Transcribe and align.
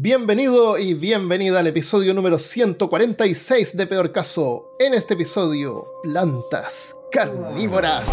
Bienvenido 0.00 0.78
y 0.78 0.94
bienvenida 0.94 1.58
al 1.58 1.66
episodio 1.66 2.14
número 2.14 2.38
146 2.38 3.76
de 3.76 3.84
Peor 3.88 4.12
Caso. 4.12 4.76
En 4.78 4.94
este 4.94 5.14
episodio, 5.14 5.88
plantas 6.04 6.94
carnívoras. 7.10 8.08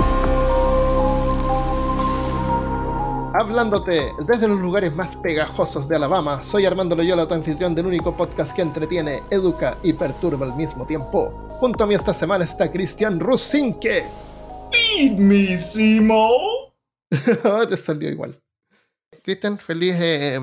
Hablándote 3.35 4.09
desde 4.27 4.47
los 4.47 4.59
lugares 4.59 4.95
más 4.95 5.15
pegajosos 5.17 5.87
de 5.87 5.97
Alabama, 5.97 6.41
soy 6.41 6.65
Armando 6.65 6.95
Loyola, 6.95 7.27
tu 7.27 7.35
anfitrión 7.35 7.75
del 7.75 7.85
único 7.85 8.17
podcast 8.17 8.55
que 8.55 8.63
entretiene, 8.63 9.21
educa 9.29 9.77
y 9.83 9.93
perturba 9.93 10.47
al 10.47 10.55
mismo 10.55 10.87
tiempo. 10.87 11.29
Junto 11.59 11.83
a 11.83 11.87
mí 11.87 11.93
esta 11.93 12.15
semana 12.15 12.45
está 12.45 12.71
Cristian 12.71 13.19
Rusinque. 13.19 14.03
Feed 14.71 15.19
me, 15.19 15.55
Simo. 15.55 16.73
Te 17.69 17.77
salió 17.77 18.09
igual. 18.09 18.41
Cristian, 19.21 19.59
feliz, 19.59 19.95
eh, 19.99 20.39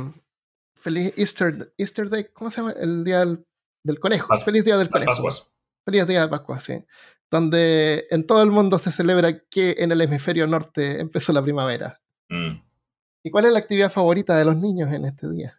feliz 0.83 1.13
Easter, 1.17 1.73
Easter 1.79 2.09
Day, 2.09 2.27
¿cómo 2.33 2.51
se 2.51 2.59
llama? 2.61 2.73
El 2.73 3.05
día 3.05 3.21
del, 3.21 3.45
del 3.85 3.99
conejo. 4.01 4.29
Pas- 4.29 4.45
feliz 4.45 4.65
día 4.65 4.77
del 4.77 4.91
conejo. 4.91 5.11
Pascuas. 5.11 5.49
Feliz 5.85 6.07
día 6.07 6.21
de 6.23 6.29
Pascua, 6.29 6.61
sí. 6.61 6.85
Donde 7.31 8.07
en 8.11 8.27
todo 8.27 8.43
el 8.43 8.51
mundo 8.51 8.79
se 8.79 8.93
celebra 8.93 9.39
que 9.49 9.75
en 9.79 9.91
el 9.93 10.01
hemisferio 10.01 10.47
norte 10.47 11.01
empezó 11.01 11.33
la 11.33 11.43
primavera. 11.43 12.01
Mm. 12.29 12.61
¿Y 13.25 13.31
cuál 13.31 13.47
es 13.47 13.53
la 13.53 13.59
actividad 13.59 13.91
favorita 13.91 14.37
de 14.37 14.45
los 14.45 14.57
niños 14.57 14.93
en 14.93 15.05
este 15.07 15.29
día? 15.31 15.55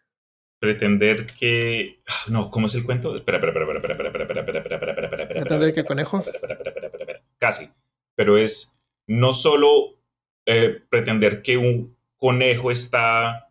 Pretender 0.59 1.26
que. 1.26 2.01
ah, 2.07 2.26
No, 2.29 2.51
¿cómo 2.51 2.67
es 2.67 2.76
el 2.76 2.85
cuento? 2.85 3.15
Espera, 3.17 3.37
espera, 3.40 3.51
espera, 3.51 3.77
espera, 3.77 3.93
espera, 3.95 4.09
espera, 4.09 4.23
espera, 4.23 4.40
espera, 4.41 4.59
espera, 4.59 4.76
espera, 4.77 4.93
espera, 4.93 5.03
espera, 5.03 5.23
espera, 5.23 5.40
¿Pretender 5.41 5.73
que 5.73 5.79
el 5.79 5.85
espera, 5.85 5.87
conejo? 5.87 6.17
espera, 6.20 6.37
espera, 6.37 6.53
espera, 6.53 6.70
espera, 6.70 6.87
espera, 6.87 7.03
espera. 7.03 7.37
Casi. 7.40 7.70
Pero 8.15 8.37
es 8.37 8.77
no 9.07 9.34
solo 9.34 9.98
eh, 10.45 10.81
pretender 10.90 11.41
que 11.41 11.57
un 11.57 11.98
conejo 12.17 12.71
está 12.71 13.49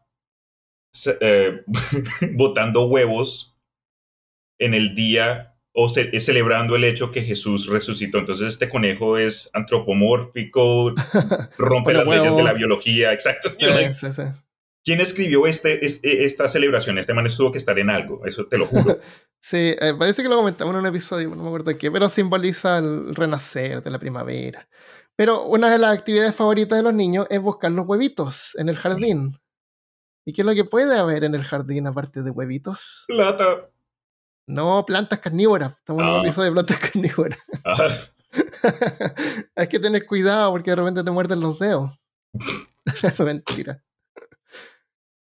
eh, 1.21 1.63
botando 2.35 2.87
huevos 2.87 3.57
en 4.59 4.75
el 4.75 4.95
día 4.95 5.55
o 5.75 5.89
ce- 5.89 6.11
es 6.13 6.27
celebrando 6.27 6.77
el 6.77 6.85
hecho 6.85 7.11
que 7.11 7.23
Jesús 7.23 7.67
resucitó. 7.67 8.19
Entonces 8.19 8.49
este 8.49 8.69
conejo 8.69 9.17
es 9.19 9.51
antropomórfico, 9.55 10.95
rompe 11.59 11.93
las 11.95 12.07
leyes 12.07 12.37
de 12.37 12.43
la 12.45 12.53
biología, 12.53 13.13
exacto. 13.13 13.51
Sí, 13.51 13.67
like, 13.67 13.95
sí, 13.95 14.13
sí. 14.13 14.23
¿Quién 14.85 15.01
escribió 15.01 15.47
este, 15.47 15.85
este- 15.87 16.25
esta 16.25 16.49
celebración? 16.49 16.99
Este 16.99 17.15
man 17.15 17.27
tuvo 17.37 17.53
que 17.53 17.59
estar 17.59 17.79
en 17.79 17.89
algo, 17.89 18.27
eso 18.27 18.47
te 18.47 18.59
lo 18.59 18.67
juro. 18.67 18.99
Sí, 19.41 19.75
eh, 19.81 19.95
parece 19.99 20.23
que 20.23 20.29
lo 20.29 20.37
comentamos 20.37 20.75
en 20.75 20.81
un 20.81 20.87
episodio, 20.87 21.29
no 21.31 21.37
me 21.43 21.47
acuerdo 21.49 21.77
qué, 21.79 21.91
pero 21.91 22.09
simboliza 22.09 22.79
el 22.79 23.15
renacer 23.15 23.83
de 23.83 23.91
la 23.91 23.99
primavera. 23.99 24.69
Pero 25.17 25.45
una 25.47 25.71
de 25.71 25.79
las 25.79 25.97
actividades 25.97 26.35
favoritas 26.35 26.79
de 26.79 26.83
los 26.83 26.95
niños 26.95 27.27
es 27.31 27.41
buscar 27.41 27.71
los 27.71 27.87
huevitos 27.87 28.57
en 28.59 28.69
el 28.69 28.77
jardín. 28.77 29.37
¿Y 30.25 30.33
qué 30.33 30.43
es 30.43 30.47
lo 30.47 30.55
que 30.55 30.65
puede 30.65 30.97
haber 30.99 31.25
en 31.25 31.35
el 31.35 31.45
jardín 31.45 31.87
aparte 31.87 32.23
de 32.23 32.31
huevitos? 32.31 33.05
Plata. 33.09 33.69
No, 34.47 34.85
plantas 34.87 35.19
carnívoras. 35.21 35.77
Estamos 35.79 36.03
en 36.03 36.09
un 36.09 36.15
Ah. 36.17 36.23
episodio 36.23 36.51
de 36.51 36.53
plantas 36.55 36.79
carnívoras. 36.93 37.39
Ah, 37.65 37.89
Hay 39.57 39.67
que 39.69 39.79
tener 39.79 40.07
cuidado 40.07 40.51
porque 40.53 40.71
de 40.71 40.77
repente 40.77 41.05
te 41.05 41.11
muerden 41.11 41.41
los 41.41 41.59
dedos. 41.59 41.91
Mentira. 43.19 43.83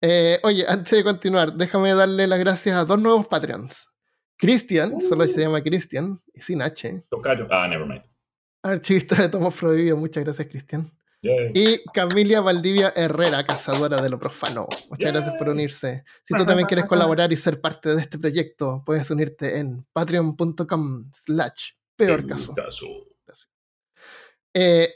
Eh, 0.02 0.40
oye, 0.44 0.66
antes 0.68 0.92
de 0.92 1.04
continuar, 1.04 1.54
déjame 1.54 1.94
darle 1.94 2.28
las 2.28 2.40
gracias 2.40 2.76
a 2.78 2.86
dos 2.86 3.02
nuevos 3.02 3.28
Patreons. 3.28 3.90
Cristian, 4.38 5.00
solo 5.02 5.26
se 5.28 5.42
llama 5.42 5.62
Cristian, 5.64 6.22
y 6.34 6.42
sin 6.42 6.62
H. 6.62 7.04
tocayo. 7.10 7.48
Ah, 7.50 7.68
never 7.68 7.88
mind. 7.88 8.04
Archivista 8.64 9.16
de 9.16 9.30
Tomos 9.30 9.56
Prohibidos, 9.56 9.98
muchas 9.98 10.24
gracias, 10.24 10.48
Cristian. 10.48 10.92
Y 11.54 11.84
Camilia 11.94 12.42
Valdivia 12.42 12.94
Herrera, 12.96 13.46
cazadora 13.46 13.98
de 13.98 14.10
lo 14.10 14.20
profano. 14.20 14.68
Muchas 14.90 15.12
gracias 15.12 15.36
por 15.36 15.50
unirse. 15.50 16.04
Si 16.24 16.36
tú 16.36 16.46
también 16.46 16.68
quieres 16.68 16.86
colaborar 16.86 17.32
y 17.32 17.36
ser 17.36 17.62
parte 17.62 17.96
de 17.96 18.02
este 18.02 18.20
proyecto, 18.20 18.84
puedes 18.86 19.10
unirte 19.10 19.58
en 19.58 19.86
patreon.com 19.94 21.12
slash 21.12 21.72
peor 21.96 22.28
caso. 22.28 22.54
Caso. 22.54 22.88
Eh, 24.54 24.94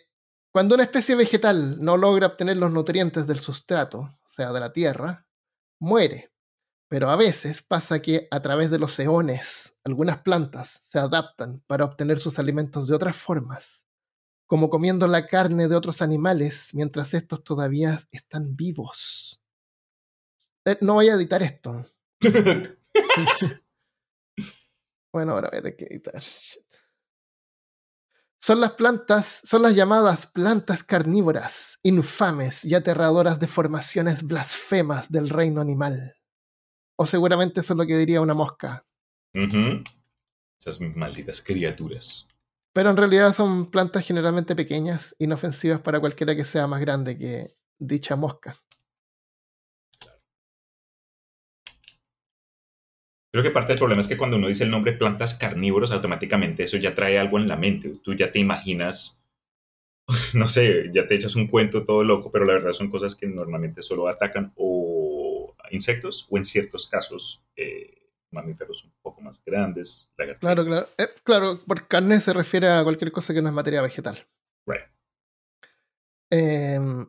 cuando 0.51 0.75
una 0.75 0.84
especie 0.84 1.16
vegetal 1.16 1.84
no 1.84 1.97
logra 1.97 2.28
obtener 2.28 2.57
los 2.57 2.72
nutrientes 2.72 3.28
del 3.28 3.39
sustrato, 3.39 4.00
o 4.00 4.29
sea, 4.29 4.53
de 4.53 4.59
la 4.59 4.72
tierra, 4.72 5.28
muere. 5.79 6.31
Pero 6.88 7.12
a 7.12 7.16
veces 7.16 7.62
pasa 7.62 8.01
que 8.01 8.28
a 8.31 8.41
través 8.41 8.72
de 8.72 8.79
los 8.79 8.97
eones, 9.00 9.75
algunas 9.84 10.19
plantas 10.19 10.81
se 10.89 10.97
adaptan 10.97 11.62
para 11.68 11.85
obtener 11.85 12.18
sus 12.18 12.39
alimentos 12.39 12.88
de 12.88 12.95
otras 12.95 13.16
formas, 13.16 13.85
como 14.50 14.72
comiendo 14.72 15.06
la 15.06 15.28
carne 15.28 15.68
de 15.68 15.76
otros 15.76 16.02
animales 16.02 16.72
mientras 16.74 17.14
estos 17.14 17.44
todavía 17.44 18.00
están 18.12 18.56
vivos. 18.56 19.40
Eh, 20.66 20.80
no 20.82 20.96
voy 20.96 21.10
a 21.10 21.14
editar 21.14 21.42
esto. 21.44 21.86
Bueno, 25.12 25.32
ahora 25.32 25.50
voy 25.50 25.58
a 25.58 25.62
tener 25.64 25.76
que 25.76 25.86
editar. 25.86 26.22
Son 28.40 28.62
las 28.62 28.74
plantas, 28.74 29.42
son 29.44 29.64
las 29.64 29.76
llamadas 29.76 30.28
plantas 30.28 30.84
carnívoras, 30.84 31.80
infames 31.81 32.64
y 32.64 32.76
aterradoras 32.76 33.40
deformaciones 33.40 34.22
blasfemas 34.22 35.12
del 35.12 35.30
reino 35.30 35.62
animal. 35.62 36.16
O 36.96 37.08
seguramente 37.08 37.62
eso 37.62 37.74
es 37.74 37.80
lo 37.80 37.88
que 37.88 37.98
diría 37.98 38.22
una 38.22 38.36
mosca. 38.36 38.86
Esas 40.60 40.80
malditas 40.80 41.42
criaturas. 41.42 42.28
Pero 42.74 42.90
en 42.90 42.97
realidad 42.97 43.34
son 43.34 43.72
plantas 43.72 44.06
generalmente 44.06 44.56
pequeñas, 44.56 45.16
inofensivas 45.19 45.81
para 45.81 46.00
cualquiera 46.00 46.35
que 46.35 46.46
sea 46.46 46.68
más 46.68 46.81
grande 46.81 47.18
que 47.18 47.56
dicha 47.80 48.16
mosca. 48.16 48.56
Creo 53.31 53.44
que 53.44 53.52
parte 53.52 53.74
del 53.74 53.80
problema 53.80 54.02
es 54.02 54.07
que 54.07 54.18
cuando 54.18 54.38
uno 54.38 54.47
dice 54.47 54.63
el 54.63 54.72
nombre 54.72 54.94
plantas 54.94 55.35
carnívoros, 55.35 55.91
automáticamente 55.91 56.63
eso 56.63 56.78
ya 56.78 56.96
trae 56.96 57.19
algo 57.19 57.38
en 57.38 57.47
la 57.47 57.57
mente. 57.57 58.00
Tú 58.03 58.16
ya 58.16 58.31
te 58.31 58.40
imaginas, 58.40 59.24
no 60.34 60.47
sé, 60.47 60.90
ya 60.94 61.07
te 61.07 61.16
echas 61.16 61.36
un 61.36 61.47
cuento 61.47 61.86
todo 61.86 62.03
loco, 62.03 62.31
pero 62.31 62.46
la 62.46 62.53
verdad 62.53 62.74
son 62.74 62.90
cosas 62.90 63.16
que 63.16 63.28
normalmente 63.28 63.84
solo 63.84 64.07
atacan 64.07 64.51
o 64.56 65.56
insectos 65.69 66.28
o 66.31 66.38
en 66.38 66.46
ciertos 66.46 66.88
casos 66.88 67.41
eh, 67.56 67.99
mamíferos 68.31 68.84
un 68.84 68.91
poco 69.01 69.22
más 69.22 69.41
grandes. 69.45 70.09
lagartijas. 70.17 70.41
Claro, 70.41 70.66
claro. 70.66 70.88
Eh, 70.97 71.07
claro, 71.23 71.59
por 71.66 71.88
carne 71.88 72.19
se 72.19 72.34
refiere 72.34 72.69
a 72.69 72.84
cualquier 72.84 73.12
cosa 73.12 73.34
que 73.34 73.41
no 73.41 73.50
es 73.50 73.53
materia 73.53 73.81
vegetal. 73.81 74.17
Right. 74.66 74.85
Em, 76.31 77.07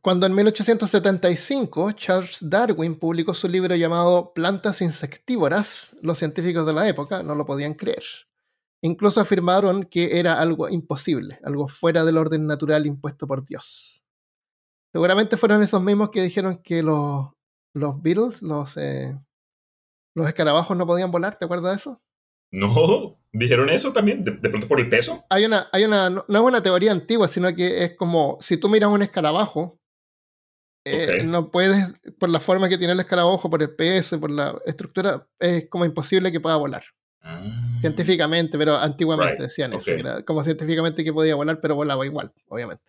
cuando 0.00 0.26
en 0.26 0.34
1875 0.34 1.92
Charles 1.92 2.38
Darwin 2.42 2.98
publicó 2.98 3.32
su 3.32 3.48
libro 3.48 3.74
llamado 3.74 4.32
Plantas 4.34 4.82
insectívoras, 4.82 5.96
los 6.02 6.18
científicos 6.18 6.66
de 6.66 6.74
la 6.74 6.88
época 6.88 7.22
no 7.22 7.34
lo 7.34 7.46
podían 7.46 7.74
creer. 7.74 8.04
Incluso 8.82 9.20
afirmaron 9.20 9.84
que 9.84 10.18
era 10.18 10.38
algo 10.38 10.68
imposible, 10.68 11.38
algo 11.42 11.68
fuera 11.68 12.04
del 12.04 12.18
orden 12.18 12.46
natural 12.46 12.84
impuesto 12.84 13.26
por 13.26 13.42
Dios. 13.46 14.04
Seguramente 14.92 15.38
fueron 15.38 15.62
esos 15.62 15.82
mismos 15.82 16.10
que 16.10 16.22
dijeron 16.22 16.58
que 16.58 16.82
los, 16.82 17.30
los 17.74 18.02
Beatles, 18.02 18.42
los, 18.42 18.76
eh, 18.76 19.18
los 20.14 20.26
escarabajos 20.26 20.76
no 20.76 20.86
podían 20.86 21.10
volar, 21.10 21.36
¿te 21.36 21.44
acuerdas 21.44 21.72
de 21.72 21.76
eso? 21.76 22.02
No, 22.50 23.18
dijeron 23.32 23.68
eso 23.68 23.92
también, 23.92 24.24
de, 24.24 24.32
de 24.32 24.48
pronto 24.48 24.68
por 24.68 24.78
el 24.78 24.88
peso. 24.88 25.24
hay 25.28 25.44
una, 25.44 25.68
hay 25.72 25.84
una, 25.84 26.08
no 26.08 26.24
no 26.28 26.38
es 26.38 26.44
una 26.44 26.62
teoría 26.62 26.92
antigua, 26.92 27.26
sino 27.26 27.54
que 27.54 27.82
es 27.84 27.96
como 27.96 28.38
si 28.40 28.56
tú 28.56 28.68
miras 28.68 28.90
un 28.90 29.02
escarabajo, 29.02 29.80
eh, 30.84 31.22
no 31.24 31.50
puedes, 31.50 31.94
por 32.18 32.30
la 32.30 32.40
forma 32.40 32.68
que 32.68 32.78
tiene 32.78 32.92
el 32.92 33.00
escarabajo, 33.00 33.48
por 33.50 33.62
el 33.62 33.74
peso 33.74 34.16
y 34.16 34.18
por 34.18 34.30
la 34.30 34.60
estructura, 34.66 35.26
es 35.38 35.68
como 35.68 35.84
imposible 35.84 36.30
que 36.30 36.40
pueda 36.40 36.56
volar. 36.56 36.84
Ah. 37.22 37.42
Científicamente, 37.80 38.58
pero 38.58 38.76
antiguamente 38.76 39.34
Right, 39.34 39.42
decían 39.42 39.72
eso, 39.72 39.90
era 39.90 40.22
como 40.22 40.44
científicamente 40.44 41.02
que 41.02 41.12
podía 41.12 41.34
volar, 41.34 41.58
pero 41.60 41.74
volaba 41.74 42.04
igual, 42.04 42.32
obviamente. 42.48 42.84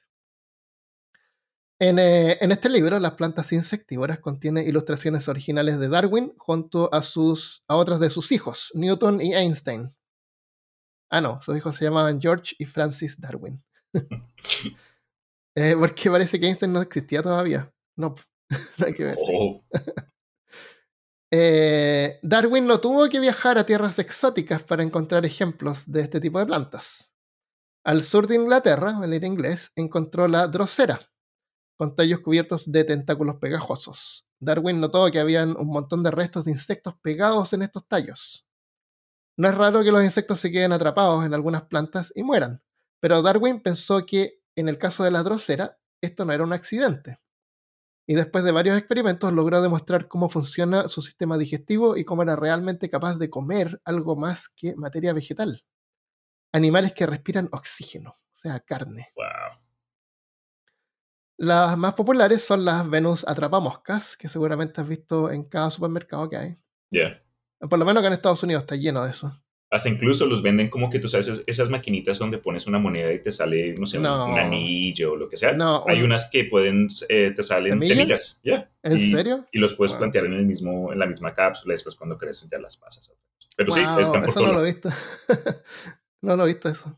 En, 1.80 2.00
eh, 2.00 2.38
en 2.40 2.52
este 2.52 2.70
libro, 2.70 3.00
Las 3.00 3.14
plantas 3.14 3.52
insectívoras 3.52 4.20
contiene 4.20 4.64
ilustraciones 4.64 5.28
originales 5.28 5.78
de 5.78 5.90
Darwin 5.90 6.34
junto 6.38 6.94
a, 6.94 7.02
sus, 7.02 7.64
a 7.68 7.76
otras 7.76 8.00
de 8.00 8.10
sus 8.10 8.32
hijos, 8.32 8.72
Newton 8.76 9.22
y 9.22 9.34
Einstein. 9.34 9.90
Ah, 11.10 11.22
no, 11.22 11.42
sus 11.42 11.58
hijos 11.58 11.76
se 11.76 11.86
llamaban 11.86 12.20
George 12.22 12.56
y 12.58 12.66
Francis 12.66 13.20
Darwin. 13.20 13.64
Eh, 15.58 15.74
porque 15.80 16.12
parece 16.12 16.38
que 16.38 16.48
Einstein 16.48 16.74
no 16.74 16.82
existía 16.82 17.24
todavía. 17.24 17.74
No, 17.96 18.14
nada 18.78 18.92
que 18.92 19.04
ver. 19.06 19.18
Oh, 19.22 19.64
Eh, 21.32 22.20
Darwin 22.22 22.68
no 22.68 22.80
tuvo 22.80 23.10
que 23.10 23.20
viajar 23.20 23.58
a 23.58 23.66
tierras 23.66 24.00
exóticas 24.00 24.64
para 24.64 24.84
encontrar 24.84 25.26
ejemplos 25.26 25.92
de 25.92 26.02
este 26.02 26.22
tipo 26.22 26.40
de 26.40 26.46
plantas. 26.46 27.12
Al 27.84 28.04
sur 28.04 28.28
de 28.28 28.36
Inglaterra, 28.36 29.00
el 29.04 29.24
inglés, 29.24 29.72
encontró 29.76 30.28
la 30.28 30.48
drosera, 30.48 31.00
con 31.78 31.96
tallos 31.96 32.20
cubiertos 32.22 32.72
de 32.72 32.84
tentáculos 32.84 33.38
pegajosos. 33.38 34.28
Darwin 34.40 34.80
notó 34.80 35.10
que 35.12 35.20
habían 35.20 35.56
un 35.58 35.68
montón 35.68 36.04
de 36.04 36.12
restos 36.12 36.46
de 36.46 36.52
insectos 36.52 36.96
pegados 37.02 37.54
en 37.54 37.64
estos 37.64 37.88
tallos. 37.88 38.46
No 39.38 39.48
es 39.50 39.56
raro 39.56 39.84
que 39.84 39.92
los 39.92 40.04
insectos 40.04 40.40
se 40.40 40.52
queden 40.52 40.72
atrapados 40.74 41.26
en 41.26 41.34
algunas 41.34 41.64
plantas 41.64 42.12
y 42.16 42.24
mueran, 42.24 42.62
pero 43.00 43.22
Darwin 43.22 43.62
pensó 43.62 44.06
que 44.06 44.40
en 44.56 44.70
el 44.70 44.78
caso 44.78 45.04
de 45.04 45.12
la 45.12 45.24
drosera, 45.24 45.78
esto 46.02 46.26
no 46.26 46.34
era 46.34 46.44
un 46.44 46.54
accidente. 46.54 47.20
y 48.08 48.16
después 48.16 48.44
de 48.44 48.52
varios 48.52 48.78
experimentos 48.78 49.34
logró 49.34 49.62
demostrar 49.62 50.08
cómo 50.08 50.30
funciona 50.30 50.88
su 50.88 51.02
sistema 51.02 51.38
digestivo 51.38 51.98
y 51.98 52.06
cómo 52.06 52.24
era 52.24 52.36
realmente 52.36 52.90
capaz 52.90 53.18
de 53.18 53.30
comer 53.30 53.82
algo 53.84 54.16
más 54.16 54.50
que 54.50 54.76
materia 54.76 55.14
vegetal. 55.14 55.64
Animales 56.54 56.94
que 56.94 57.06
respiran 57.06 57.50
oxígeno, 57.52 58.12
o 58.12 58.38
sea, 58.38 58.60
carne. 58.62 59.10
Wow. 59.16 59.45
Las 61.38 61.78
más 61.78 61.94
populares 61.94 62.44
son 62.44 62.64
las 62.64 62.90
Venus 62.90 63.26
atrapamoscas, 63.28 64.16
que 64.16 64.30
seguramente 64.30 64.80
has 64.82 64.88
visto 64.88 65.30
en 65.32 65.44
cada 65.44 65.70
supermercado 65.70 66.30
que 66.30 66.38
hay. 66.38 66.56
Ya. 66.92 67.22
Por 67.60 67.78
lo 67.80 67.86
menos 67.86 68.02
acá 68.02 68.08
en 68.08 68.14
Estados 68.14 68.44
Unidos 68.44 68.64
está 68.64 68.76
lleno 68.76 69.04
de 69.04 69.12
eso. 69.12 69.32
Hasta 69.72 69.90
incluso 69.90 70.26
los 70.28 70.42
venden 70.42 70.70
como 70.70 70.90
que 70.90 71.00
tú 71.00 71.10
sabes, 71.10 71.28
esas- 71.28 71.44
esas 71.48 71.70
maquinitas 71.70 72.20
donde 72.20 72.38
pones 72.38 72.68
una 72.68 72.80
moneda 72.80 73.12
y 73.12 73.22
te 73.22 73.32
sale, 73.32 73.74
no 73.78 73.86
sé, 73.88 73.98
un- 73.98 74.04
No. 74.04 74.28
un 74.32 74.40
anillo 74.40 75.14
o 75.14 75.16
lo 75.18 75.28
que 75.28 75.36
sea. 75.38 75.52
No, 75.54 75.84
Hay 75.88 76.00
un- 76.00 76.06
unas 76.06 76.30
que 76.30 76.46
pueden, 76.46 76.88
eh, 77.10 77.34
te 77.36 77.44
salen 77.44 77.80
¿Semillas? 77.86 77.98
semillas. 77.98 78.40
ya. 78.44 78.72
¿En 78.84 78.98
y, 78.98 79.12
serio? 79.12 79.46
Y 79.52 79.60
los 79.60 79.74
puedes 79.74 79.92
Wow. 79.94 80.00
plantear 80.00 80.26
en, 80.28 80.34
el 80.34 80.46
mismo, 80.46 80.94
en 80.94 81.00
la 81.00 81.06
misma 81.08 81.34
cápsula 81.34 81.74
y 81.74 81.76
después 81.76 81.96
cuando 81.96 82.18
crecen 82.18 82.50
ya 82.50 82.60
las 82.60 82.78
pasas. 82.78 83.12
Pero 83.58 83.72
sí, 83.74 83.80
están 83.82 84.22
por 84.22 84.30
eso 84.30 84.34
todo 84.40 84.48
no 84.48 84.54
lo 84.54 84.66
he 84.66 84.72
visto. 84.72 84.90
no 86.22 86.36
lo 86.38 86.44
he 86.44 86.48
visto 86.48 86.70
eso. 86.70 86.98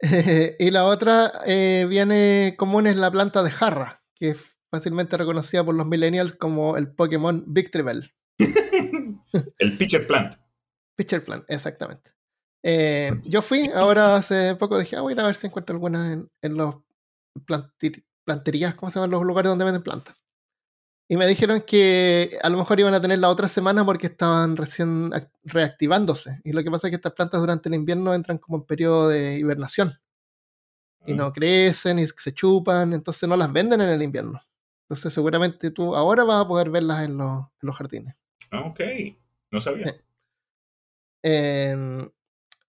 y 0.58 0.70
la 0.70 0.84
otra 0.84 1.32
eh, 1.46 1.86
viene 1.88 2.54
común 2.56 2.86
es 2.86 2.96
la 2.96 3.10
planta 3.10 3.42
de 3.42 3.50
jarra, 3.50 4.02
que 4.14 4.30
es 4.30 4.56
fácilmente 4.70 5.16
reconocida 5.16 5.64
por 5.64 5.74
los 5.74 5.86
millennials 5.86 6.34
como 6.34 6.76
el 6.76 6.92
Pokémon 6.92 7.44
Victreebel. 7.46 8.12
El 9.58 9.76
pitcher 9.76 10.06
plant. 10.06 10.34
Pitcher 10.96 11.24
Plant, 11.24 11.44
exactamente. 11.48 12.12
Eh, 12.62 13.12
yo 13.24 13.40
fui, 13.40 13.70
ahora 13.74 14.16
hace 14.16 14.54
poco 14.56 14.78
dije, 14.78 14.96
ah, 14.96 15.00
voy 15.00 15.12
a 15.12 15.14
ir 15.14 15.20
a 15.20 15.26
ver 15.26 15.34
si 15.34 15.46
encuentro 15.46 15.72
algunas 15.74 16.12
en, 16.12 16.28
en 16.42 16.54
los 16.56 16.76
planterías, 18.26 18.74
¿cómo 18.74 18.90
se 18.90 18.98
llaman 18.98 19.12
los 19.12 19.22
lugares 19.22 19.48
donde 19.48 19.64
venden 19.64 19.82
plantas? 19.82 20.19
Y 21.12 21.16
me 21.16 21.26
dijeron 21.26 21.64
que 21.66 22.38
a 22.40 22.48
lo 22.48 22.56
mejor 22.56 22.78
iban 22.78 22.94
a 22.94 23.00
tener 23.00 23.18
la 23.18 23.30
otra 23.30 23.48
semana 23.48 23.84
porque 23.84 24.06
estaban 24.06 24.56
recién 24.56 25.10
ac- 25.10 25.32
reactivándose. 25.42 26.40
Y 26.44 26.52
lo 26.52 26.62
que 26.62 26.70
pasa 26.70 26.86
es 26.86 26.92
que 26.92 26.96
estas 26.96 27.14
plantas 27.14 27.40
durante 27.40 27.68
el 27.68 27.74
invierno 27.74 28.14
entran 28.14 28.38
como 28.38 28.58
en 28.58 28.62
periodo 28.62 29.08
de 29.08 29.36
hibernación. 29.36 29.90
Y 31.04 31.14
no 31.14 31.32
crecen 31.32 31.98
y 31.98 32.06
se 32.06 32.32
chupan, 32.32 32.92
entonces 32.92 33.28
no 33.28 33.34
las 33.34 33.52
venden 33.52 33.80
en 33.80 33.88
el 33.88 34.02
invierno. 34.02 34.40
Entonces 34.84 35.12
seguramente 35.12 35.72
tú 35.72 35.96
ahora 35.96 36.22
vas 36.22 36.44
a 36.44 36.46
poder 36.46 36.70
verlas 36.70 37.02
en 37.02 37.16
los, 37.18 37.40
en 37.40 37.66
los 37.66 37.76
jardines. 37.76 38.14
Ah, 38.52 38.60
ok. 38.60 38.80
No 39.50 39.60
sabía. 39.60 39.86
Sí. 39.86 39.96
En 41.24 42.12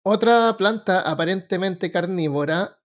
otra 0.02 0.56
planta 0.56 1.02
aparentemente 1.02 1.90
carnívora 1.90 2.79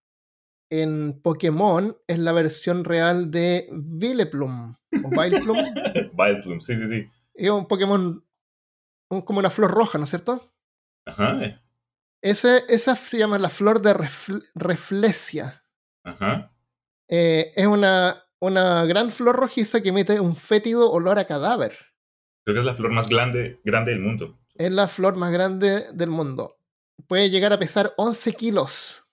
en 0.69 1.21
Pokémon 1.21 1.97
es 2.07 2.19
la 2.19 2.31
versión 2.31 2.83
real 2.83 3.29
de 3.31 3.67
Vileplume 3.71 4.75
o 5.03 5.09
Vileplume. 5.09 5.73
Vileplume, 6.13 6.61
sí, 6.61 6.75
sí, 6.75 6.87
sí. 6.89 7.09
es 7.33 7.49
un 7.49 7.67
Pokémon 7.67 8.25
un- 9.11 9.21
como 9.21 9.39
una 9.39 9.49
flor 9.49 9.71
roja, 9.71 9.97
¿no 9.97 10.03
es 10.05 10.09
cierto? 10.09 10.41
Ajá. 11.05 11.61
Ese, 12.21 12.63
esa 12.67 12.95
se 12.95 13.19
llama 13.19 13.37
la 13.37 13.49
flor 13.49 13.81
de 13.81 13.93
refl- 13.93 14.43
reflexia. 14.55 15.63
Ajá. 16.03 16.51
Eh, 17.07 17.51
es 17.55 17.67
una, 17.67 18.23
una 18.39 18.83
gran 18.85 19.11
flor 19.11 19.35
rojiza 19.35 19.81
que 19.81 19.89
emite 19.89 20.19
un 20.19 20.35
fétido 20.35 20.91
olor 20.91 21.19
a 21.19 21.25
cadáver. 21.25 21.77
Creo 22.43 22.55
que 22.55 22.59
es 22.59 22.65
la 22.65 22.75
flor 22.75 22.91
más 22.91 23.07
grande, 23.09 23.59
grande 23.63 23.91
del 23.91 24.01
mundo. 24.01 24.39
Es 24.55 24.71
la 24.71 24.87
flor 24.87 25.15
más 25.15 25.31
grande 25.31 25.85
del 25.93 26.09
mundo. 26.09 26.57
Puede 27.07 27.29
llegar 27.29 27.53
a 27.53 27.59
pesar 27.59 27.93
11 27.97 28.33
kilos. 28.33 29.04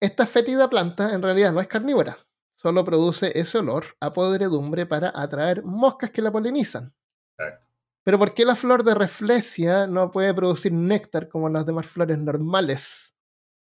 Esta 0.00 0.26
fétida 0.26 0.68
planta 0.68 1.12
en 1.12 1.22
realidad 1.22 1.52
no 1.52 1.60
es 1.60 1.68
carnívora. 1.68 2.16
Solo 2.58 2.84
produce 2.84 3.38
ese 3.38 3.58
olor 3.58 3.96
a 4.00 4.12
podredumbre 4.12 4.86
para 4.86 5.12
atraer 5.14 5.62
moscas 5.62 6.10
que 6.10 6.22
la 6.22 6.32
polinizan. 6.32 6.94
Exacto. 7.38 7.66
Pero 8.04 8.18
¿por 8.18 8.34
qué 8.34 8.44
la 8.44 8.54
flor 8.54 8.84
de 8.84 8.94
reflexia 8.94 9.86
no 9.86 10.10
puede 10.12 10.32
producir 10.32 10.72
néctar 10.72 11.28
como 11.28 11.48
las 11.48 11.66
demás 11.66 11.86
flores 11.86 12.18
normales? 12.18 13.16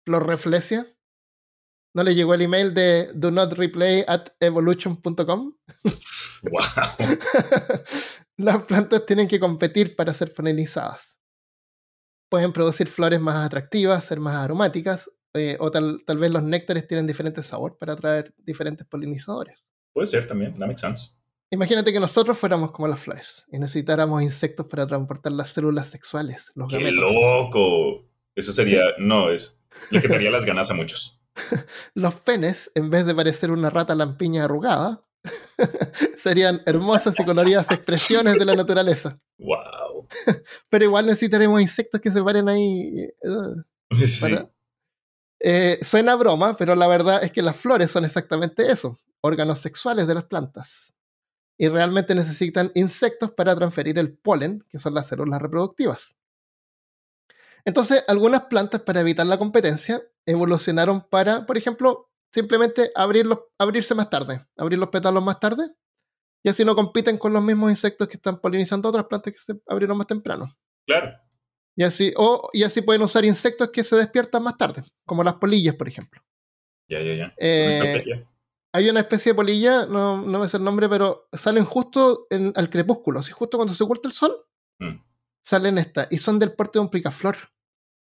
¿Flor 0.05 0.27
reflexia? 0.27 0.85
¿No 1.95 2.03
le 2.03 2.13
llegó 2.13 2.33
el 2.33 2.43
email 2.43 2.73
de 2.73 3.09
do 3.15 3.31
not 3.31 3.53
replay 3.53 4.03
at 4.07 4.27
evolution.com? 4.39 5.57
Wow. 6.43 6.61
Las 8.37 8.63
plantas 8.65 9.05
tienen 9.05 9.27
que 9.27 9.39
competir 9.39 9.95
para 9.95 10.13
ser 10.13 10.33
polinizadas. 10.33 11.17
Pueden 12.29 12.51
producir 12.53 12.87
flores 12.87 13.21
más 13.21 13.45
atractivas, 13.45 14.03
ser 14.03 14.19
más 14.19 14.35
aromáticas, 14.35 15.09
eh, 15.35 15.57
o 15.59 15.69
tal, 15.69 16.01
tal 16.05 16.17
vez 16.17 16.31
los 16.31 16.41
néctares 16.43 16.87
tienen 16.87 17.05
diferentes 17.05 17.45
sabor 17.45 17.77
para 17.77 17.93
atraer 17.93 18.33
diferentes 18.39 18.87
polinizadores. 18.87 19.65
Puede 19.93 20.07
ser 20.07 20.27
también, 20.27 20.57
that 20.57 20.65
makes 20.67 20.81
sense. 20.81 21.11
Imagínate 21.51 21.93
que 21.93 21.99
nosotros 21.99 22.37
fuéramos 22.37 22.71
como 22.71 22.87
las 22.87 22.99
flores 22.99 23.45
y 23.51 23.59
necesitáramos 23.59 24.21
insectos 24.23 24.65
para 24.65 24.87
transportar 24.87 25.31
las 25.31 25.49
células 25.49 25.87
sexuales, 25.87 26.51
los 26.55 26.67
¡Qué 26.69 26.77
gametos. 26.79 27.11
loco! 27.13 28.03
Eso 28.35 28.51
sería, 28.51 28.81
no, 28.97 29.29
es, 29.29 29.59
le 29.91 30.01
quitaría 30.01 30.31
las 30.31 30.43
ganas 30.45 30.71
a 30.71 30.73
muchos. 30.73 31.21
Los 31.93 32.15
penes, 32.15 32.71
en 32.75 32.89
vez 32.89 33.05
de 33.05 33.13
parecer 33.13 33.51
una 33.51 33.69
rata 33.69 33.93
lampiña 33.93 34.45
arrugada, 34.45 35.03
serían 36.15 36.61
hermosas 36.65 37.19
y 37.19 37.25
coloridas 37.25 37.69
expresiones 37.71 38.39
de 38.39 38.45
la 38.45 38.55
naturaleza. 38.55 39.17
¡Wow! 39.37 40.07
Pero 40.69 40.85
igual 40.85 41.05
necesitaremos 41.07 41.61
insectos 41.61 41.99
que 42.01 42.09
se 42.11 42.23
paren 42.23 42.47
ahí. 42.49 42.93
eh, 42.99 43.97
Sí. 44.07 44.19
para- 44.21 44.49
Eh, 45.47 45.77
suena 45.83 46.15
broma, 46.15 46.57
pero 46.57 46.73
la 46.73 46.87
verdad 46.87 47.23
es 47.23 47.31
que 47.31 47.43
las 47.43 47.55
flores 47.55 47.91
son 47.91 48.03
exactamente 48.03 48.71
eso, 48.71 48.97
órganos 49.21 49.59
sexuales 49.59 50.07
de 50.07 50.15
las 50.15 50.23
plantas. 50.25 50.95
Y 51.57 51.69
realmente 51.69 52.15
necesitan 52.15 52.71
insectos 52.75 53.31
para 53.31 53.55
transferir 53.55 53.99
el 53.99 54.17
polen, 54.17 54.63
que 54.69 54.79
son 54.79 54.93
las 54.95 55.07
células 55.07 55.41
reproductivas. 55.41 56.15
Entonces, 57.63 58.03
algunas 58.07 58.43
plantas 58.45 58.81
para 58.81 59.01
evitar 59.01 59.25
la 59.25 59.37
competencia 59.37 60.01
evolucionaron 60.25 61.01
para, 61.09 61.45
por 61.45 61.57
ejemplo, 61.57 62.09
simplemente 62.31 62.91
abrir 62.95 63.25
los- 63.25 63.39
abrirse 63.57 63.95
más 63.95 64.09
tarde, 64.09 64.45
abrir 64.57 64.79
los 64.79 64.89
pétalos 64.89 65.23
más 65.23 65.39
tarde, 65.39 65.69
y 66.43 66.49
así 66.49 66.65
no 66.65 66.75
compiten 66.75 67.17
con 67.17 67.33
los 67.33 67.43
mismos 67.43 67.71
insectos 67.71 68.07
que 68.07 68.17
están 68.17 68.39
polinizando 68.39 68.89
otras 68.89 69.05
plantas 69.07 69.33
que 69.33 69.39
se 69.39 69.59
abrieron 69.67 69.97
más 69.97 70.07
temprano. 70.07 70.47
Claro. 70.87 71.11
Y 71.75 71.83
así, 71.83 72.13
o, 72.15 72.49
y 72.53 72.63
así 72.63 72.81
pueden 72.81 73.01
usar 73.01 73.25
insectos 73.25 73.69
que 73.71 73.83
se 73.83 73.95
despiertan 73.97 74.43
más 74.43 74.57
tarde, 74.57 74.81
como 75.05 75.23
las 75.23 75.35
polillas, 75.35 75.75
por 75.75 75.87
ejemplo. 75.87 76.21
Ya, 76.87 77.01
ya, 77.01 77.15
ya. 77.15 77.33
Eh. 77.37 78.25
Hay 78.73 78.89
una 78.89 78.99
especie 79.01 79.31
de 79.31 79.35
polilla, 79.35 79.85
no, 79.85 80.21
no 80.21 80.39
me 80.39 80.49
sé 80.49 80.57
el 80.57 80.63
nombre, 80.63 80.89
pero 80.89 81.27
salen 81.33 81.63
justo 81.65 82.27
en- 82.29 82.51
al 82.55 82.69
crepúsculo, 82.69 83.19
así 83.19 83.31
justo 83.31 83.57
cuando 83.57 83.73
se 83.73 83.83
oculta 83.83 84.07
el 84.07 84.13
sol, 84.13 84.35
Mm. 84.79 84.99
salen 85.43 85.77
estas, 85.77 86.07
y 86.11 86.17
son 86.17 86.39
del 86.39 86.51
porte 86.53 86.79
de 86.79 86.83
un 86.83 86.89
picaflor. 86.89 87.37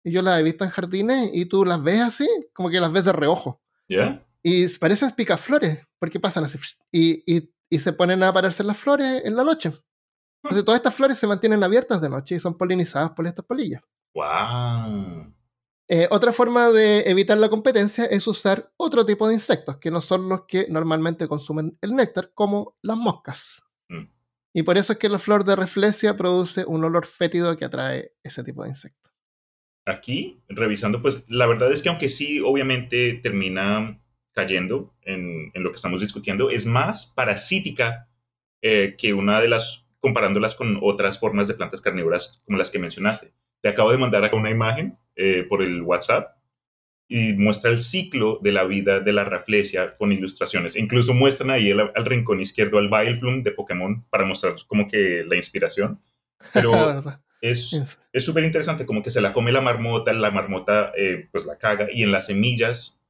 Y 0.03 0.11
yo 0.11 0.21
las 0.23 0.39
he 0.39 0.43
visto 0.43 0.63
en 0.63 0.71
jardines 0.71 1.29
y 1.31 1.45
tú 1.45 1.63
las 1.63 1.81
ves 1.81 2.01
así, 2.01 2.27
como 2.53 2.69
que 2.69 2.79
las 2.79 2.91
ves 2.91 3.05
de 3.05 3.11
reojo. 3.13 3.61
¿Ya? 3.87 4.25
Y 4.41 4.67
parecen 4.79 5.11
picaflores, 5.11 5.79
porque 5.99 6.19
pasan 6.19 6.45
así, 6.45 6.57
y, 6.91 7.23
y, 7.31 7.49
y 7.69 7.79
se 7.79 7.93
ponen 7.93 8.21
a 8.23 8.29
aparecer 8.29 8.65
las 8.65 8.77
flores 8.77 9.21
en 9.25 9.35
la 9.35 9.43
noche. 9.43 9.71
Entonces 10.43 10.65
todas 10.65 10.79
estas 10.79 10.95
flores 10.95 11.17
se 11.17 11.27
mantienen 11.27 11.63
abiertas 11.63 12.01
de 12.01 12.09
noche 12.09 12.35
y 12.35 12.39
son 12.39 12.57
polinizadas 12.57 13.11
por 13.11 13.25
estas 13.25 13.45
polillas. 13.45 13.81
¡Wow! 14.13 15.33
Eh, 15.87 16.07
otra 16.11 16.33
forma 16.33 16.69
de 16.69 17.01
evitar 17.09 17.37
la 17.37 17.49
competencia 17.49 18.05
es 18.05 18.27
usar 18.27 18.71
otro 18.77 19.05
tipo 19.05 19.27
de 19.27 19.35
insectos, 19.35 19.77
que 19.77 19.91
no 19.91 20.01
son 20.01 20.27
los 20.27 20.45
que 20.45 20.67
normalmente 20.69 21.27
consumen 21.27 21.77
el 21.81 21.95
néctar, 21.95 22.31
como 22.33 22.75
las 22.81 22.97
moscas. 22.97 23.63
Mm. 23.89 24.05
Y 24.53 24.63
por 24.63 24.77
eso 24.77 24.93
es 24.93 24.99
que 24.99 25.09
la 25.09 25.19
flor 25.19 25.43
de 25.43 25.55
reflexia 25.55 26.15
produce 26.15 26.65
un 26.65 26.83
olor 26.83 27.05
fétido 27.05 27.55
que 27.57 27.65
atrae 27.65 28.11
ese 28.23 28.43
tipo 28.43 28.63
de 28.63 28.69
insectos. 28.69 29.13
Aquí, 29.85 30.41
revisando, 30.47 31.01
pues 31.01 31.25
la 31.27 31.45
verdad 31.45 31.71
es 31.71 31.81
que 31.81 31.89
aunque 31.89 32.07
sí, 32.09 32.39
obviamente 32.39 33.19
termina 33.21 33.99
cayendo 34.31 34.93
en, 35.01 35.51
en 35.53 35.63
lo 35.63 35.69
que 35.71 35.75
estamos 35.75 35.99
discutiendo, 35.99 36.49
es 36.49 36.65
más 36.65 37.07
parasítica 37.07 38.07
eh, 38.65 38.95
que 38.97 39.13
una 39.13 39.41
de 39.41 39.49
las, 39.49 39.82
comparándolas 40.03 40.55
con 40.55 40.79
otras 40.81 41.17
formas 41.17 41.47
de 41.47 41.53
plantas 41.53 41.79
carnívoras 41.79 42.41
como 42.45 42.57
las 42.57 42.71
que 42.71 42.77
mencionaste. 42.77 43.31
Te 43.61 43.69
acabo 43.69 43.89
de 43.89 43.97
mandar 43.97 44.25
acá 44.25 44.35
una 44.35 44.49
imagen 44.49 44.97
eh, 45.15 45.45
por 45.47 45.63
el 45.63 45.81
WhatsApp 45.81 46.35
y 47.07 47.31
muestra 47.33 47.71
el 47.71 47.81
ciclo 47.81 48.37
de 48.41 48.51
la 48.51 48.65
vida 48.65 48.99
de 48.99 49.13
la 49.13 49.23
raflesia 49.23 49.95
con 49.95 50.11
ilustraciones. 50.11 50.75
Incluso 50.75 51.13
muestran 51.13 51.51
ahí 51.51 51.69
el- 51.69 51.79
al 51.79 52.05
rincón 52.05 52.41
izquierdo 52.41 52.79
al 52.79 52.89
Vileplume 52.89 53.43
de 53.43 53.51
Pokémon 53.53 54.03
para 54.09 54.25
mostrar 54.25 54.55
como 54.67 54.89
que 54.89 55.23
la 55.25 55.37
inspiración. 55.37 56.01
Pero 56.53 56.73
es, 57.41 57.81
súper 58.19 58.43
interesante, 58.43 58.85
como 58.85 59.03
que 59.03 59.11
se 59.11 59.21
la 59.21 59.31
come 59.31 59.53
la 59.53 59.61
marmota, 59.61 60.11
la 60.11 60.31
marmota 60.31 60.91
eh, 60.97 61.29
pues 61.31 61.45
la 61.45 61.57
caga 61.57 61.87
y 61.89 62.03
en 62.03 62.11
las 62.11 62.25
semillas 62.25 63.01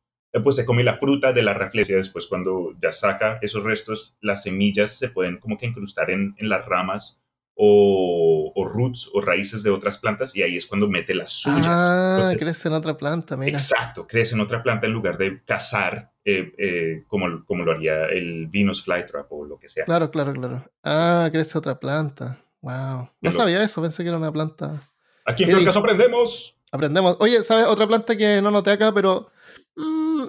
pues 0.41 0.55
se 0.55 0.65
come 0.65 0.83
la 0.83 0.97
fruta 0.97 1.33
de 1.33 1.43
la 1.43 1.53
raflesia. 1.53 1.97
Después 1.97 2.27
cuando 2.27 2.73
ya 2.81 2.91
saca 2.91 3.37
esos 3.41 3.63
restos, 3.63 4.17
las 4.21 4.43
semillas 4.43 4.91
se 4.91 5.09
pueden 5.09 5.37
como 5.37 5.57
que 5.57 5.67
incrustar 5.67 6.09
en, 6.09 6.35
en 6.37 6.49
las 6.49 6.65
ramas 6.65 7.23
o, 7.55 8.51
o 8.55 8.67
roots 8.67 9.09
o 9.13 9.21
raíces 9.21 9.61
de 9.61 9.69
otras 9.69 9.99
plantas 9.99 10.35
y 10.35 10.41
ahí 10.41 10.57
es 10.57 10.65
cuando 10.65 10.87
mete 10.87 11.13
las 11.13 11.33
suyas. 11.33 11.65
Ah, 11.67 12.15
Entonces, 12.17 12.43
crece 12.43 12.67
en 12.67 12.73
otra 12.73 12.97
planta, 12.97 13.37
mira. 13.37 13.51
Exacto, 13.51 14.07
crece 14.07 14.33
en 14.33 14.41
otra 14.41 14.63
planta 14.63 14.87
en 14.87 14.93
lugar 14.93 15.17
de 15.17 15.43
cazar 15.43 16.11
eh, 16.25 16.51
eh, 16.57 17.03
como, 17.07 17.45
como 17.45 17.63
lo 17.63 17.73
haría 17.73 18.05
el 18.05 18.47
Venus 18.47 18.83
Flytrap 18.83 19.31
o 19.31 19.45
lo 19.45 19.59
que 19.59 19.69
sea. 19.69 19.85
Claro, 19.85 20.09
claro, 20.09 20.33
claro. 20.33 20.65
Ah, 20.83 21.29
crece 21.31 21.57
otra 21.57 21.79
planta. 21.79 22.39
Wow. 22.61 23.09
No 23.21 23.31
sabía 23.31 23.61
eso, 23.61 23.81
pensé 23.81 24.03
que 24.03 24.09
era 24.09 24.17
una 24.17 24.31
planta. 24.31 24.89
Aquí 25.25 25.43
en 25.43 25.65
caso 25.65 25.79
aprendemos. 25.79 26.57
Aprendemos. 26.71 27.17
Oye, 27.19 27.43
¿sabes? 27.43 27.65
Otra 27.67 27.87
planta 27.87 28.15
que 28.15 28.41
no 28.41 28.49
noté 28.49 28.71
acá, 28.71 28.91
pero 28.93 29.29
mm, 29.75 30.25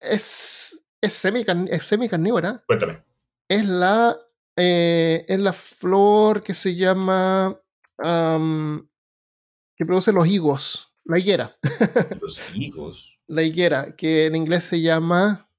es, 0.00 0.82
es, 1.00 1.12
semi 1.12 1.44
es 1.70 1.84
semicarnívora. 1.84 2.62
Cuéntame. 2.66 3.02
Es 3.48 3.66
la, 3.66 4.16
eh, 4.56 5.24
es 5.28 5.38
la 5.38 5.52
flor 5.52 6.42
que 6.42 6.54
se 6.54 6.74
llama. 6.74 7.60
que 7.98 9.86
produce 9.86 10.12
los 10.12 10.26
higos. 10.26 10.94
La 11.04 11.18
higuera. 11.18 11.56
Los 12.22 12.56
higos. 12.56 13.18
la 13.26 13.42
higuera, 13.42 13.94
que 13.94 14.24
en 14.26 14.36
inglés 14.36 14.64
se 14.64 14.80
llama. 14.80 15.50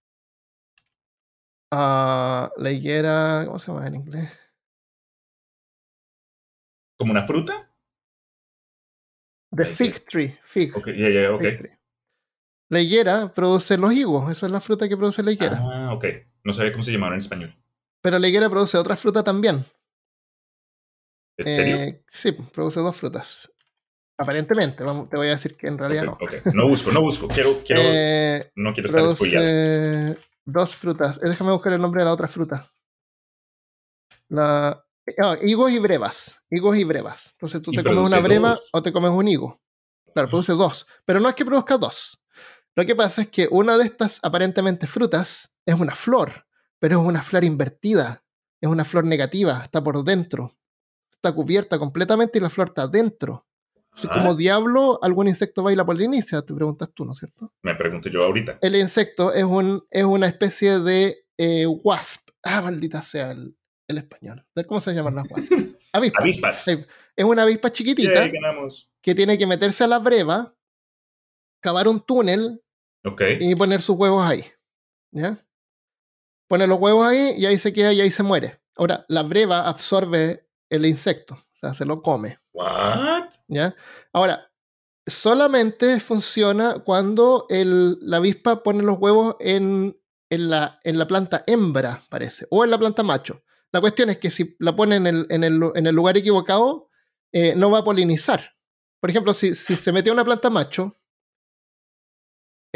Ah, 1.71 2.51
la 2.57 2.71
higuera. 2.71 3.43
¿Cómo 3.45 3.59
se 3.59 3.71
llama 3.71 3.85
en 3.85 3.95
inglés? 3.95 4.39
¿Como 6.97 7.11
una 7.11 7.27
fruta? 7.27 7.69
The 9.55 9.65
fig 9.65 10.05
tree. 10.05 10.39
Fig. 10.43 10.75
Okay, 10.75 10.97
yeah, 10.97 11.09
yeah, 11.09 11.31
okay. 11.31 11.74
La 12.69 12.81
higuera 12.81 13.33
produce 13.33 13.77
los 13.77 13.93
higos. 13.93 14.31
Esa 14.31 14.47
es 14.47 14.51
la 14.51 14.61
fruta 14.61 14.87
que 14.87 14.97
produce 14.97 15.21
la 15.23 15.31
higuera. 15.31 15.59
Ah, 15.61 15.93
ok. 15.93 16.05
No 16.43 16.53
sabía 16.53 16.71
cómo 16.71 16.83
se 16.83 16.91
llamaba 16.91 17.13
en 17.13 17.19
español. 17.19 17.55
Pero 18.01 18.19
la 18.19 18.27
higuera 18.27 18.49
produce 18.49 18.77
otra 18.77 18.95
fruta 18.95 19.23
también. 19.23 19.65
¿En 21.37 21.45
serio? 21.45 21.75
Eh, 21.75 22.03
sí, 22.09 22.31
produce 22.31 22.79
dos 22.79 22.95
frutas. 22.95 23.51
Aparentemente, 24.17 24.77
te 24.77 25.17
voy 25.17 25.27
a 25.27 25.31
decir 25.31 25.57
que 25.57 25.67
en 25.67 25.77
realidad 25.77 26.05
no. 26.05 26.17
No 26.53 26.67
busco, 26.67 26.91
no 26.91 27.01
busco. 27.01 27.27
Quiero, 27.27 27.61
quiero, 27.65 27.81
eh, 27.83 28.51
no 28.55 28.73
quiero 28.73 28.87
estar 28.87 29.11
spoileado. 29.11 30.15
Dos 30.45 30.75
frutas. 30.75 31.17
Eh, 31.17 31.29
déjame 31.29 31.51
buscar 31.51 31.73
el 31.73 31.81
nombre 31.81 32.01
de 32.01 32.05
la 32.05 32.13
otra 32.13 32.27
fruta. 32.27 32.65
La, 34.29 34.85
oh, 35.21 35.35
higos 35.41 35.71
y 35.71 35.79
brevas. 35.79 36.41
Higos 36.49 36.77
y 36.77 36.83
brevas. 36.85 37.31
Entonces 37.33 37.61
tú 37.61 37.71
te 37.71 37.83
comes 37.83 38.09
una 38.09 38.19
breva 38.19 38.57
o 38.71 38.81
te 38.81 38.93
comes 38.93 39.11
un 39.11 39.27
higo. 39.27 39.59
Claro, 40.13 40.29
produce 40.29 40.53
dos. 40.53 40.87
Pero 41.03 41.19
no 41.19 41.27
es 41.27 41.35
que 41.35 41.43
produzca 41.43 41.77
dos. 41.77 42.17
Lo 42.75 42.85
que 42.85 42.95
pasa 42.95 43.21
es 43.21 43.29
que 43.29 43.47
una 43.49 43.77
de 43.77 43.85
estas 43.85 44.19
aparentemente 44.21 44.85
frutas 44.85 45.55
es 45.65 45.75
una 45.75 45.95
flor, 45.95 46.45
pero 46.79 47.01
es 47.01 47.07
una 47.07 47.21
flor 47.21 47.45
invertida. 47.45 48.23
Es 48.61 48.69
una 48.69 48.83
flor 48.83 49.05
negativa, 49.05 49.61
está 49.63 49.83
por 49.83 50.03
dentro. 50.03 50.57
Está 51.11 51.33
cubierta 51.33 51.79
completamente 51.79 52.37
y 52.37 52.41
la 52.41 52.49
flor 52.49 52.69
está 52.69 52.87
dentro. 52.87 53.45
Si 53.95 54.09
como 54.09 54.35
diablo 54.35 54.99
algún 55.01 55.29
insecto 55.29 55.63
baila 55.63 55.85
poliniza, 55.85 56.41
te 56.45 56.53
preguntas 56.53 56.89
tú, 56.93 57.05
¿no 57.05 57.13
es 57.13 57.19
cierto? 57.19 57.53
Me 57.61 57.75
pregunto 57.75 58.09
yo 58.09 58.23
ahorita. 58.23 58.59
El 58.61 58.75
insecto 58.75 59.33
es, 59.33 59.45
un, 59.45 59.85
es 59.89 60.03
una 60.03 60.27
especie 60.27 60.79
de 60.79 61.25
eh, 61.37 61.65
wasp. 61.65 62.29
Ah, 62.43 62.61
maldita 62.61 63.01
sea 63.01 63.31
el, 63.31 63.55
español. 63.87 64.45
¿Cómo 64.67 64.81
se 64.81 64.93
llaman 64.93 65.15
las 65.15 65.31
wasps? 65.31 65.49
Avispas. 65.93 66.67
Es 66.67 67.23
una 67.23 67.43
avispa 67.43 67.71
chiquitita 67.71 68.29
que 69.01 69.15
tiene 69.15 69.37
que 69.37 69.47
meterse 69.47 69.85
a 69.85 69.87
la 69.87 69.99
breva, 69.99 70.53
cavar 71.61 71.87
un 71.87 72.01
túnel 72.01 72.61
y 73.39 73.55
poner 73.55 73.81
sus 73.81 73.95
huevos 73.95 74.25
ahí. 74.25 74.43
¿Ya? 75.11 75.37
Pone 76.47 76.67
los 76.67 76.79
huevos 76.79 77.05
ahí 77.07 77.35
y 77.37 77.45
ahí 77.45 77.57
se 77.57 77.73
queda 77.73 77.93
y 77.93 78.01
ahí 78.01 78.11
se 78.11 78.23
muere. 78.23 78.61
Ahora, 78.75 79.05
la 79.07 79.23
breva 79.23 79.67
absorbe 79.67 80.47
el 80.69 80.85
insecto 80.85 81.37
se 81.73 81.85
lo 81.85 82.01
come. 82.01 82.39
What? 82.53 83.29
¿Ya? 83.47 83.75
Ahora, 84.13 84.51
solamente 85.05 85.99
funciona 85.99 86.79
cuando 86.79 87.45
el, 87.49 87.97
la 88.01 88.17
avispa 88.17 88.63
pone 88.63 88.83
los 88.83 88.97
huevos 88.99 89.35
en, 89.39 89.97
en, 90.29 90.49
la, 90.49 90.79
en 90.83 90.97
la 90.97 91.07
planta 91.07 91.43
hembra, 91.47 92.01
parece, 92.09 92.47
o 92.49 92.63
en 92.63 92.71
la 92.71 92.77
planta 92.77 93.03
macho. 93.03 93.43
La 93.71 93.81
cuestión 93.81 94.09
es 94.09 94.17
que 94.17 94.31
si 94.31 94.55
la 94.59 94.75
pone 94.75 94.97
en 94.97 95.07
el, 95.07 95.27
en 95.29 95.43
el, 95.43 95.59
en 95.75 95.87
el 95.87 95.95
lugar 95.95 96.17
equivocado, 96.17 96.89
eh, 97.31 97.55
no 97.55 97.71
va 97.71 97.79
a 97.79 97.83
polinizar. 97.83 98.55
Por 98.99 99.09
ejemplo, 99.09 99.33
si, 99.33 99.55
si 99.55 99.75
se 99.75 99.91
metió 99.91 100.13
una 100.13 100.23
planta 100.23 100.49
macho, 100.49 100.95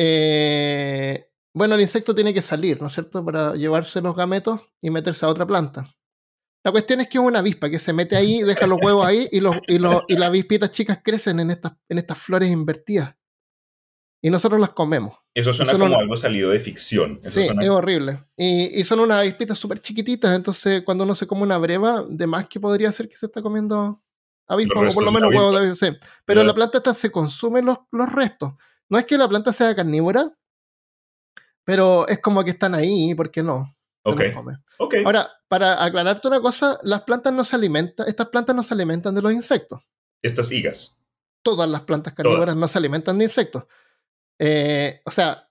eh, 0.01 1.29
bueno, 1.53 1.75
el 1.75 1.82
insecto 1.82 2.15
tiene 2.15 2.34
que 2.34 2.41
salir, 2.41 2.82
¿no 2.82 2.88
es 2.88 2.94
cierto?, 2.94 3.25
para 3.25 3.53
llevarse 3.56 4.00
los 4.00 4.15
gametos 4.15 4.62
y 4.82 4.89
meterse 4.89 5.25
a 5.25 5.29
otra 5.29 5.46
planta. 5.46 5.84
La 6.63 6.72
cuestión 6.72 7.01
es 7.01 7.10
que 7.10 7.18
es 7.18 7.24
una 7.24 7.39
avispa 7.39 7.70
que 7.70 7.79
se 7.79 7.91
mete 7.91 8.15
ahí, 8.15 8.41
deja 8.41 8.65
los 8.65 8.79
huevos 8.82 9.06
ahí 9.06 9.27
y, 9.29 9.41
los, 9.41 9.58
y, 9.68 9.77
los, 9.77 10.03
y 10.08 10.15
las 10.15 10.29
avispitas 10.29 10.72
chicas 10.72 11.00
crecen 11.03 11.41
en 11.41 11.51
estas, 11.51 11.74
en 11.89 11.98
estas 11.98 12.18
flores 12.18 12.50
invertidas. 12.50 13.13
Y 14.22 14.29
nosotros 14.29 14.60
las 14.62 14.70
comemos. 14.70 15.18
Eso 15.34 15.53
suena 15.53 15.74
como 15.74 15.98
algo 15.98 16.15
salido 16.15 16.50
de 16.51 16.62
ficción. 16.62 17.20
sí, 17.24 17.50
es 17.62 17.70
horrible. 17.70 18.20
Y, 18.38 18.79
y 18.79 18.86
son 18.86 19.01
unas 19.01 19.20
avispitas 19.20 19.58
súper 19.58 19.79
chiquititas, 19.79 20.34
entonces 20.34 20.84
cuando 20.86 21.03
uno 21.03 21.13
se 21.13 21.27
come 21.27 21.44
una 21.44 21.58
breva, 21.58 22.06
de 22.08 22.25
más 22.25 22.48
que 22.48 22.60
podría 22.62 22.91
ser 22.94 23.10
que 23.10 23.18
se 23.18 23.25
está 23.25 23.41
comiendo 23.41 24.01
avispa, 24.48 24.79
o 24.79 24.94
por 24.94 25.03
lo 25.03 25.12
menos 25.12 25.29
huevos 25.29 25.51
de 25.51 25.68
avispa. 25.68 25.88
Sí. 25.88 25.98
Pero 26.24 26.44
la 26.44 26.53
planta 26.53 26.77
esta 26.77 26.94
se 26.94 27.12
consumen 27.12 27.65
los, 27.65 27.79
los 27.91 28.10
restos. 28.12 28.53
No 28.89 28.98
es 28.98 29.05
que 29.05 29.17
la 29.17 29.29
planta 29.29 29.53
sea 29.53 29.75
carnívora, 29.75 30.31
pero 31.63 32.08
es 32.08 32.19
como 32.19 32.43
que 32.43 32.51
están 32.51 32.74
ahí, 32.74 33.13
¿por 33.15 33.29
qué 33.29 33.43
no? 33.43 33.75
Okay. 34.03 35.03
Ahora, 35.05 35.29
para 35.48 35.84
aclararte 35.84 36.27
una 36.27 36.41
cosa, 36.41 36.79
las 36.84 37.01
plantas 37.01 37.34
no 37.34 37.43
se 37.43 37.55
alimentan, 37.55 38.08
estas 38.08 38.29
plantas 38.29 38.55
no 38.55 38.63
se 38.63 38.74
alimentan 38.74 39.13
de 39.13 39.22
los 39.22 39.34
insectos. 39.34 39.81
Estas 40.22 40.51
higas. 40.51 40.96
Todas 41.43 41.69
las 41.69 41.84
plantas 41.84 42.13
carnívoras 42.13 42.55
no 42.55 42.67
se 42.67 42.77
alimentan 42.77 43.17
de 43.17 43.25
insectos. 43.25 43.65
Eh, 44.39 45.01
o 45.05 45.12
sea, 45.12 45.50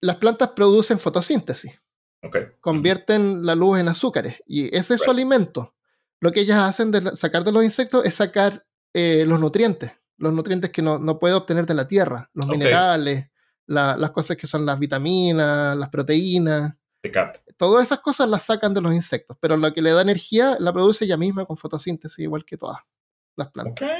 las 0.00 0.16
plantas 0.16 0.50
producen 0.50 0.98
fotosíntesis. 0.98 1.82
Okay. 2.22 2.48
Convierten 2.60 3.44
la 3.44 3.54
luz 3.54 3.78
en 3.78 3.88
azúcares 3.88 4.42
y 4.46 4.74
ese 4.76 4.94
es 4.94 5.00
su 5.00 5.10
alimento. 5.10 5.74
Lo 6.20 6.32
que 6.32 6.40
ellas 6.40 6.60
hacen 6.68 6.90
de 6.90 7.16
sacar 7.16 7.44
de 7.44 7.52
los 7.52 7.64
insectos 7.64 8.04
es 8.04 8.14
sacar 8.14 8.66
eh, 8.92 9.24
los 9.26 9.40
nutrientes, 9.40 9.92
los 10.20 10.34
nutrientes 10.34 10.70
que 10.70 10.82
no, 10.82 10.98
no, 10.98 11.18
puede 11.18 11.34
obtener 11.34 11.66
de 11.66 11.74
la 11.74 11.88
tierra, 11.88 12.30
los 12.34 12.46
minerales, 12.46 13.28
las 13.66 14.10
cosas 14.10 14.36
que 14.36 14.46
son 14.46 14.66
las 14.66 14.78
vitaminas, 14.78 15.76
las 15.76 15.88
proteínas. 15.88 16.74
Todas 17.56 17.84
esas 17.84 18.00
cosas 18.00 18.28
las 18.28 18.44
sacan 18.44 18.74
de 18.74 18.82
los 18.82 18.94
insectos, 18.94 19.36
pero 19.40 19.56
lo 19.56 19.72
que 19.72 19.82
le 19.82 19.92
da 19.92 20.02
energía 20.02 20.56
la 20.60 20.72
produce 20.72 21.06
ella 21.06 21.16
misma 21.16 21.46
con 21.46 21.56
fotosíntesis, 21.56 22.18
igual 22.18 22.44
que 22.44 22.56
todas 22.56 22.78
las 23.36 23.50
plantas. 23.50 23.90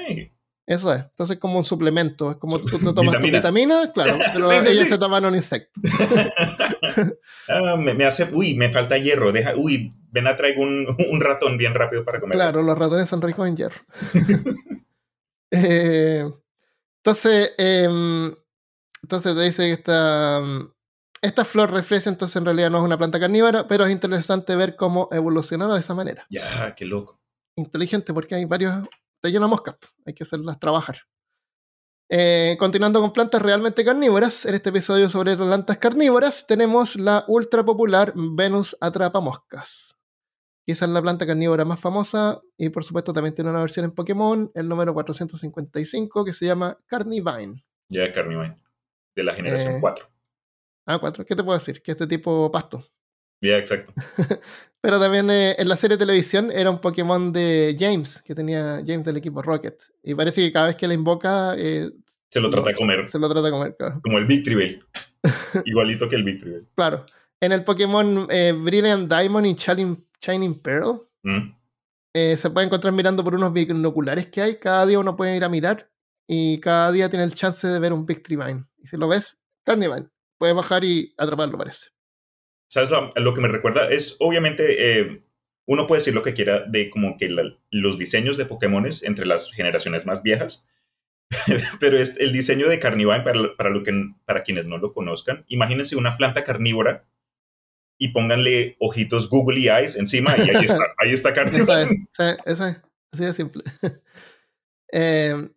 Eso 0.66 0.92
es. 0.92 1.00
Entonces 1.00 1.34
es 1.34 1.40
como 1.40 1.58
un 1.58 1.64
suplemento. 1.64 2.30
Es 2.30 2.36
como 2.36 2.60
tú 2.60 2.78
te 2.78 2.92
tomas 2.92 3.16
tu 3.16 3.22
vitamina, 3.22 3.90
claro, 3.92 4.18
pero 4.32 4.52
ellas 4.52 4.88
se 4.88 4.98
toman 4.98 5.24
un 5.24 5.34
insecto. 5.34 5.80
Ah, 7.48 7.76
me, 7.76 8.04
hace, 8.04 8.28
uy, 8.32 8.54
me 8.54 8.70
falta 8.70 8.98
hierro. 8.98 9.32
Deja, 9.32 9.54
uy, 9.56 9.94
ven 10.10 10.26
a 10.26 10.36
traigo 10.36 10.62
un, 10.62 10.86
un, 11.10 11.20
ratón 11.20 11.56
bien 11.56 11.74
rápido 11.74 12.04
para 12.04 12.20
comer. 12.20 12.34
Claro, 12.34 12.62
los 12.62 12.76
ratones 12.76 13.08
son 13.08 13.22
ricos 13.22 13.48
en 13.48 13.56
hierro. 13.56 13.80
Eh, 15.52 16.24
entonces, 16.98 17.52
em, 17.58 18.34
entonces 19.02 19.34
te 19.34 19.40
dice 19.40 19.66
que 19.66 19.72
está 19.72 20.42
esta 21.22 21.44
flor 21.44 21.70
refleja, 21.70 22.08
entonces 22.08 22.36
en 22.36 22.44
realidad 22.44 22.70
no 22.70 22.78
es 22.78 22.84
una 22.84 22.96
planta 22.96 23.20
carnívora, 23.20 23.66
pero 23.68 23.84
es 23.84 23.92
interesante 23.92 24.56
ver 24.56 24.76
cómo 24.76 25.08
evolucionaron 25.12 25.74
de 25.74 25.80
esa 25.80 25.94
manera. 25.94 26.26
Ya, 26.30 26.74
qué 26.74 26.84
loco. 26.84 27.20
Inteligente 27.56 28.14
porque 28.14 28.34
hay 28.34 28.44
varios, 28.46 28.74
te 29.20 29.30
llena 29.30 29.46
mosca, 29.46 29.76
hay 30.06 30.14
que 30.14 30.24
hacerlas 30.24 30.58
trabajar. 30.58 30.96
Eh, 32.08 32.56
continuando 32.58 33.00
con 33.00 33.12
plantas 33.12 33.40
realmente 33.40 33.84
carnívoras, 33.84 34.44
en 34.44 34.54
este 34.54 34.70
episodio 34.70 35.08
sobre 35.08 35.36
plantas 35.36 35.78
carnívoras 35.78 36.46
tenemos 36.46 36.96
la 36.96 37.24
ultra 37.28 37.64
popular 37.64 38.12
Venus 38.16 38.76
atrapamoscas. 40.70 40.78
Quizás 40.78 40.88
la 40.90 41.02
planta 41.02 41.26
carnívora 41.26 41.64
más 41.64 41.80
famosa 41.80 42.40
y 42.56 42.68
por 42.68 42.84
supuesto 42.84 43.12
también 43.12 43.34
tiene 43.34 43.50
una 43.50 43.60
versión 43.60 43.84
en 43.84 43.92
Pokémon, 43.92 44.50
el 44.54 44.68
número 44.68 44.94
455, 44.94 46.24
que 46.24 46.32
se 46.32 46.46
llama 46.46 46.78
Carnivine. 46.86 47.64
Ya, 47.88 48.12
Carnivine, 48.12 48.56
de 49.16 49.24
la 49.24 49.34
generación 49.34 49.80
4. 49.80 50.06
Ah, 50.86 50.98
cuatro. 50.98 51.24
¿Qué 51.24 51.36
te 51.36 51.44
puedo 51.44 51.58
decir? 51.58 51.82
Que 51.82 51.92
este 51.92 52.06
tipo 52.06 52.50
pasto. 52.50 52.82
Ya, 53.40 53.58
exacto. 53.58 53.92
Pero 54.80 54.98
también 54.98 55.30
eh, 55.30 55.54
en 55.58 55.68
la 55.68 55.76
serie 55.76 55.96
de 55.96 56.04
televisión 56.04 56.50
era 56.50 56.70
un 56.70 56.80
Pokémon 56.80 57.32
de 57.32 57.76
James, 57.78 58.22
que 58.22 58.34
tenía 58.34 58.82
James 58.86 59.04
del 59.04 59.16
equipo 59.16 59.42
Rocket. 59.42 59.78
Y 60.02 60.14
parece 60.14 60.42
que 60.42 60.52
cada 60.52 60.66
vez 60.66 60.76
que 60.76 60.88
la 60.88 60.94
invoca. 60.94 61.54
Eh, 61.56 61.90
se 62.28 62.40
lo 62.40 62.50
trata 62.50 62.68
de 62.68 62.74
comer. 62.74 63.08
Se 63.08 63.18
lo 63.18 63.28
trata 63.28 63.46
de 63.46 63.52
comer, 63.52 63.76
claro. 63.76 64.00
Como 64.02 64.18
el 64.18 64.26
Victreebel. 64.26 64.84
Igualito 65.64 66.08
que 66.08 66.16
el 66.16 66.24
Victreebel. 66.24 66.66
Claro. 66.74 67.04
En 67.40 67.52
el 67.52 67.64
Pokémon 67.64 68.26
eh, 68.30 68.52
Brilliant 68.52 69.10
Diamond 69.10 69.46
y 69.46 69.54
Shining, 70.20 70.60
Pearl, 70.60 71.00
mm. 71.22 71.52
se 72.14 72.50
puede 72.50 72.66
encontrar 72.66 72.92
mirando 72.92 73.24
por 73.24 73.34
unos 73.34 73.52
binoculares 73.52 74.26
que 74.26 74.42
hay. 74.42 74.58
Cada 74.58 74.86
día 74.86 74.98
uno 74.98 75.16
puede 75.16 75.36
ir 75.36 75.44
a 75.44 75.48
mirar 75.48 75.90
y 76.26 76.60
cada 76.60 76.92
día 76.92 77.10
tiene 77.10 77.24
el 77.24 77.34
chance 77.34 77.66
de 77.66 77.78
ver 77.78 77.92
un 77.92 78.06
Victreebine. 78.06 78.64
Y 78.78 78.86
si 78.86 78.96
lo 78.96 79.08
ves, 79.08 79.38
Carnivine 79.64 80.08
puede 80.40 80.54
bajar 80.54 80.84
y 80.84 81.14
atraparlo, 81.18 81.58
parece. 81.58 81.90
¿Sabes 82.70 82.88
lo, 82.88 83.34
que 83.34 83.40
me 83.40 83.48
recuerda? 83.48 83.90
Es 83.90 84.16
obviamente, 84.20 85.00
eh, 85.00 85.22
uno 85.66 85.86
puede 85.86 86.00
decir 86.00 86.14
lo 86.14 86.22
que 86.22 86.34
quiera 86.34 86.64
de 86.66 86.88
como 86.88 87.18
que 87.18 87.28
los 87.70 87.98
diseños 87.98 88.36
de 88.36 88.46
Pokémon 88.46 88.88
entre 89.02 89.26
las 89.26 89.50
generaciones 89.52 90.06
más 90.06 90.22
viejas, 90.22 90.66
pero 91.80 91.98
es 91.98 92.18
el 92.18 92.32
diseño 92.32 92.68
de 92.68 92.80
Carnivine, 92.80 93.20
para, 93.20 93.54
para, 93.56 93.70
lo 93.70 93.82
que, 93.82 93.92
para 94.24 94.42
quienes 94.44 94.64
no 94.64 94.78
lo 94.78 94.94
conozcan, 94.94 95.44
imagínense 95.48 95.96
una 95.96 96.16
planta 96.16 96.42
carnívora 96.42 97.04
y 98.00 98.08
pónganle 98.08 98.76
ojitos 98.80 99.28
googly 99.28 99.68
eyes 99.68 99.94
encima 99.96 100.34
y 100.38 100.48
ahí 100.48 100.64
está, 100.64 100.84
ahí 100.98 101.12
está 101.12 101.32
Carnivine. 101.34 101.62
esa, 102.10 102.32
esa, 102.46 102.68
es, 102.70 102.76
así 103.12 103.24
de 103.24 103.34
simple. 103.34 103.62
eh, 104.92 105.50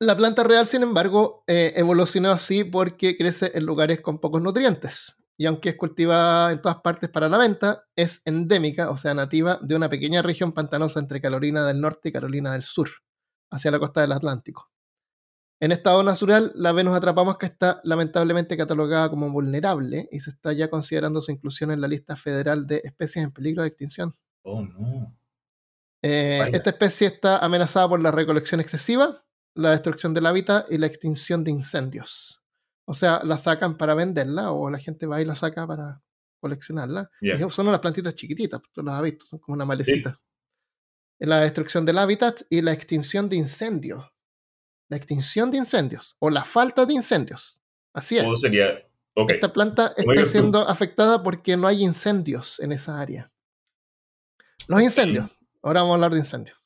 la 0.00 0.16
planta 0.16 0.42
real, 0.42 0.66
sin 0.66 0.82
embargo, 0.82 1.44
eh, 1.46 1.72
evolucionó 1.76 2.30
así 2.30 2.64
porque 2.64 3.16
crece 3.16 3.52
en 3.54 3.64
lugares 3.64 4.00
con 4.00 4.18
pocos 4.18 4.42
nutrientes. 4.42 5.16
Y 5.38 5.46
aunque 5.46 5.70
es 5.70 5.76
cultivada 5.76 6.50
en 6.50 6.60
todas 6.60 6.78
partes 6.78 7.08
para 7.10 7.28
la 7.28 7.38
venta, 7.38 7.84
es 7.94 8.22
endémica, 8.24 8.90
o 8.90 8.96
sea, 8.96 9.14
nativa 9.14 9.60
de 9.62 9.76
una 9.76 9.88
pequeña 9.88 10.22
región 10.22 10.52
pantanosa 10.52 10.98
entre 10.98 11.20
Carolina 11.20 11.64
del 11.64 11.80
Norte 11.80 12.08
y 12.08 12.12
Carolina 12.12 12.52
del 12.52 12.62
Sur, 12.62 12.88
hacia 13.52 13.70
la 13.70 13.78
costa 13.78 14.00
del 14.00 14.12
Atlántico. 14.12 14.70
En 15.58 15.72
estado 15.72 16.02
natural, 16.02 16.52
la 16.54 16.72
Venus 16.72 16.94
atrapamos 16.94 17.38
que 17.38 17.46
está 17.46 17.80
lamentablemente 17.82 18.56
catalogada 18.56 19.08
como 19.08 19.30
vulnerable 19.30 20.06
y 20.12 20.20
se 20.20 20.30
está 20.30 20.52
ya 20.52 20.68
considerando 20.68 21.22
su 21.22 21.32
inclusión 21.32 21.70
en 21.70 21.80
la 21.80 21.88
lista 21.88 22.14
federal 22.14 22.66
de 22.66 22.82
especies 22.84 23.24
en 23.24 23.32
peligro 23.32 23.62
de 23.62 23.68
extinción. 23.68 24.14
Oh, 24.42 24.60
no. 24.62 25.16
Eh, 26.02 26.50
esta 26.52 26.70
especie 26.70 27.06
está 27.06 27.38
amenazada 27.38 27.88
por 27.88 28.00
la 28.00 28.10
recolección 28.10 28.60
excesiva, 28.60 29.24
la 29.54 29.70
destrucción 29.70 30.12
del 30.12 30.26
hábitat 30.26 30.70
y 30.70 30.76
la 30.76 30.86
extinción 30.86 31.42
de 31.42 31.50
incendios. 31.50 32.42
O 32.84 32.92
sea, 32.92 33.22
la 33.24 33.38
sacan 33.38 33.76
para 33.76 33.94
venderla 33.94 34.52
o 34.52 34.70
la 34.70 34.78
gente 34.78 35.06
va 35.06 35.22
y 35.22 35.24
la 35.24 35.36
saca 35.36 35.66
para 35.66 36.02
coleccionarla. 36.38 37.10
Son 37.48 37.66
unas 37.66 37.80
plantitas 37.80 38.14
chiquititas, 38.14 38.60
tú 38.72 38.82
las 38.82 38.96
has 38.96 39.02
visto, 39.02 39.26
son 39.26 39.38
como 39.38 39.54
una 39.54 39.64
malecita. 39.64 40.20
La 41.18 41.40
destrucción 41.40 41.86
del 41.86 41.96
hábitat 41.96 42.42
y 42.50 42.60
la 42.60 42.72
extinción 42.72 43.28
de 43.30 43.36
incendios. 43.36 44.04
La 44.88 44.96
extinción 44.96 45.50
de 45.50 45.58
incendios 45.58 46.16
o 46.18 46.30
la 46.30 46.44
falta 46.44 46.86
de 46.86 46.94
incendios. 46.94 47.58
Así 47.92 48.18
es. 48.18 48.24
sería? 48.40 48.86
Esta 49.28 49.52
planta 49.52 49.94
está 49.96 50.26
siendo 50.26 50.68
afectada 50.68 51.22
porque 51.22 51.56
no 51.56 51.66
hay 51.66 51.82
incendios 51.82 52.60
en 52.60 52.72
esa 52.72 53.00
área. 53.00 53.30
Los 54.68 54.82
incendios. 54.82 55.30
Ahora 55.62 55.80
vamos 55.80 55.94
a 55.94 55.96
hablar 55.96 56.12
de 56.12 56.18
incendios. 56.18 56.58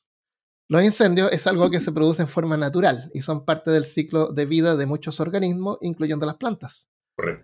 Los 0.67 0.83
incendios 0.83 1.31
es 1.31 1.47
algo 1.47 1.69
que 1.69 1.79
se 1.79 1.91
produce 1.91 2.21
en 2.21 2.27
forma 2.27 2.57
natural 2.57 3.09
y 3.13 3.21
son 3.21 3.45
parte 3.45 3.71
del 3.71 3.83
ciclo 3.83 4.27
de 4.31 4.45
vida 4.45 4.75
de 4.75 4.85
muchos 4.85 5.19
organismos, 5.19 5.77
incluyendo 5.81 6.25
las 6.25 6.35
plantas. 6.35 6.87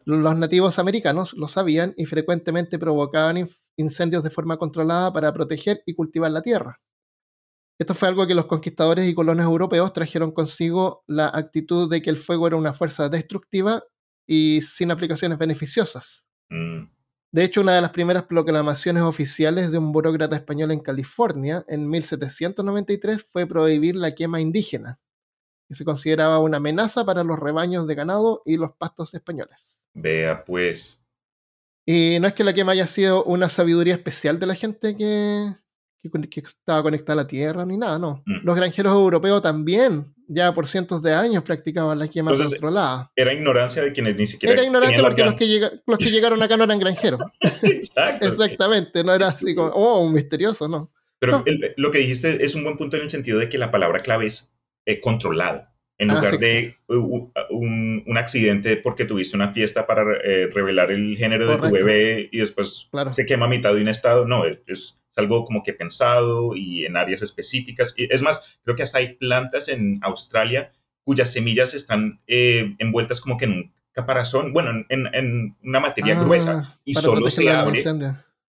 Los 0.05 0.37
nativos 0.37 0.79
americanos 0.79 1.33
lo 1.33 1.47
sabían 1.47 1.93
y 1.97 2.05
frecuentemente 2.05 2.79
provocaban 2.79 3.47
incendios 3.75 4.23
de 4.23 4.29
forma 4.29 4.57
controlada 4.57 5.13
para 5.13 5.33
proteger 5.33 5.83
y 5.85 5.93
cultivar 5.93 6.31
la 6.31 6.41
tierra. 6.41 6.79
Esto 7.79 7.93
fue 7.93 8.07
algo 8.07 8.25
que 8.25 8.33
los 8.33 8.47
conquistadores 8.47 9.07
y 9.07 9.13
colonos 9.13 9.45
europeos 9.45 9.93
trajeron 9.93 10.31
consigo 10.31 11.03
la 11.07 11.27
actitud 11.27 11.89
de 11.89 12.01
que 12.01 12.09
el 12.09 12.17
fuego 12.17 12.47
era 12.47 12.55
una 12.55 12.73
fuerza 12.73 13.07
destructiva 13.07 13.83
y 14.25 14.61
sin 14.61 14.89
aplicaciones 14.89 15.37
beneficiosas. 15.37 16.27
Mm. 16.49 16.85
De 17.31 17.43
hecho, 17.43 17.61
una 17.61 17.75
de 17.75 17.81
las 17.81 17.91
primeras 17.91 18.23
proclamaciones 18.23 19.03
oficiales 19.03 19.71
de 19.71 19.77
un 19.77 19.91
burócrata 19.91 20.35
español 20.35 20.71
en 20.71 20.79
California 20.79 21.63
en 21.67 21.87
1793 21.89 23.27
fue 23.31 23.45
prohibir 23.45 23.95
la 23.95 24.15
quema 24.15 24.41
indígena, 24.41 24.99
que 25.67 25.75
se 25.75 25.85
consideraba 25.85 26.39
una 26.39 26.57
amenaza 26.57 27.05
para 27.05 27.23
los 27.23 27.37
rebaños 27.37 27.85
de 27.85 27.95
ganado 27.95 28.41
y 28.45 28.57
los 28.57 28.71
pastos 28.71 29.13
españoles. 29.13 29.87
Vea 29.93 30.45
pues. 30.45 30.99
Y 31.85 32.17
no 32.19 32.27
es 32.27 32.33
que 32.33 32.43
la 32.43 32.53
quema 32.53 32.71
haya 32.71 32.87
sido 32.87 33.23
una 33.23 33.49
sabiduría 33.49 33.93
especial 33.93 34.39
de 34.39 34.45
la 34.47 34.55
gente 34.55 34.97
que, 34.97 35.53
que, 36.01 36.39
estaba 36.39 36.83
conectada 36.83 37.13
a 37.13 37.23
la 37.23 37.27
tierra 37.27 37.65
ni 37.65 37.77
nada, 37.77 37.99
no. 37.99 38.23
Mm. 38.25 38.45
Los 38.45 38.55
granjeros 38.55 38.93
europeos 38.93 39.41
también, 39.41 40.05
ya 40.27 40.53
por 40.53 40.67
cientos 40.67 41.01
de 41.01 41.13
años, 41.13 41.43
practicaban 41.43 41.99
la 41.99 42.07
quema 42.07 42.35
controlada. 42.35 43.11
Era 43.15 43.33
ignorancia 43.33 43.83
de 43.83 43.91
quienes 43.93 44.15
ni 44.15 44.27
siquiera. 44.27 44.53
Era 44.53 44.63
ignorancia 44.63 45.01
porque 45.01 45.23
los 45.23 45.39
que, 45.39 45.81
los 45.85 45.97
que, 45.97 46.11
llegaron 46.11 46.41
acá 46.41 46.57
no 46.57 46.63
eran 46.63 46.79
granjeros. 46.79 47.19
Exacto. 47.61 48.25
Exactamente, 48.25 49.03
no 49.03 49.13
era 49.13 49.27
así 49.27 49.55
como, 49.55 49.69
oh, 49.69 50.01
un 50.01 50.13
misterioso, 50.13 50.67
no. 50.67 50.91
Pero 51.19 51.43
lo 51.77 51.91
que 51.91 51.97
dijiste 51.99 52.43
es 52.43 52.53
un 52.53 52.63
buen 52.63 52.77
punto 52.77 52.95
en 52.95 53.03
el 53.03 53.09
sentido 53.09 53.39
de 53.39 53.49
que 53.49 53.57
la 53.57 53.71
palabra 53.71 54.01
clave 54.01 54.27
es 54.27 54.53
eh, 54.85 54.99
controlado. 54.99 55.67
En 55.99 56.11
ah, 56.11 56.15
lugar 56.15 56.37
de 56.37 56.75
un, 56.89 58.03
un, 58.05 58.17
accidente 58.19 58.77
porque 58.77 59.05
tuviste 59.05 59.35
una 59.35 59.51
fiesta 59.51 59.87
para 59.87 60.03
eh, 60.23 60.47
revelar 60.53 60.91
el 60.91 61.17
género 61.17 61.47
de 61.47 61.57
tu 61.57 61.71
bebé 61.71 62.29
y 62.31 62.37
después 62.37 62.87
se 63.09 63.25
quema 63.25 63.47
a 63.47 63.49
mitad 63.49 63.73
de 63.73 63.81
un 63.81 63.87
estado, 63.87 64.27
no, 64.27 64.45
es 64.45 64.99
algo 65.17 65.45
como 65.45 65.63
que 65.63 65.73
pensado 65.73 66.55
y 66.55 66.85
en 66.85 66.97
áreas 66.97 67.21
específicas. 67.21 67.93
Es 67.97 68.21
más, 68.21 68.59
creo 68.63 68.75
que 68.75 68.83
hasta 68.83 68.99
hay 68.99 69.15
plantas 69.15 69.67
en 69.67 69.99
Australia 70.01 70.71
cuyas 71.03 71.31
semillas 71.31 71.73
están 71.73 72.19
eh, 72.27 72.75
envueltas 72.79 73.21
como 73.21 73.37
que 73.37 73.45
en 73.45 73.51
un 73.51 73.73
caparazón, 73.93 74.53
bueno, 74.53 74.85
en, 74.89 75.55
una 75.63 75.79
materia 75.79 76.19
ah, 76.19 76.23
gruesa 76.23 76.79
y 76.83 76.93
solo 76.93 77.29
se 77.29 77.49
abre, 77.49 77.83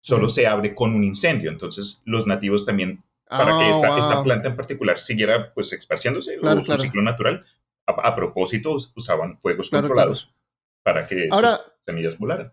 solo 0.01 0.29
se 0.29 0.47
abre 0.47 0.75
con 0.75 0.95
un 0.95 1.03
incendio. 1.03 1.51
Entonces 1.51 2.03
los 2.05 2.27
nativos 2.27 2.65
también, 2.67 3.03
para 3.29 3.59
que 3.59 3.71
esta, 3.71 3.99
esta, 3.99 4.23
planta 4.23 4.49
en 4.51 4.57
particular 4.57 4.99
siguiera 4.99 5.53
pues 5.55 5.73
esparciéndose 5.73 6.39
o 6.39 6.61
su 6.63 6.77
ciclo 6.77 7.03
natural, 7.03 7.45
a, 7.87 8.15
propósito 8.15 8.77
usaban 8.95 9.39
fuegos 9.41 9.71
controlados 9.71 10.33
para 10.83 11.07
que 11.07 11.29
Ahora, 11.31 11.57
sus 11.57 11.73
semillas 11.87 12.19
volaran. 12.19 12.53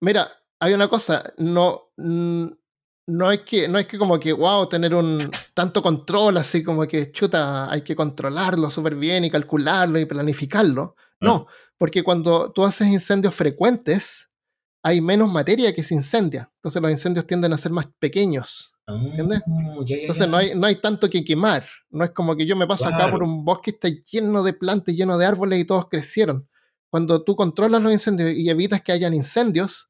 Mira, 0.00 0.30
hay 0.58 0.72
una 0.72 0.88
cosa, 0.88 1.34
no, 1.36 1.92
no 3.06 3.28
hay 3.28 3.38
que, 3.44 3.68
no 3.68 3.78
hay 3.78 3.84
que 3.84 3.98
como 3.98 4.18
que, 4.18 4.32
wow, 4.32 4.68
tener 4.68 4.94
un 4.94 5.30
tanto 5.52 5.82
control, 5.82 6.38
así 6.38 6.62
como 6.62 6.86
que, 6.86 7.12
chuta, 7.12 7.70
hay 7.70 7.82
que 7.82 7.94
controlarlo 7.94 8.70
súper 8.70 8.94
bien 8.94 9.24
y 9.24 9.30
calcularlo 9.30 9.98
y 9.98 10.06
planificarlo. 10.06 10.96
No, 11.20 11.46
porque 11.78 12.02
cuando 12.02 12.52
tú 12.52 12.64
haces 12.64 12.88
incendios 12.88 13.34
frecuentes, 13.34 14.28
hay 14.82 15.00
menos 15.00 15.32
materia 15.32 15.74
que 15.74 15.82
se 15.82 15.94
incendia. 15.94 16.50
Entonces 16.56 16.82
los 16.82 16.90
incendios 16.90 17.26
tienden 17.26 17.54
a 17.54 17.58
ser 17.58 17.72
más 17.72 17.86
pequeños. 17.98 18.74
¿Entiendes? 18.86 19.40
Ah, 19.46 19.84
Entonces 19.86 20.28
no 20.28 20.36
hay, 20.36 20.54
no 20.54 20.66
hay 20.66 20.76
tanto 20.76 21.08
que 21.08 21.24
quemar. 21.24 21.64
No 21.88 22.04
es 22.04 22.10
como 22.10 22.36
que 22.36 22.46
yo 22.46 22.54
me 22.54 22.66
paso 22.66 22.86
acá 22.86 23.10
por 23.10 23.22
un 23.22 23.44
bosque 23.44 23.70
está 23.70 23.88
lleno 23.88 24.42
de 24.42 24.52
plantas, 24.52 24.94
lleno 24.94 25.16
de 25.16 25.24
árboles 25.24 25.58
y 25.58 25.64
todos 25.64 25.88
crecieron. 25.88 26.46
Cuando 26.90 27.24
tú 27.24 27.34
controlas 27.34 27.82
los 27.82 27.92
incendios 27.92 28.32
y 28.34 28.48
evitas 28.50 28.82
que 28.82 28.92
hayan 28.92 29.14
incendios, 29.14 29.88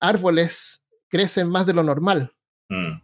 árboles 0.00 0.84
crecen 1.08 1.48
más 1.48 1.66
de 1.66 1.74
lo 1.74 1.82
normal. 1.82 2.32
Mm. 2.70 3.02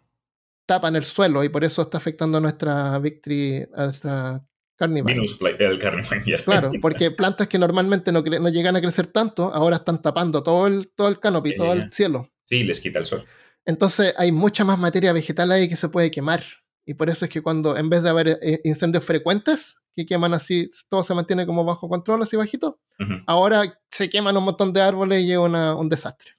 Tapan 0.65 0.95
el 0.95 1.03
suelo 1.03 1.43
y 1.43 1.49
por 1.49 1.63
eso 1.63 1.83
está 1.83 1.97
afectando 1.97 2.39
a 2.39 2.41
nuestra 2.41 2.97
victory, 2.99 3.67
a 3.75 3.83
nuestra 3.85 4.43
carnivore. 4.75 5.13
el 5.13 6.43
Claro, 6.43 6.71
porque 6.81 7.11
plantas 7.11 7.47
que 7.47 7.59
normalmente 7.59 8.11
no, 8.11 8.21
no, 8.21 8.49
llegan 8.49 8.75
a 8.75 8.81
crecer 8.81 9.07
tanto, 9.07 9.53
ahora 9.53 9.77
están 9.77 10.01
tapando 10.01 10.41
todo 10.43 10.67
el, 10.67 10.89
todo 10.95 11.07
el 11.07 11.19
canopy, 11.19 11.55
todo 11.55 11.73
el 11.73 11.91
cielo. 11.91 12.29
Sí, 12.45 12.63
les 12.63 12.79
quita 12.79 12.99
el 12.99 13.05
sol. 13.05 13.25
Entonces 13.65 14.13
hay 14.17 14.31
mucha 14.31 14.63
más 14.63 14.79
materia 14.79 15.13
vegetal 15.13 15.51
ahí 15.51 15.69
que 15.69 15.75
se 15.75 15.89
puede 15.89 16.09
quemar. 16.09 16.41
Y 16.85 16.93
por 16.93 17.09
eso 17.09 17.25
es 17.25 17.31
que 17.31 17.41
cuando 17.41 17.75
en 17.75 17.89
vez 17.89 18.01
de 18.01 18.09
haber 18.09 18.39
eh, 18.41 18.61
incendios 18.63 19.03
frecuentes, 19.03 19.77
que 19.93 20.05
queman 20.05 20.33
así, 20.33 20.69
todo 20.89 21.03
se 21.03 21.13
mantiene 21.15 21.45
como 21.45 21.65
bajo 21.65 21.89
control, 21.89 22.21
así 22.21 22.37
bajito, 22.37 22.79
ahora 23.25 23.79
se 23.91 24.09
queman 24.09 24.37
un 24.37 24.43
montón 24.43 24.71
de 24.71 24.79
árboles 24.79 25.23
y 25.23 25.31
es 25.31 25.37
un 25.39 25.89
desastre. 25.89 26.33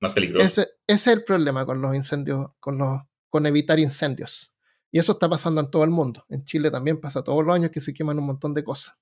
Más 0.00 0.12
peligroso. 0.12 0.46
Ese, 0.46 0.68
es 0.86 1.06
el 1.06 1.24
problema 1.24 1.64
con 1.64 1.80
los 1.80 1.94
incendios, 1.94 2.48
con, 2.60 2.78
los, 2.78 3.00
con 3.28 3.46
evitar 3.46 3.78
incendios. 3.78 4.54
Y 4.90 4.98
eso 4.98 5.12
está 5.12 5.28
pasando 5.28 5.60
en 5.60 5.70
todo 5.70 5.84
el 5.84 5.90
mundo. 5.90 6.24
En 6.28 6.44
Chile 6.44 6.70
también 6.70 7.00
pasa 7.00 7.22
todos 7.22 7.44
los 7.44 7.54
años 7.54 7.70
que 7.70 7.80
se 7.80 7.92
queman 7.92 8.18
un 8.18 8.26
montón 8.26 8.54
de 8.54 8.64
cosas. 8.64 8.94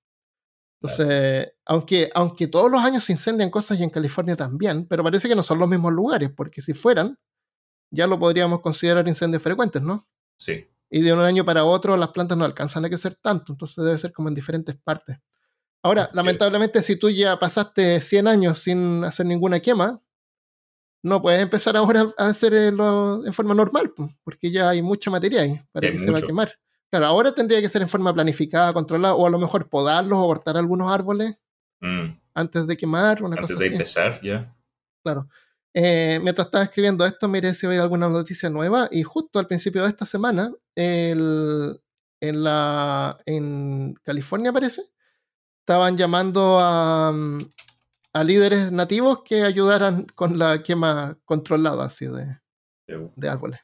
Entonces, 0.81 1.53
aunque, 1.65 2.11
aunque 2.15 2.47
todos 2.47 2.71
los 2.71 2.83
años 2.83 3.05
se 3.05 3.13
incendian 3.13 3.51
cosas 3.51 3.81
y 3.81 3.85
en 3.85 3.91
California 3.91 4.37
también, 4.37 4.87
pero 4.87 5.03
parece 5.03 5.29
que 5.29 5.35
no 5.35 5.43
son 5.43 5.59
los 5.59 5.69
mismos 5.69 5.93
lugares, 5.93 6.31
porque 6.37 6.61
si 6.61 6.75
fueran, 6.75 7.19
ya 7.91 8.07
lo 8.07 8.19
podríamos 8.19 8.61
considerar 8.61 9.07
incendios 9.09 9.43
frecuentes, 9.43 9.83
¿no? 9.83 10.07
Sí. 10.37 10.67
Y 10.91 11.01
de 11.01 11.13
un 11.13 11.21
año 11.21 11.45
para 11.45 11.65
otro 11.65 11.97
las 11.97 12.11
plantas 12.11 12.37
no 12.37 12.45
alcanzan 12.45 12.85
a 12.85 12.89
crecer 12.89 13.15
tanto, 13.15 13.53
entonces 13.53 13.83
debe 13.83 13.99
ser 13.99 14.13
como 14.13 14.29
en 14.29 14.35
diferentes 14.35 14.77
partes. 14.77 15.19
Ahora, 15.83 16.11
lamentablemente, 16.13 16.83
si 16.83 16.97
tú 16.97 17.11
ya 17.11 17.39
pasaste 17.39 18.01
100 18.01 18.27
años 18.27 18.59
sin 18.59 19.05
hacer 19.05 19.27
ninguna 19.27 19.61
quema, 19.61 20.01
no 21.05 21.21
puedes 21.21 21.43
empezar 21.43 21.77
ahora 21.77 22.07
a 22.17 22.29
hacerlo 22.29 23.25
en 23.27 23.33
forma 23.35 23.55
normal, 23.55 23.93
porque 24.25 24.51
ya 24.51 24.71
hay 24.71 24.81
mucha 24.81 25.11
materia 25.11 25.43
ahí 25.43 25.61
para 25.71 25.93
que 25.93 25.99
se 25.99 26.11
va 26.11 26.19
a 26.19 26.23
quemar. 26.23 26.59
Claro, 26.91 27.07
ahora 27.07 27.33
tendría 27.33 27.61
que 27.61 27.69
ser 27.69 27.83
en 27.83 27.91
forma 27.91 28.15
planificada, 28.15 28.73
controlada, 28.73 29.15
o 29.15 29.27
a 29.27 29.31
lo 29.31 29.39
mejor 29.39 29.69
podarlos 29.69 30.19
o 30.19 30.27
cortar 30.27 30.57
algunos 30.57 30.91
árboles 30.91 31.37
mm. 31.83 32.07
antes 32.33 32.67
de 32.67 32.77
quemar, 32.79 33.23
una 33.23 33.37
antes 33.39 33.59
de 33.59 33.67
empezar, 33.67 34.19
ya. 34.23 34.57
Claro. 35.03 35.29
Eh, 35.75 36.21
mientras 36.23 36.47
estaba 36.47 36.65
escribiendo 36.65 37.05
esto, 37.05 37.29
miré 37.29 37.53
si 37.53 37.67
había 37.67 37.83
alguna 37.83 38.09
noticia 38.09 38.49
nueva 38.49 38.89
y 38.91 39.03
justo 39.03 39.39
al 39.39 39.47
principio 39.47 39.83
de 39.83 39.91
esta 39.91 40.07
semana, 40.07 40.53
en, 40.75 41.79
la, 42.21 43.19
en 43.27 43.93
California 44.03 44.55
parece, 44.55 44.85
estaban 45.61 45.99
llamando 45.99 46.59
a, 46.59 47.13
a 48.15 48.23
líderes 48.23 48.73
nativos 48.73 49.23
que 49.25 49.43
ayudaran 49.43 50.07
con 50.15 50.39
la 50.39 50.63
quema 50.63 51.19
controlada 51.25 51.85
así 51.85 52.07
de, 52.07 52.39
de 52.87 53.29
árboles. 53.29 53.61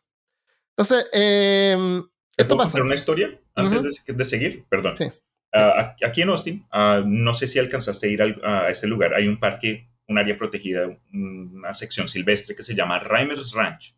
Entonces, 0.76 1.06
eh, 1.12 2.02
esto 2.36 2.56
pasa. 2.56 2.82
una 2.82 2.94
historia 2.94 3.38
antes 3.54 4.04
de, 4.06 4.24
seguir? 4.24 4.64
Perdón. 4.68 4.96
Sí. 4.96 5.10
Ah, 5.52 5.94
aquí 6.04 6.22
en 6.22 6.30
Austin, 6.30 6.66
ah, 6.70 7.02
no 7.04 7.34
sé 7.34 7.46
si 7.46 7.58
alcanzaste 7.58 8.08
a 8.08 8.10
ir 8.10 8.22
a 8.42 8.70
ese 8.70 8.88
lugar, 8.88 9.14
hay 9.14 9.28
un 9.28 9.38
parque, 9.38 9.88
un 10.08 10.18
área 10.18 10.36
protegida, 10.36 10.88
una 11.12 11.72
sección 11.74 12.08
silvestre 12.08 12.56
que 12.56 12.64
se 12.64 12.74
llama 12.74 12.98
Reimers 12.98 13.52
Ranch. 13.52 13.94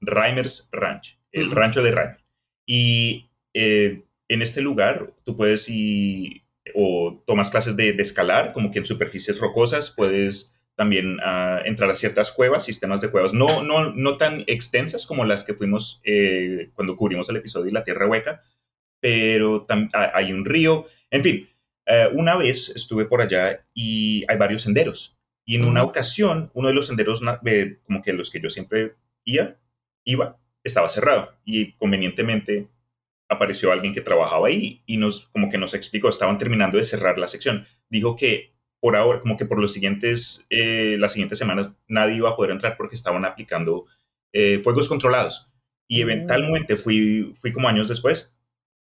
Reimers 0.00 0.68
Ranch, 0.70 1.18
el 1.32 1.50
rancho 1.50 1.82
de 1.82 1.90
Reimer. 1.90 2.24
Y 2.64 3.30
eh, 3.54 4.04
en 4.28 4.42
este 4.42 4.60
lugar 4.60 5.14
tú 5.24 5.36
puedes 5.36 5.68
ir 5.68 6.42
o 6.74 7.22
tomas 7.26 7.50
clases 7.50 7.76
de, 7.76 7.90
escalar, 7.90 8.52
como 8.52 8.70
que 8.70 8.78
en 8.78 8.84
superficies 8.84 9.38
rocosas 9.38 9.90
puedes 9.90 10.54
también 10.74 11.18
ah, 11.22 11.60
entrar 11.64 11.90
a 11.90 11.94
ciertas 11.94 12.32
cuevas, 12.32 12.64
sistemas 12.64 13.00
de 13.00 13.10
cuevas, 13.10 13.34
no, 13.34 13.62
no, 13.62 13.92
no 13.92 14.16
tan 14.16 14.44
extensas 14.46 15.06
como 15.06 15.24
las 15.24 15.44
que 15.44 15.54
fuimos 15.54 16.00
eh, 16.04 16.70
cuando 16.74 16.96
cubrimos 16.96 17.28
el 17.28 17.36
episodio 17.36 17.66
de 17.66 17.72
la 17.72 17.84
Tierra 17.84 18.06
Hueca, 18.06 18.42
pero 19.00 19.66
hay 19.92 20.32
un 20.32 20.44
río, 20.44 20.86
en 21.10 21.22
fin. 21.22 21.48
Eh, 21.86 22.08
una 22.12 22.36
vez 22.36 22.68
estuve 22.68 23.06
por 23.06 23.20
allá 23.20 23.64
y 23.74 24.24
hay 24.28 24.36
varios 24.38 24.62
senderos. 24.62 25.16
Y 25.44 25.56
en 25.56 25.64
una 25.64 25.82
ocasión, 25.82 26.52
uno 26.54 26.68
de 26.68 26.74
los 26.74 26.86
senderos, 26.86 27.20
como 27.82 28.02
que 28.02 28.12
los 28.12 28.30
que 28.30 28.40
yo 28.40 28.48
siempre 28.48 28.94
iba, 29.24 29.56
iba, 30.04 30.38
estaba 30.62 30.88
cerrado. 30.88 31.34
Y 31.44 31.72
convenientemente 31.72 32.68
apareció 33.32 33.72
alguien 33.72 33.94
que 33.94 34.00
trabajaba 34.00 34.48
ahí 34.48 34.82
y 34.86 34.96
nos, 34.96 35.28
como 35.32 35.50
que 35.50 35.58
nos 35.58 35.74
explicó, 35.74 36.08
estaban 36.08 36.38
terminando 36.38 36.78
de 36.78 36.84
cerrar 36.84 37.18
la 37.18 37.28
sección. 37.28 37.66
Dijo 37.88 38.16
que 38.16 38.52
por 38.80 38.96
ahora, 38.96 39.20
como 39.20 39.36
que 39.36 39.46
por 39.46 39.60
los 39.60 39.72
siguientes, 39.72 40.46
eh, 40.50 40.96
las 40.98 41.12
siguientes 41.12 41.38
semanas, 41.38 41.70
nadie 41.86 42.16
iba 42.16 42.30
a 42.30 42.36
poder 42.36 42.50
entrar 42.50 42.76
porque 42.76 42.96
estaban 42.96 43.24
aplicando 43.24 43.86
eh, 44.32 44.60
fuegos 44.64 44.88
controlados. 44.88 45.48
Y 45.86 45.98
mm. 45.98 46.02
eventualmente 46.02 46.76
fui, 46.76 47.32
fui 47.36 47.52
como 47.52 47.68
años 47.68 47.88
después 47.88 48.34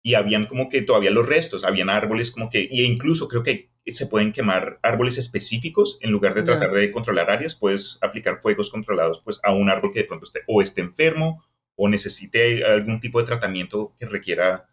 y 0.04 0.16
habían 0.16 0.46
como 0.46 0.70
que 0.70 0.82
todavía 0.82 1.12
los 1.12 1.28
restos, 1.28 1.64
habían 1.64 1.90
árboles 1.90 2.32
como 2.32 2.50
que, 2.50 2.62
e 2.62 2.84
incluso 2.84 3.28
creo 3.28 3.44
que 3.44 3.70
se 3.88 4.08
pueden 4.08 4.34
quemar 4.34 4.80
árboles 4.84 5.18
específicos 5.18 5.98
en 6.02 6.12
lugar 6.12 6.34
de 6.34 6.44
tratar 6.44 6.72
de 6.72 6.92
controlar 6.92 7.30
áreas, 7.30 7.56
puedes 7.56 7.98
aplicar 8.02 8.42
fuegos 8.42 8.70
controlados 8.70 9.22
pues 9.24 9.40
a 9.44 9.54
un 9.54 9.70
árbol 9.70 9.92
que 9.94 10.00
de 10.00 10.06
pronto 10.06 10.26
esté 10.26 10.42
o 10.48 10.62
esté 10.62 10.82
enfermo 10.82 11.44
o 11.78 11.88
necesite 11.88 12.66
algún 12.66 13.00
tipo 13.00 13.22
de 13.22 13.28
tratamiento 13.28 13.96
que 14.00 14.08
requiera 14.08 14.68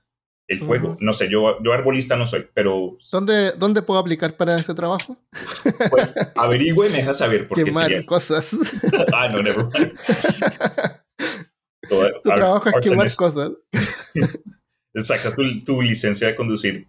el 0.49 0.61
fuego. 0.61 0.97
No 1.01 1.13
sé, 1.13 1.31
yo, 1.31 1.63
yo 1.63 1.73
arbolista 1.73 2.17
no 2.17 2.27
soy, 2.27 2.47
pero... 2.53 2.99
¿Dónde, 3.13 3.53
¿Dónde 3.53 3.83
puedo 3.83 4.01
aplicar 4.01 4.37
para 4.37 4.57
ese 4.57 4.75
trabajo? 4.75 5.17
Pues, 5.91 6.09
averigüe 6.37 6.89
y 6.89 6.91
me 6.91 6.99
deja 6.99 7.15
saber. 7.15 7.49
Porque 7.49 7.65
Quemar 7.65 8.05
cosas. 8.07 8.57
ah, 9.13 9.29
no, 9.29 9.43
never 9.43 9.69
tu 11.89 12.31
trabajo 12.31 12.69
es 12.69 12.75
quemar 12.89 13.15
cosas. 13.15 13.53
Sacas 15.01 15.37
tu, 15.65 15.83
licencia 15.83 16.29
de 16.29 16.35
conducir 16.35 16.89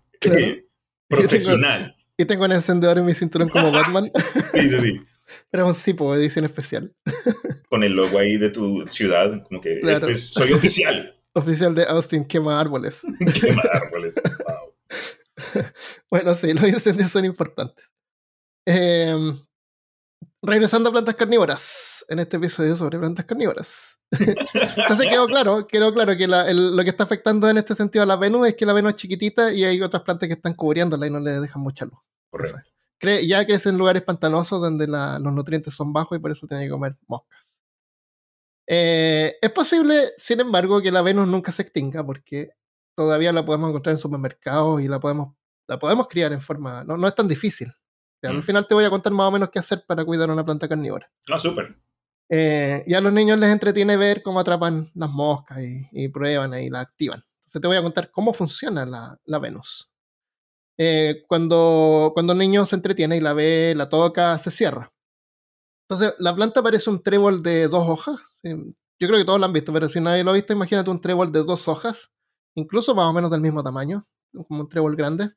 profesional. 1.10 1.96
Y 2.18 2.26
tengo, 2.26 2.46
un 2.46 2.54
encendedor 2.54 2.98
en 3.00 3.06
mi 3.06 3.14
cinturón 3.14 3.50
como 3.50 3.72
Batman. 3.72 4.12
sí, 4.54 4.70
sí, 4.70 4.80
sí. 4.80 5.00
Pero 5.52 5.70
es 5.70 5.78
un 5.78 5.84
tipo, 5.84 6.16
edición 6.16 6.46
especial. 6.46 6.94
Con 7.70 7.84
el 7.84 7.94
logo 7.94 8.18
ahí 8.20 8.38
de 8.38 8.50
tu 8.50 8.88
ciudad, 8.88 9.44
como 9.48 9.62
que 9.62 9.80
este 9.80 10.16
soy 10.16 10.54
oficial. 10.54 11.12
Oficial 11.38 11.76
de 11.76 11.84
Austin, 11.84 12.24
quema 12.24 12.62
árboles. 12.62 13.02
quema 13.42 13.62
árboles, 13.74 14.16
wow. 14.24 15.64
bueno, 16.10 16.34
sí, 16.34 16.54
los 16.54 16.66
incendios 16.66 17.12
son 17.12 17.26
importantes. 17.26 17.92
Em, 18.66 19.38
regresando 20.42 20.88
a 20.88 20.92
plantas 20.94 21.16
carnívoras, 21.16 22.06
en 22.08 22.20
este 22.20 22.38
episodio 22.38 22.78
sobre 22.78 23.00
plantas 23.00 23.26
carnívoras. 23.26 24.00
Entonces 24.12 25.10
quedó 25.10 25.28
claro, 25.28 25.68
quedó 25.68 25.92
claro 25.92 26.16
que 26.16 26.26
lo 26.26 26.84
que 26.84 26.90
está 26.90 27.04
afectando 27.04 27.50
en 27.50 27.58
este 27.58 27.76
sentido 27.76 28.04
a 28.04 28.06
la 28.06 28.16
Venus 28.16 28.48
es 28.48 28.56
que 28.56 28.66
la 28.66 28.72
Venus 28.72 28.94
es 28.94 29.02
chiquitita 29.02 29.52
y 29.52 29.66
hay 29.66 29.82
otras 29.82 30.04
plantas 30.04 30.28
que 30.28 30.36
están 30.36 30.54
cubriéndola 30.54 31.06
y 31.06 31.10
no 31.10 31.20
le 31.20 31.32
dejan 31.32 31.62
mucha 31.62 31.84
luz. 31.84 32.00
Correcto 32.30 32.75
ya 33.02 33.46
crece 33.46 33.70
en 33.70 33.78
lugares 33.78 34.04
pantanosos 34.04 34.62
donde 34.62 34.88
los 34.88 35.34
nutrientes 35.34 35.74
son 35.74 35.94
bajos 35.94 36.18
y 36.18 36.22
por 36.22 36.32
eso 36.32 36.48
tiene 36.48 36.66
que 36.66 36.72
comer 36.72 36.96
moscas. 37.08 37.58
Eh, 38.68 39.36
es 39.42 39.52
posible, 39.52 40.14
sin 40.18 40.40
embargo, 40.40 40.82
que 40.82 40.92
la 40.92 41.02
Venus 41.02 41.28
nunca 41.28 41.52
se 41.52 41.62
extinga 41.62 42.06
porque 42.06 42.52
todavía 42.96 43.32
la 43.32 43.46
podemos 43.46 43.70
encontrar 43.70 43.94
en 43.96 44.02
supermercados 44.02 44.82
y 44.82 44.88
la 44.88 45.00
podemos, 45.00 45.36
la 45.68 45.78
podemos 45.78 46.08
criar 46.08 46.34
en 46.34 46.42
forma... 46.42 46.84
No, 46.84 46.98
no 46.98 47.08
es 47.08 47.16
tan 47.16 47.28
difícil. 47.28 47.72
Al 48.24 48.38
mm. 48.38 48.44
final 48.44 48.68
te 48.68 48.74
voy 48.74 48.86
a 48.86 48.90
contar 48.90 49.14
más 49.14 49.28
o 49.28 49.32
menos 49.32 49.50
qué 49.52 49.60
hacer 49.60 49.84
para 49.88 50.04
cuidar 50.04 50.30
una 50.30 50.44
planta 50.44 50.68
carnívora. 50.68 51.10
Ah, 51.32 51.38
súper. 51.38 51.76
Eh, 52.30 52.84
y 52.88 52.94
a 52.94 53.02
los 53.02 53.14
niños 53.14 53.40
les 53.40 53.52
entretiene 53.52 53.98
ver 53.98 54.24
cómo 54.24 54.40
atrapan 54.40 54.90
las 54.96 55.12
moscas 55.12 55.60
y, 55.92 56.08
prueban 56.10 56.54
y 56.56 56.70
la 56.70 56.82
activan. 56.82 57.24
Entonces 57.44 57.62
te 57.62 57.68
voy 57.68 57.78
a 57.78 57.84
contar 57.84 58.10
cómo 58.10 58.34
funciona 58.34 58.86
la, 58.86 59.20
la 59.26 59.40
Venus. 59.40 59.92
Eh, 60.78 61.24
cuando, 61.28 62.12
cuando 62.14 62.34
un 62.34 62.40
niño 62.40 62.66
se 62.66 62.76
entretiene 62.76 63.18
y 63.18 63.22
la 63.22 63.34
ve, 63.34 63.74
la 63.76 63.90
toca, 63.90 64.38
se 64.40 64.52
cierra. 64.52 64.92
Entonces, 65.88 66.16
la 66.20 66.36
planta 66.36 66.64
parece 66.64 66.90
un 66.90 67.02
trébol 67.02 67.44
de 67.44 67.68
dos 67.68 67.88
hojas. 67.88 68.20
Yo 68.44 69.08
creo 69.08 69.18
que 69.18 69.26
todos 69.26 69.40
lo 69.40 69.46
han 69.46 69.54
visto, 69.54 69.72
pero 69.72 69.88
si 69.88 70.00
nadie 70.00 70.24
lo 70.24 70.32
ha 70.32 70.34
visto, 70.34 70.54
imagínate 70.54 70.90
un 70.90 71.02
trébol 71.02 71.32
de 71.32 71.44
dos 71.44 71.68
hojas, 71.68 72.12
incluso 72.56 72.96
más 72.96 73.06
o 73.06 73.14
menos 73.14 73.30
del 73.30 73.42
mismo 73.42 73.64
tamaño, 73.64 74.04
como 74.48 74.62
un 74.62 74.70
trébol 74.70 74.96
grande, 74.96 75.32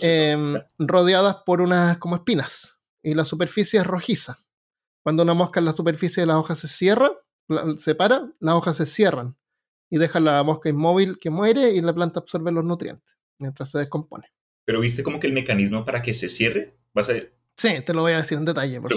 em, 0.00 0.54
rodeadas 0.78 1.36
por 1.44 1.60
unas 1.60 1.98
como 1.98 2.16
espinas. 2.16 2.76
Y 3.02 3.14
la 3.14 3.24
superficie 3.24 3.80
es 3.80 3.86
rojiza. 3.86 4.36
Cuando 5.02 5.22
una 5.22 5.34
mosca 5.34 5.60
en 5.60 5.66
la 5.66 5.72
superficie 5.72 6.22
de 6.22 6.26
la 6.26 6.38
hoja 6.38 6.54
se 6.54 6.68
cierra, 6.68 7.10
se 7.78 7.94
para, 7.94 8.30
las 8.40 8.54
hojas 8.54 8.76
se 8.76 8.86
cierran 8.86 9.36
y 9.90 9.98
deja 9.98 10.20
la 10.20 10.42
mosca 10.42 10.68
inmóvil 10.68 11.18
que 11.18 11.30
muere 11.30 11.70
y 11.70 11.80
la 11.80 11.94
planta 11.94 12.20
absorbe 12.20 12.52
los 12.52 12.64
nutrientes 12.64 13.18
mientras 13.38 13.70
se 13.70 13.78
descompone. 13.78 14.26
Pero 14.68 14.80
viste 14.80 15.02
como 15.02 15.18
que 15.18 15.26
el 15.26 15.32
mecanismo 15.32 15.82
para 15.82 16.02
que 16.02 16.12
se 16.12 16.28
cierre 16.28 16.76
va 16.94 17.00
a 17.00 17.04
ser... 17.04 17.34
Sí, 17.56 17.80
te 17.86 17.94
lo 17.94 18.02
voy 18.02 18.12
a 18.12 18.18
decir 18.18 18.36
en 18.36 18.44
detalle. 18.44 18.82
Por 18.82 18.92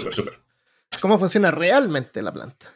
¿Cómo 1.00 1.18
funciona 1.18 1.50
realmente 1.50 2.20
la 2.20 2.30
planta? 2.30 2.66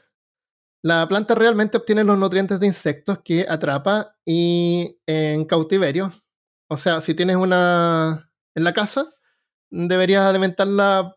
La 0.81 1.07
planta 1.07 1.35
realmente 1.35 1.77
obtiene 1.77 2.05
los 2.05 2.17
nutrientes 2.19 2.59
de 2.59 2.69
insectos 2.69 3.19
que 3.23 3.45
atrapa 3.47 4.17
y 4.25 4.99
en 5.05 5.45
cautiverio. 5.45 6.11
O 6.69 6.79
sea, 6.79 7.03
si 7.03 7.13
tienes 7.13 7.37
una 7.37 8.33
en 8.55 8.65
la 8.65 8.73
casa, 8.73 9.13
deberías 9.69 10.25
alimentarla 10.25 11.15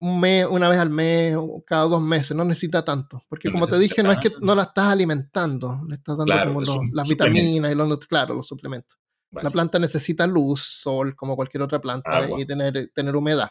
un 0.00 0.18
mes, 0.18 0.46
una 0.48 0.70
vez 0.70 0.78
al 0.78 0.88
mes, 0.88 1.36
cada 1.66 1.84
dos 1.84 2.00
meses, 2.00 2.34
no 2.34 2.46
necesita 2.46 2.82
tanto. 2.82 3.22
Porque 3.28 3.52
como 3.52 3.66
te 3.66 3.78
dije, 3.78 4.02
no 4.02 4.12
es 4.12 4.18
que 4.18 4.32
no 4.40 4.54
la 4.54 4.62
estás 4.62 4.86
alimentando, 4.86 5.82
le 5.86 5.96
estás 5.96 6.16
dando 6.16 6.34
como 6.46 6.62
las 6.90 7.06
vitaminas 7.06 7.70
y 7.70 7.74
los, 7.74 7.98
claro, 8.06 8.32
los 8.32 8.46
suplementos. 8.46 8.98
La 9.42 9.50
planta 9.50 9.78
necesita 9.78 10.26
luz, 10.26 10.62
sol, 10.62 11.14
como 11.16 11.36
cualquier 11.36 11.62
otra 11.62 11.80
planta, 11.80 12.28
y 12.38 12.46
tener, 12.46 12.90
tener 12.94 13.16
humedad. 13.16 13.50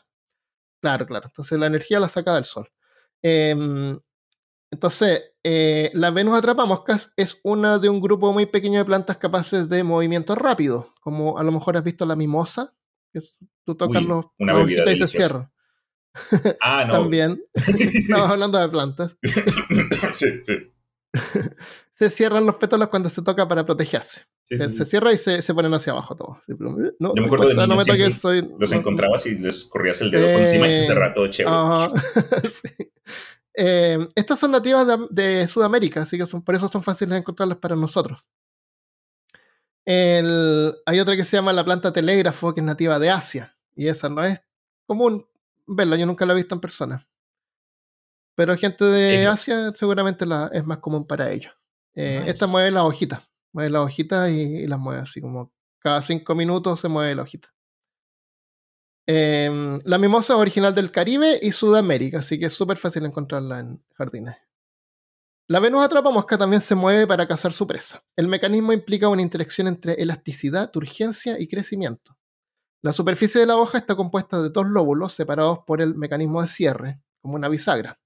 Claro, 0.81 1.05
claro. 1.05 1.27
Entonces 1.27 1.57
la 1.59 1.67
energía 1.67 1.99
la 1.99 2.09
saca 2.09 2.35
del 2.35 2.45
sol. 2.45 2.69
Em, 3.21 3.97
entonces, 4.69 5.21
eh, 5.43 5.91
la 5.93 6.11
Venus 6.11 6.35
atrapa 6.35 6.65
moscas 6.65 7.11
es 7.15 7.39
una 7.43 7.77
de 7.77 7.89
un 7.89 8.01
grupo 8.01 8.33
muy 8.33 8.47
pequeño 8.47 8.79
de 8.79 8.85
plantas 8.85 9.17
capaces 9.17 9.69
de 9.69 9.83
movimiento 9.83 10.35
rápido, 10.35 10.93
como 10.99 11.37
a 11.37 11.43
lo 11.43 11.51
mejor 11.51 11.77
has 11.77 11.83
visto 11.83 12.05
la 12.05 12.15
mimosa, 12.15 12.73
que 13.13 13.19
tú 13.63 13.75
tocas 13.75 14.03
los, 14.03 14.25
una 14.39 14.61
y 14.63 14.97
se 14.97 15.07
cierra. 15.07 15.51
Ah, 16.59 16.85
no. 16.87 16.93
También. 16.93 17.43
Estamos 17.53 18.29
hablando 18.29 18.59
de 18.59 18.69
plantas. 18.69 19.17
sí, 20.15 20.27
sí. 20.45 20.71
Se 21.93 22.09
cierran 22.09 22.45
los 22.45 22.55
pétalos 22.55 22.89
cuando 22.89 23.09
se 23.09 23.21
toca 23.21 23.47
para 23.47 23.65
protegerse. 23.65 24.21
se, 24.47 24.85
cierra 24.85 25.13
y 25.13 25.17
se, 25.17 25.41
se, 25.41 25.53
ponen 25.53 25.73
hacia 25.73 25.93
abajo 25.93 26.15
todos. 26.15 26.37
No, 26.47 27.15
Yo 27.15 27.21
me 27.21 27.25
acuerdo 27.25 27.47
de 27.47 27.53
niños, 27.53 27.69
no 27.69 27.75
me 27.75 27.85
toques, 27.85 28.19
soy, 28.19 28.47
los 28.57 28.71
encontrabas 28.71 29.25
y 29.25 29.37
les 29.37 29.65
corrías 29.65 30.01
el 30.01 30.11
dedo 30.11 30.31
por 30.33 30.41
encima 30.41 30.67
y 30.67 30.71
se 30.71 30.85
cerraba 30.85 31.13
todo 31.13 31.27
chévere. 31.27 31.55
eh, 33.53 34.07
estas 34.15 34.39
son 34.39 34.51
nativas 34.51 34.87
de, 35.09 35.47
Sudamérica, 35.47 36.01
así 36.01 36.17
que 36.17 36.25
son, 36.25 36.43
por 36.43 36.55
eso 36.55 36.67
son 36.67 36.83
fáciles 36.83 37.11
de 37.11 37.19
encontrarlas 37.19 37.57
para 37.57 37.75
nosotros. 37.75 38.25
El, 39.85 40.73
hay 40.85 40.99
otra 40.99 41.15
que 41.15 41.25
se 41.25 41.35
llama 41.37 41.53
la 41.53 41.65
planta 41.65 41.91
telégrafo, 41.91 42.53
que 42.53 42.61
es 42.61 42.65
nativa 42.65 42.99
de 42.99 43.09
Asia, 43.09 43.55
y 43.75 43.87
esa 43.87 44.09
no 44.09 44.23
es 44.23 44.41
común 44.85 45.25
verla, 45.67 45.95
yo 45.95 46.05
nunca 46.05 46.25
la 46.25 46.33
he 46.33 46.37
visto 46.37 46.55
en 46.55 46.61
persona. 46.61 47.05
Pero 48.35 48.57
gente 48.57 48.83
de 48.85 49.27
Asia 49.27 49.71
seguramente 49.75 50.25
la, 50.25 50.49
es 50.51 50.65
más 50.65 50.79
común 50.79 51.05
para 51.05 51.31
ellos. 51.31 51.53
Eh, 51.95 52.23
esta 52.27 52.47
mueve 52.47 52.71
las 52.71 52.83
hojitas, 52.83 53.29
mueve 53.51 53.69
las 53.69 53.83
hojitas 53.83 54.29
y, 54.29 54.67
las 54.67 54.79
mueve 54.79 55.01
así 55.01 55.21
como 55.21 55.51
cada 55.79 56.01
cinco 56.01 56.33
minutos 56.35 56.79
se 56.79 56.87
mueve 56.87 57.15
la 57.15 57.23
hojita. 57.23 57.53
Em, 59.05 59.81
la 59.83 59.97
mimosa 59.97 60.33
es 60.33 60.39
original 60.39 60.73
del 60.73 60.91
Caribe 60.91 61.37
y 61.41 61.51
Sudamérica, 61.51 62.19
así 62.19 62.39
que 62.39 62.45
es 62.45 62.53
súper 62.53 62.77
fácil 62.77 63.05
encontrarla 63.05 63.59
en 63.59 63.83
jardines. 63.95 64.37
La 65.49 65.59
Venus 65.59 65.83
atrapa 65.83 66.09
mosca 66.09 66.37
también 66.37 66.61
se 66.61 66.73
mueve 66.73 67.05
para 67.05 67.27
cazar 67.27 67.51
su 67.51 67.67
presa. 67.67 68.01
El 68.15 68.29
mecanismo 68.29 68.71
implica 68.71 69.09
una 69.09 69.21
interacción 69.21 69.67
entre 69.67 69.93
elasticidad, 70.01 70.71
turgencia 70.71 71.37
y 71.37 71.49
crecimiento. 71.49 72.17
La 72.81 72.93
superficie 72.93 73.41
de 73.41 73.47
la 73.47 73.57
hoja 73.57 73.77
está 73.77 73.95
compuesta 73.95 74.41
de 74.41 74.49
dos 74.49 74.65
lóbulos 74.65 75.13
separados 75.13 75.59
por 75.67 75.81
el 75.81 75.95
mecanismo 75.95 76.41
de 76.41 76.47
cierre, 76.47 77.01
como 77.21 77.35
una 77.35 77.49
bisagra. 77.49 77.99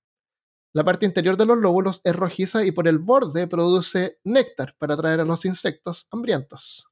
La 0.78 0.84
parte 0.84 1.08
interior 1.08 1.38
de 1.38 1.46
los 1.48 1.58
lóbulos 1.58 2.02
es 2.04 2.16
rojiza 2.16 2.64
y 2.64 2.70
por 2.72 2.88
el 2.88 3.00
borde 3.00 3.48
produce 3.48 4.20
néctar 4.24 4.76
para 4.78 4.94
atraer 4.94 5.22
a 5.22 5.26
los 5.26 5.44
insectos 5.44 6.08
hambrientos. 6.12 6.88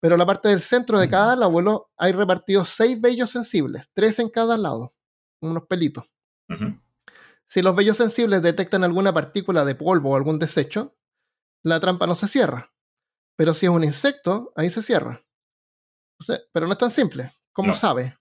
pero 0.00 0.16
la 0.16 0.24
parte 0.24 0.48
del 0.48 0.60
centro 0.60 0.98
de 0.98 1.10
cada 1.10 1.36
lóbulo 1.36 1.90
hay 1.98 2.12
repartidos 2.12 2.70
seis 2.70 2.98
vellos 3.00 3.28
sensibles, 3.30 3.90
tres 3.92 4.18
en 4.18 4.30
cada 4.30 4.56
lado, 4.56 4.94
unos 5.42 5.66
pelitos. 5.66 6.10
Si 7.46 7.60
los 7.60 7.76
vellos 7.76 7.98
sensibles 7.98 8.40
detectan 8.42 8.82
alguna 8.82 9.12
partícula 9.12 9.64
de 9.66 9.74
polvo 9.74 10.10
o 10.12 10.16
algún 10.16 10.38
desecho, 10.38 10.96
la 11.62 11.78
trampa 11.80 12.06
no 12.06 12.14
se 12.14 12.26
cierra. 12.28 12.72
Pero 13.36 13.52
si 13.52 13.66
es 13.66 13.70
un 13.72 13.84
insecto, 13.84 14.52
ahí 14.56 14.70
se 14.70 14.82
cierra. 14.82 15.22
O 16.18 16.24
sea, 16.24 16.40
pero 16.52 16.66
no 16.66 16.72
es 16.72 16.78
tan 16.78 16.90
simple. 16.90 17.30
¿Cómo 17.52 17.68
No. 17.68 17.74
sabe? 17.74 18.18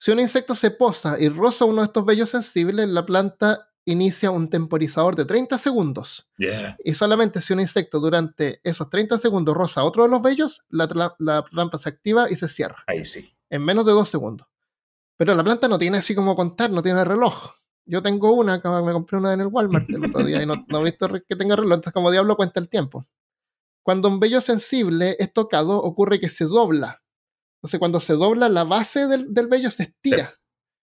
Si 0.00 0.10
un 0.10 0.20
insecto 0.20 0.54
se 0.54 0.70
posa 0.72 1.20
y 1.20 1.28
roza 1.28 1.66
uno 1.66 1.82
de 1.82 1.86
estos 1.86 2.04
vellos 2.06 2.30
sensibles, 2.30 2.88
la 2.88 3.04
planta 3.06 3.71
inicia 3.84 4.30
un 4.30 4.48
temporizador 4.48 5.16
de 5.16 5.24
30 5.24 5.58
segundos. 5.58 6.30
Yeah. 6.38 6.76
Y 6.84 6.94
solamente 6.94 7.40
si 7.40 7.52
un 7.52 7.60
insecto 7.60 7.98
durante 8.00 8.60
esos 8.62 8.88
30 8.88 9.18
segundos 9.18 9.56
roza 9.56 9.82
otro 9.84 10.04
de 10.04 10.08
los 10.08 10.22
vellos, 10.22 10.62
la, 10.68 10.88
tra- 10.88 11.16
la 11.18 11.42
trampa 11.44 11.78
se 11.78 11.88
activa 11.88 12.30
y 12.30 12.36
se 12.36 12.48
cierra 12.48 12.84
Ahí 12.86 13.04
sí. 13.04 13.34
en 13.50 13.64
menos 13.64 13.84
de 13.86 13.92
dos 13.92 14.08
segundos. 14.08 14.46
Pero 15.16 15.34
la 15.34 15.42
planta 15.44 15.68
no 15.68 15.78
tiene 15.78 15.98
así 15.98 16.14
como 16.14 16.34
contar, 16.36 16.70
no 16.70 16.82
tiene 16.82 17.04
reloj. 17.04 17.52
Yo 17.84 18.00
tengo 18.02 18.32
una, 18.32 18.62
que 18.62 18.68
me 18.68 18.92
compré 18.92 19.18
una 19.18 19.32
en 19.32 19.40
el 19.40 19.48
Walmart 19.48 19.90
el 19.90 20.04
otro 20.06 20.24
día 20.24 20.40
y 20.42 20.46
no, 20.46 20.64
no 20.68 20.80
he 20.80 20.84
visto 20.84 21.08
que 21.28 21.36
tenga 21.36 21.56
reloj, 21.56 21.72
entonces 21.74 21.92
como 21.92 22.10
diablo 22.12 22.36
cuenta 22.36 22.60
el 22.60 22.68
tiempo. 22.68 23.04
Cuando 23.84 24.06
un 24.08 24.20
vello 24.20 24.40
sensible 24.40 25.16
es 25.18 25.32
tocado, 25.32 25.76
ocurre 25.82 26.20
que 26.20 26.28
se 26.28 26.44
dobla. 26.44 27.02
Entonces 27.58 27.80
cuando 27.80 27.98
se 27.98 28.12
dobla, 28.12 28.48
la 28.48 28.62
base 28.62 29.08
del, 29.08 29.34
del 29.34 29.48
vello 29.48 29.72
se 29.72 29.82
estira. 29.84 30.32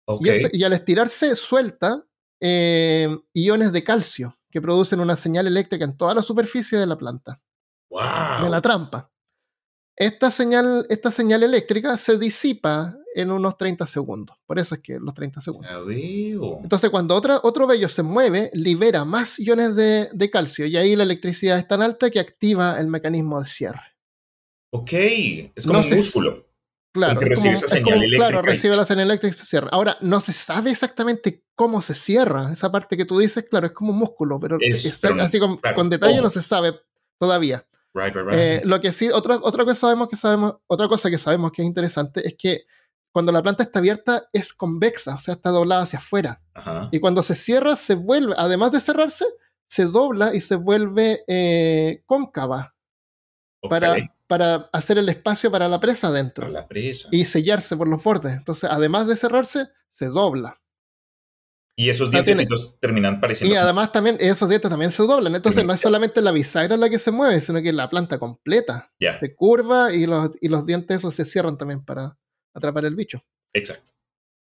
Ok. 0.06 0.24
Y, 0.24 0.28
ese- 0.30 0.50
y 0.54 0.64
al 0.64 0.72
estirarse, 0.72 1.36
suelta 1.36 2.05
eh, 2.40 3.08
iones 3.32 3.72
de 3.72 3.84
calcio 3.84 4.36
que 4.50 4.60
producen 4.60 5.00
una 5.00 5.16
señal 5.16 5.46
eléctrica 5.46 5.84
en 5.84 5.96
toda 5.96 6.14
la 6.14 6.22
superficie 6.22 6.78
de 6.78 6.86
la 6.86 6.96
planta 6.96 7.40
wow. 7.90 8.44
de 8.44 8.50
la 8.50 8.60
trampa. 8.60 9.10
Esta 9.96 10.30
señal, 10.30 10.86
esta 10.90 11.10
señal 11.10 11.42
eléctrica 11.42 11.96
se 11.96 12.18
disipa 12.18 12.94
en 13.14 13.32
unos 13.32 13.56
30 13.56 13.86
segundos. 13.86 14.36
Por 14.44 14.58
eso 14.58 14.74
es 14.74 14.82
que 14.82 14.98
los 14.98 15.14
30 15.14 15.40
segundos. 15.40 15.70
Entonces, 16.62 16.90
cuando 16.90 17.14
otra, 17.14 17.40
otro 17.42 17.66
vello 17.66 17.88
se 17.88 18.02
mueve, 18.02 18.50
libera 18.52 19.06
más 19.06 19.38
iones 19.38 19.74
de, 19.74 20.10
de 20.12 20.30
calcio 20.30 20.66
y 20.66 20.76
ahí 20.76 20.94
la 20.96 21.04
electricidad 21.04 21.56
es 21.56 21.66
tan 21.66 21.80
alta 21.80 22.10
que 22.10 22.20
activa 22.20 22.78
el 22.78 22.88
mecanismo 22.88 23.40
de 23.40 23.46
cierre. 23.46 23.96
Ok. 24.70 24.92
Es 24.92 25.66
como 25.66 25.80
No 25.80 25.88
un 25.88 25.94
músculo. 25.94 26.45
Claro, 26.96 27.20
es 27.20 27.28
recibe 27.28 27.54
como- 27.54 27.64
esa 27.64 27.66
es 27.66 27.72
como- 27.72 27.84
señal 27.84 27.98
eléctrica 28.04 28.28
Claro, 28.28 28.42
recibe 28.42 28.76
la 28.76 28.84
señal 28.84 29.04
eléctrica 29.06 29.34
y 29.36 29.38
se 29.38 29.46
cierra. 29.46 29.68
Ahora, 29.72 29.96
no 30.00 30.20
se 30.20 30.32
sabe 30.32 30.70
exactamente 30.70 31.44
cómo 31.54 31.82
se 31.82 31.94
cierra. 31.94 32.52
Esa 32.52 32.70
parte 32.72 32.96
que 32.96 33.04
tú 33.04 33.18
dices, 33.18 33.44
claro, 33.48 33.66
es 33.66 33.72
como 33.72 33.92
un 33.92 33.98
músculo, 33.98 34.38
pero, 34.40 34.58
Es- 34.60 35.02
así 35.04 35.38
con, 35.38 35.56
claro, 35.58 35.76
con 35.76 35.90
detalle 35.90 36.14
¿cómo? 36.14 36.24
no 36.24 36.30
se 36.30 36.42
sabe 36.42 36.74
todavía. 37.18 37.66
Right, 37.94 38.14
right, 38.14 38.26
right. 38.26 38.34
Eh, 38.38 38.60
lo 38.64 38.80
que 38.80 38.92
sí, 38.92 39.08
otra, 39.10 39.38
otra 39.42 39.64
cosa 39.64 39.80
sabemos 39.80 40.08
que 40.08 40.16
sabemos, 40.16 40.56
otra 40.66 40.86
cosa 40.88 41.08
que 41.10 41.16
sabemos 41.18 41.50
que 41.52 41.62
es 41.62 41.66
interesante 41.68 42.26
es 42.26 42.34
que 42.38 42.64
cuando 43.10 43.32
la 43.32 43.42
planta 43.42 43.62
está 43.62 43.78
abierta 43.78 44.28
es 44.34 44.52
convexa, 44.52 45.14
o 45.14 45.18
sea, 45.18 45.34
está 45.34 45.48
doblada 45.48 45.82
hacia 45.84 45.98
afuera. 45.98 46.42
Ajá. 46.52 46.88
Y 46.92 47.00
cuando 47.00 47.22
se 47.22 47.34
cierra, 47.34 47.74
se 47.76 47.94
vuelve, 47.94 48.34
además 48.36 48.72
de 48.72 48.80
cerrarse, 48.82 49.24
se 49.68 49.86
dobla 49.86 50.34
y 50.34 50.42
se 50.42 50.56
vuelve 50.56 51.24
eh, 51.26 52.02
cóncava 52.04 52.74
Ok. 53.62 53.70
para, 53.70 53.96
para 54.26 54.68
hacer 54.72 54.98
el 54.98 55.08
espacio 55.08 55.50
para 55.50 55.68
la 55.68 55.78
presa 55.80 56.08
Para 56.08 56.18
adentro 56.20 56.48
la 56.48 56.66
presa. 56.66 57.08
y 57.12 57.24
sellarse 57.24 57.76
por 57.76 57.88
los 57.88 58.02
bordes. 58.02 58.32
Entonces, 58.34 58.68
además 58.72 59.06
de 59.06 59.16
cerrarse, 59.16 59.68
se 59.92 60.06
dobla. 60.06 60.60
Y 61.78 61.90
esos 61.90 62.08
tiene- 62.10 62.24
dientecitos 62.24 62.78
terminan 62.80 63.20
pareciendo. 63.20 63.54
Y 63.54 63.58
además 63.58 63.92
también 63.92 64.16
esos 64.18 64.48
dientes 64.48 64.70
también 64.70 64.90
se 64.90 65.02
doblan. 65.02 65.34
Entonces, 65.34 65.62
no 65.64 65.74
es 65.74 65.80
solamente 65.80 66.22
la 66.22 66.32
bisagra 66.32 66.76
la 66.76 66.88
que 66.88 66.98
se 66.98 67.10
mueve, 67.10 67.40
sino 67.42 67.60
que 67.60 67.72
la 67.72 67.90
planta 67.90 68.18
completa. 68.18 68.90
Ya, 68.98 69.20
se 69.20 69.34
curva 69.34 69.92
y 69.92 70.06
los, 70.06 70.30
y 70.40 70.48
los 70.48 70.64
dientes 70.64 70.96
esos 70.98 71.14
se 71.14 71.24
cierran 71.26 71.58
también 71.58 71.84
para 71.84 72.16
atrapar 72.54 72.84
el 72.86 72.94
bicho. 72.96 73.22
exacto. 73.52 73.92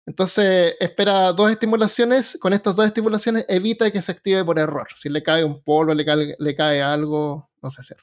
Entonces, 0.06 0.74
espera 0.80 1.32
dos 1.32 1.52
estimulaciones. 1.52 2.36
Con 2.40 2.52
estas 2.52 2.74
dos 2.74 2.84
estimulaciones, 2.86 3.44
evita 3.48 3.92
que 3.92 4.02
se 4.02 4.10
active 4.10 4.44
por 4.44 4.58
error. 4.58 4.88
Si 4.96 5.08
le 5.08 5.22
cae 5.22 5.44
un 5.44 5.62
polvo, 5.62 5.94
le 5.94 6.04
cae, 6.04 6.34
le 6.36 6.54
cae 6.56 6.82
algo, 6.82 7.48
no 7.62 7.70
se 7.70 7.82
cierra. 7.84 8.02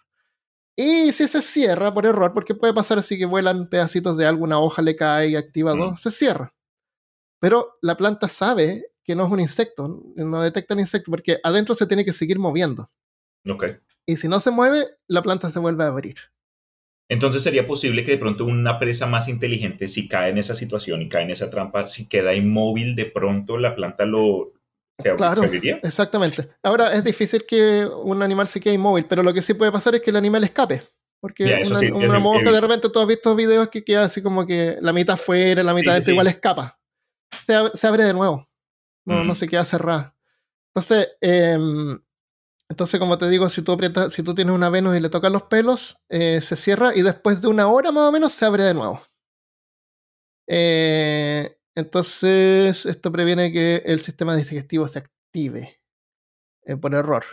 Y 0.80 1.12
si 1.12 1.28
se 1.28 1.42
cierra 1.42 1.92
por 1.94 2.06
error, 2.06 2.34
porque 2.34 2.54
puede 2.54 2.74
pasar 2.74 3.00
así 3.00 3.18
que 3.18 3.26
vuelan 3.26 3.68
pedacitos 3.68 4.16
de 4.16 4.28
alguna 4.28 4.60
hoja, 4.60 4.82
le 4.84 4.96
cae 4.96 5.30
y 5.30 5.36
activa 5.36 5.74
Mm. 5.76 5.80
dos, 5.80 6.02
se 6.02 6.12
cierra. 6.12 6.54
Pero 7.40 7.78
la 7.82 7.98
planta 7.98 8.28
sabe 8.28 8.92
que 9.04 9.16
no 9.16 9.26
es 9.26 9.32
un 9.32 9.40
insecto, 9.40 10.04
no 10.16 10.42
detecta 10.42 10.74
el 10.74 10.82
insecto, 10.82 11.10
porque 11.12 11.40
adentro 11.44 11.74
se 11.76 11.88
tiene 11.88 12.06
que 12.06 12.14
seguir 12.14 12.38
moviendo. 12.40 12.90
Ok. 13.50 13.66
Y 14.06 14.18
si 14.18 14.28
no 14.28 14.40
se 14.40 14.52
mueve, 14.52 14.86
la 15.08 15.22
planta 15.22 15.50
se 15.50 15.60
vuelve 15.60 15.84
a 15.84 15.88
abrir. 15.88 16.16
Entonces 17.10 17.42
sería 17.42 17.66
posible 17.66 18.04
que 18.04 18.12
de 18.12 18.18
pronto 18.18 18.46
una 18.46 18.80
presa 18.80 19.08
más 19.08 19.30
inteligente, 19.30 19.88
si 19.88 20.08
cae 20.10 20.30
en 20.30 20.38
esa 20.38 20.56
situación 20.56 21.02
y 21.02 21.10
cae 21.10 21.24
en 21.24 21.32
esa 21.32 21.50
trampa, 21.50 21.88
si 21.88 22.08
queda 22.10 22.36
inmóvil, 22.36 22.96
de 22.96 23.06
pronto 23.06 23.58
la 23.58 23.76
planta 23.76 24.06
lo 24.06 24.52
se, 24.98 25.16
Claro. 25.16 25.44
se. 25.48 25.80
Exactamente. 25.84 26.50
Ahora 26.64 26.94
es 26.94 27.04
difícil 27.04 27.46
que 27.46 27.86
un 27.86 28.22
animal 28.24 28.48
se 28.48 28.60
quede 28.60 28.74
inmóvil, 28.74 29.06
pero 29.06 29.24
lo 29.24 29.34
que 29.34 29.42
sí 29.42 29.54
puede 29.54 29.72
pasar 29.72 29.96
es 29.96 30.02
que 30.02 30.10
el 30.10 30.16
animal 30.16 30.44
escape. 30.44 30.82
Porque 31.20 31.62
eso 31.62 31.72
una, 31.72 31.80
sí, 31.80 31.92
una 31.92 32.20
mosca 32.20 32.52
de 32.52 32.62
repente 32.62 32.90
tú 32.90 33.00
has 33.00 33.08
visto 33.08 33.36
videos 33.36 33.70
que 33.70 33.84
queda 33.84 34.04
así 34.04 34.22
como 34.22 34.46
que 34.46 34.78
la 34.82 34.94
mitad 34.94 35.18
fuera, 35.18 35.64
la 35.64 35.74
mitad 35.74 35.92
sí, 35.92 35.96
dentro, 35.96 36.06
sí. 36.06 36.12
igual 36.12 36.28
escapa. 36.28 36.80
Se 37.46 37.56
abre, 37.56 37.72
se 37.76 37.88
abre 37.88 38.04
de 38.04 38.14
nuevo. 38.14 38.48
No, 39.06 39.24
no 39.24 39.32
Ujú. 39.32 39.40
se 39.40 39.48
queda 39.48 39.66
cerrada. 39.66 40.16
Entonces, 40.74 41.16
em, 41.22 42.00
entonces, 42.70 43.00
como 43.00 43.18
te 43.18 43.30
digo, 43.30 43.50
si 43.50 43.62
tú 43.62 43.72
aprietas, 43.72 44.14
si 44.14 44.22
tú 44.22 44.36
tienes 44.36 44.54
una 44.54 44.70
Venus 44.70 44.96
y 44.96 45.00
le 45.00 45.10
tocan 45.10 45.34
los 45.34 45.44
pelos, 45.44 45.98
eh, 46.10 46.40
se 46.42 46.56
cierra 46.56 46.94
y 46.96 47.02
después 47.02 47.42
de 47.42 47.48
una 47.48 47.68
hora 47.68 47.92
más 47.92 48.10
o 48.10 48.12
menos 48.12 48.34
se 48.34 48.46
abre 48.46 48.64
de 48.64 48.74
nuevo. 48.74 49.02
Eh, 50.48 51.57
entonces, 51.78 52.86
esto 52.86 53.12
previene 53.12 53.52
que 53.52 53.78
el 53.86 54.00
sistema 54.00 54.36
digestivo 54.36 54.88
se 54.88 55.00
active 55.00 55.80
eh, 56.66 56.78
por 56.78 56.94
error. 56.96 57.24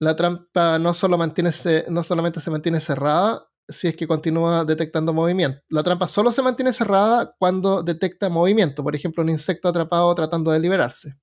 La 0.00 0.16
trampa 0.16 0.78
no, 0.78 0.94
solo 0.94 1.18
mantiene 1.18 1.52
se- 1.52 1.86
no 1.88 2.02
solamente 2.02 2.40
se 2.40 2.50
mantiene 2.50 2.80
cerrada 2.80 3.46
si 3.68 3.88
es 3.88 3.96
que 3.96 4.06
continúa 4.08 4.64
detectando 4.64 5.12
movimiento. 5.14 5.60
La 5.70 5.82
trampa 5.84 6.08
solo 6.08 6.32
se 6.32 6.42
mantiene 6.42 6.72
cerrada 6.72 7.34
cuando 7.38 7.82
detecta 7.82 8.28
movimiento, 8.28 8.82
por 8.82 8.94
ejemplo, 8.96 9.22
un 9.22 9.30
insecto 9.30 9.68
atrapado 9.68 10.14
tratando 10.14 10.50
de 10.50 10.60
liberarse. 10.60 11.16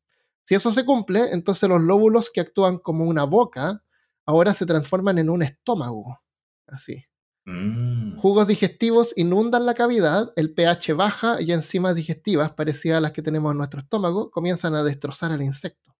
Si 0.48 0.56
eso 0.56 0.72
se 0.72 0.86
cumple, 0.86 1.32
entonces 1.34 1.70
los 1.70 1.82
lóbulos 1.82 2.30
que 2.32 2.42
actúan 2.42 2.80
como 2.80 3.06
una 3.06 3.26
boca 3.26 3.84
ahora 4.26 4.54
se 4.54 4.66
transforman 4.66 5.20
en 5.20 5.30
un 5.30 5.44
estómago. 5.44 6.22
Así. 6.68 7.04
Mm. 7.50 8.18
Jugos 8.18 8.48
digestivos 8.48 9.14
inundan 9.16 9.66
la 9.66 9.74
cavidad, 9.74 10.32
el 10.36 10.54
pH 10.54 10.94
baja 10.94 11.42
y 11.42 11.52
enzimas 11.52 11.96
digestivas, 11.96 12.52
parecidas 12.52 12.98
a 12.98 13.02
las 13.02 13.12
que 13.12 13.22
tenemos 13.22 13.52
en 13.52 13.58
nuestro 13.58 13.80
estómago, 13.80 14.30
comienzan 14.30 14.76
a 14.76 14.84
destrozar 14.84 15.32
al 15.32 15.42
insecto. 15.42 15.96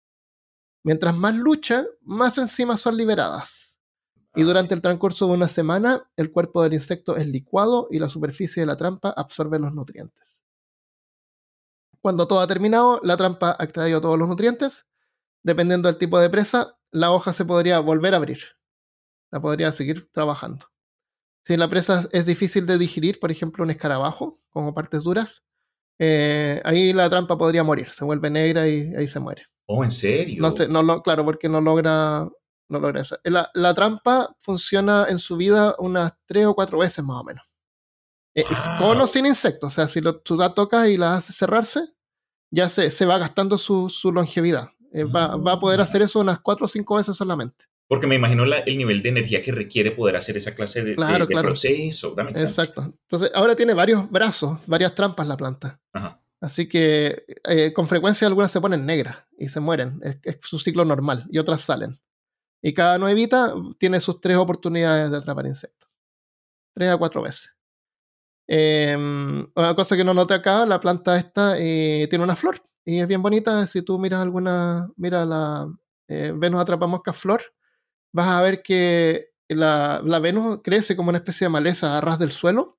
Mientras 0.84 1.16
más 1.18 1.36
lucha, 1.36 1.86
más 2.02 2.38
enzimas 2.38 2.82
son 2.82 2.98
liberadas. 2.98 3.78
Y 4.36 4.44
durante 4.44 4.76
el 4.76 4.82
transcurso 4.82 5.28
de 5.28 5.34
una 5.34 5.48
semana, 5.48 6.10
el 6.16 6.32
cuerpo 6.32 6.62
del 6.62 6.74
insecto 6.74 7.18
es 7.18 7.28
licuado 7.28 7.88
y 7.90 8.00
la 8.00 8.10
superficie 8.10 8.62
de 8.62 8.68
la 8.68 8.78
trampa 8.78 9.10
absorbe 9.10 9.58
los 9.58 9.74
nutrientes. 9.74 10.44
Cuando 12.02 12.28
todo 12.28 12.40
ha 12.40 12.48
terminado, 12.48 13.00
la 13.04 13.18
trampa 13.18 13.56
ha 13.60 13.64
extraído 13.64 14.00
todos 14.00 14.18
los 14.18 14.30
nutrientes. 14.30 14.86
Dependiendo 15.44 15.88
del 15.88 15.98
tipo 15.98 16.20
de 16.20 16.30
presa, 16.30 16.78
la 16.92 17.12
hoja 17.12 17.34
se 17.34 17.44
podría 17.44 17.80
volver 17.80 18.14
a 18.14 18.18
abrir. 18.18 18.40
La 19.32 19.42
podría 19.42 19.72
seguir 19.72 20.10
trabajando. 20.12 20.68
Si 21.50 21.58
la 21.58 21.68
presa 21.68 22.08
es 22.12 22.28
difícil 22.28 22.68
de 22.68 22.78
digerir, 22.78 23.20
por 23.20 23.32
ejemplo, 23.32 23.64
un 23.64 23.72
escarabajo, 23.72 24.40
como 24.52 24.72
partes 24.76 25.02
duras, 25.02 25.42
eh, 25.98 26.62
ahí 26.64 26.94
la 26.94 27.10
trampa 27.10 27.40
podría 27.40 27.64
morir, 27.64 27.90
se 27.90 28.06
vuelve 28.06 28.30
negra 28.30 28.68
y 28.68 28.94
ahí 28.96 29.08
se 29.08 29.20
muere. 29.20 29.48
Oh, 29.66 29.84
¿en 29.84 29.92
serio? 29.92 30.40
No 30.40 30.52
sé, 30.52 30.68
no 30.68 30.84
lo, 30.84 31.02
claro, 31.02 31.26
porque 31.26 31.50
no 31.50 31.60
logra, 31.60 32.30
no 32.68 32.80
logra 32.80 33.02
eso. 33.02 33.18
La, 33.24 33.50
la 33.56 33.74
trampa 33.74 34.36
funciona 34.38 35.08
en 35.10 35.18
su 35.18 35.38
vida 35.38 35.74
unas 35.80 36.14
tres 36.28 36.46
o 36.46 36.54
cuatro 36.54 36.78
veces 36.78 37.04
más 37.04 37.20
o 37.20 37.24
menos. 37.24 37.44
Eh, 38.36 38.46
Wow. 38.78 38.78
con 38.78 39.02
o 39.02 39.08
sin 39.08 39.26
insectos, 39.26 39.74
o 39.74 39.76
sea, 39.76 39.88
si 39.88 40.02
lo, 40.02 40.20
tú 40.20 40.36
la 40.38 40.54
tocas 40.54 40.88
y 40.88 40.98
la 40.98 41.16
haces 41.16 41.36
cerrarse, 41.36 41.82
ya 42.52 42.70
se, 42.70 42.92
se 42.92 43.08
va 43.08 43.18
gastando 43.18 43.58
su, 43.58 43.90
su 43.90 44.12
longevidad. 44.12 44.68
Eh, 44.94 45.04
va, 45.04 45.36
va 45.36 45.54
a 45.54 45.60
poder 45.60 45.80
Mm. 45.80 45.82
hacer 45.82 46.04
eso 46.04 46.20
unas 46.20 46.42
cuatro 46.42 46.66
o 46.66 46.68
cinco 46.68 46.96
veces 46.98 47.18
solamente. 47.18 47.66
Porque 47.90 48.08
me 48.08 48.16
imagino 48.16 48.46
la- 48.46 48.60
el 48.60 48.78
nivel 48.78 49.02
de 49.04 49.10
energía 49.10 49.42
que 49.44 49.52
requiere 49.52 49.92
poder 49.92 50.16
hacer 50.16 50.38
esa 50.38 50.54
clase 50.56 50.84
de, 50.84 50.92
de- 50.92 50.96
Claro, 50.96 51.26
de 51.26 51.34
claro. 51.34 51.48
proceso. 51.50 52.14
That 52.14 52.24
makes 52.26 52.40
sense. 52.40 52.52
Exacto. 52.62 52.84
Entonces, 52.84 53.32
ahora 53.34 53.56
tiene 53.56 53.74
varios 53.74 54.10
brazos, 54.12 54.60
varias 54.68 54.94
trampas 54.96 55.28
la 55.28 55.36
planta. 55.36 55.82
Ajá. 55.92 56.22
Así 56.40 56.70
que 56.70 57.26
eh, 57.44 57.74
con 57.74 57.88
frecuencia 57.88 58.26
algunas 58.28 58.52
se 58.52 58.62
ponen 58.62 58.86
negras 58.86 59.18
y 59.38 59.50
se 59.50 59.60
mueren. 59.60 60.00
Es, 60.04 60.20
es 60.24 60.38
su 60.42 60.58
ciclo 60.60 60.86
normal 60.86 61.26
y 61.32 61.40
otras 61.40 61.62
salen. 61.62 61.98
Y 62.62 62.74
cada 62.74 62.98
nuevita 62.98 63.54
tiene 63.80 64.00
sus 64.00 64.22
tres 64.22 64.38
oportunidades 64.38 65.10
de 65.12 65.18
atrapar 65.18 65.48
insectos. 65.48 65.90
Tres 66.76 66.92
a 66.92 66.98
cuatro 66.98 67.24
veces. 67.24 67.50
Eh, 68.48 68.96
una 68.96 69.76
cosa 69.76 69.96
que 69.98 70.04
no 70.04 70.14
noté 70.14 70.34
acá, 70.36 70.66
la 70.66 70.80
planta 70.80 71.18
esta 71.18 71.56
eh, 71.58 72.08
tiene 72.10 72.24
una 72.24 72.36
flor 72.36 72.58
y 72.86 73.00
es 73.00 73.08
bien 73.08 73.22
bonita. 73.22 73.66
Si 73.68 73.82
tú 73.82 74.00
miras 74.00 74.22
alguna, 74.22 74.90
mira 74.96 75.26
la 75.26 75.68
eh, 76.08 76.34
Venus 76.36 76.62
atrapa 76.62 76.88
mosca 76.88 77.14
flor, 77.14 77.42
vas 78.12 78.28
a 78.28 78.42
ver 78.42 78.62
que 78.64 79.30
la, 79.48 80.02
la 80.04 80.20
Venus 80.20 80.60
crece 80.64 80.96
como 80.96 81.10
una 81.10 81.18
especie 81.20 81.46
de 81.46 81.50
maleza 81.50 81.98
a 81.98 82.02
ras 82.02 82.20
del 82.20 82.32
suelo, 82.32 82.78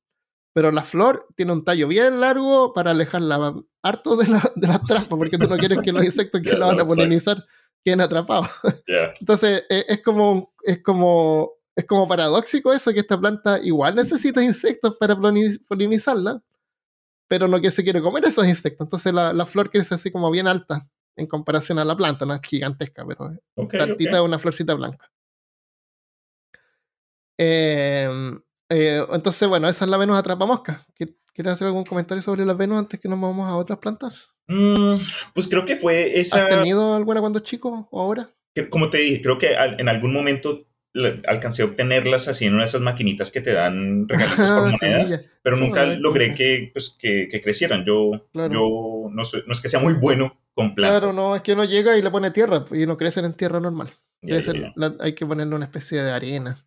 pero 0.52 0.70
la 0.72 0.82
flor 0.84 1.26
tiene 1.36 1.52
un 1.52 1.64
tallo 1.64 1.88
bien 1.88 2.20
largo 2.20 2.72
para 2.72 2.90
alejarla 2.90 3.54
harto 3.82 4.16
de, 4.16 4.28
la, 4.28 4.42
de 4.56 4.66
las 4.68 4.84
trampas, 4.84 5.18
porque 5.18 5.38
tú 5.38 5.48
no 5.48 5.56
quieres 5.58 5.78
que 5.82 5.92
los 5.92 6.04
insectos 6.04 6.40
que 6.44 6.56
la 6.56 6.66
van 6.66 6.80
a 6.80 6.86
polinizar 6.86 7.44
queden 7.84 8.00
atrapados. 8.00 8.48
Entonces, 9.20 9.64
eh, 9.70 9.84
es 9.88 10.02
como, 10.02 10.52
es 10.62 10.82
como, 10.82 11.52
es 11.76 11.86
como 11.86 12.06
paradójico 12.08 12.72
eso, 12.72 12.92
que 12.92 13.00
esta 13.00 13.18
planta 13.18 13.58
igual 13.62 13.94
necesita 13.94 14.42
insectos 14.42 14.96
para 14.98 15.14
polini- 15.16 15.58
polinizarla, 15.66 16.42
pero 17.28 17.46
no 17.48 17.60
que 17.60 17.70
se 17.70 17.84
quiere 17.84 18.02
comer 18.02 18.24
esos 18.24 18.46
insectos. 18.46 18.84
Entonces, 18.86 19.12
la, 19.14 19.32
la 19.32 19.46
flor 19.46 19.70
crece 19.70 19.94
así 19.94 20.10
como 20.10 20.30
bien 20.30 20.46
alta 20.46 20.88
en 21.16 21.26
comparación 21.26 21.78
a 21.78 21.84
la 21.84 21.96
planta, 21.96 22.26
no 22.26 22.34
es 22.34 22.40
gigantesca, 22.42 23.04
pero 23.06 23.32
Ok, 23.54 23.74
la 23.74 23.84
altita 23.84 24.16
es 24.16 24.20
ok. 24.20 24.26
una 24.26 24.38
florcita 24.38 24.74
blanca. 24.74 25.09
Eh, 27.42 28.06
eh, 28.68 29.02
entonces, 29.12 29.48
bueno, 29.48 29.66
esa 29.66 29.86
es 29.86 29.90
la 29.90 29.96
Venus 29.96 30.18
atrapamosca. 30.18 30.84
¿Qui- 30.98 31.16
¿Quieres 31.32 31.54
hacer 31.54 31.68
algún 31.68 31.84
comentario 31.84 32.20
sobre 32.20 32.44
la 32.44 32.52
Venus 32.52 32.78
antes 32.78 33.00
que 33.00 33.08
nos 33.08 33.18
movamos 33.18 33.48
a 33.48 33.56
otras 33.56 33.78
plantas? 33.78 34.34
Mm, 34.48 34.96
pues 35.32 35.48
creo 35.48 35.64
que 35.64 35.76
fue 35.76 36.12
¿Has 36.20 36.26
esa, 36.28 36.48
tenido 36.48 36.94
alguna 36.94 37.20
cuando 37.20 37.38
chico 37.40 37.88
o 37.90 38.00
ahora? 38.02 38.28
que- 38.54 38.68
como 38.68 38.90
te 38.90 38.98
dije, 38.98 39.22
creo 39.22 39.38
que 39.38 39.54
en 39.54 39.88
algún 39.88 40.12
momento 40.12 40.66
alcancé 41.26 41.62
a 41.62 41.66
obtenerlas 41.66 42.26
así 42.28 42.44
en 42.46 42.54
una 42.54 42.64
de 42.64 42.68
esas 42.68 42.80
maquinitas 42.82 43.30
que 43.30 43.40
te 43.40 43.52
dan 43.52 44.06
regalitos 44.08 44.36
por 44.50 44.66
Ah, 44.66 44.70
monedas, 44.72 45.08
semillas. 45.08 45.24
pero 45.42 45.56
Sí, 45.56 45.62
nunca 45.62 45.86
no, 45.86 45.98
logré 46.00 46.34
que, 46.34 46.70
pues, 46.74 46.96
que, 47.00 47.28
que 47.30 47.40
crecieran. 47.40 47.84
Yo, 47.86 48.28
Claro. 48.32 48.52
yo 48.52 49.08
no, 49.10 49.24
soy- 49.24 49.44
no 49.46 49.52
es 49.54 49.60
que 49.62 49.68
sea 49.68 49.80
muy 49.80 49.94
bueno 49.94 50.36
con 50.52 50.74
plantas. 50.74 51.00
Claro, 51.00 51.12
no, 51.16 51.36
es 51.36 51.42
que 51.42 51.52
uno 51.54 51.64
llega 51.64 51.96
y 51.96 52.02
le 52.02 52.10
pone 52.10 52.32
tierra 52.32 52.66
y 52.72 52.84
no 52.86 52.96
crecen 52.98 53.24
en 53.24 53.32
tierra 53.34 53.60
normal. 53.60 53.88
Ya, 54.20 54.40
ya, 54.40 54.52
Crecen- 54.52 54.60
ya. 54.62 54.72
la- 54.74 54.96
hay 55.00 55.14
que 55.14 55.24
ponerle 55.24 55.54
una 55.54 55.64
especie 55.64 56.02
de 56.02 56.10
arena. 56.10 56.58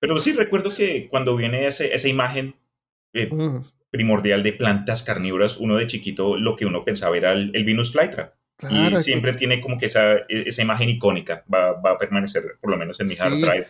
Pero 0.00 0.18
sí 0.18 0.32
recuerdo 0.32 0.70
que 0.74 1.08
cuando 1.08 1.36
viene 1.36 1.66
ese- 1.66 1.94
esa 1.94 2.08
imagen 2.08 2.54
eh, 3.14 3.28
Mm, 3.32 3.62
primordial 3.90 4.42
de 4.42 4.52
plantas 4.52 5.02
carnívoras, 5.02 5.56
uno 5.56 5.76
de 5.76 5.86
chiquito 5.86 6.36
lo 6.36 6.54
que 6.56 6.66
uno 6.66 6.84
pensaba 6.84 7.16
era 7.16 7.32
el, 7.32 7.50
el 7.54 7.64
Venus 7.64 7.92
flytrap. 7.92 8.34
claro, 8.58 8.74
y 8.76 8.86
es 8.88 8.90
que- 8.94 9.02
siempre 9.02 9.32
tiene 9.34 9.60
como 9.60 9.78
que 9.78 9.86
esa, 9.86 10.16
esa 10.28 10.62
imagen 10.62 10.88
icónica, 10.90 11.44
va, 11.52 11.72
va 11.80 11.92
a 11.92 11.98
permanecer 11.98 12.58
por 12.60 12.70
lo 12.70 12.76
menos 12.76 13.00
en 13.00 13.06
mi 13.06 13.14
hard 13.18 13.34
Sí. 13.34 13.40
drive. 13.42 13.66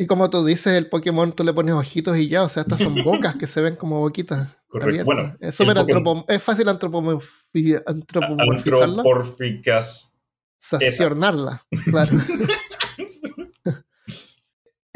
y 0.00 0.06
como 0.06 0.30
tú 0.30 0.44
dices, 0.44 0.74
el 0.74 0.86
Pokémon 0.86 1.32
tú 1.32 1.42
le 1.44 1.52
pones 1.52 1.74
ojitos 1.74 2.16
y 2.18 2.28
ya, 2.28 2.44
o 2.44 2.48
sea, 2.48 2.62
estas 2.62 2.78
son 2.80 2.94
bocas 3.02 3.34
que 3.36 3.46
se 3.48 3.60
ven 3.60 3.74
como 3.74 3.98
boquitas. 4.00 4.56
Correcto. 4.68 5.04
Bueno, 5.04 5.34
es, 5.40 5.54
súper 5.56 5.76
el 5.76 5.84
Pokémon- 5.84 6.24
es 6.28 6.40
fácil 6.42 6.68
antropomorfi- 6.68 7.82
antropomorfizarla, 7.84 8.84
Antropomórficas. 9.02 10.16
sancionarla. 10.58 11.62
Claro. 11.90 12.12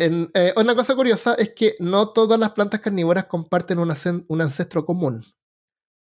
En, 0.04 0.30
eh, 0.34 0.52
una 0.56 0.74
cosa 0.74 0.94
curiosa 0.96 1.34
es 1.34 1.50
que 1.54 1.76
no 1.78 2.12
todas 2.12 2.38
las 2.38 2.52
plantas 2.52 2.80
carnívoras 2.80 3.26
comparten 3.26 3.78
un, 3.78 4.40
ancestro 4.40 4.84
común. 4.84 5.22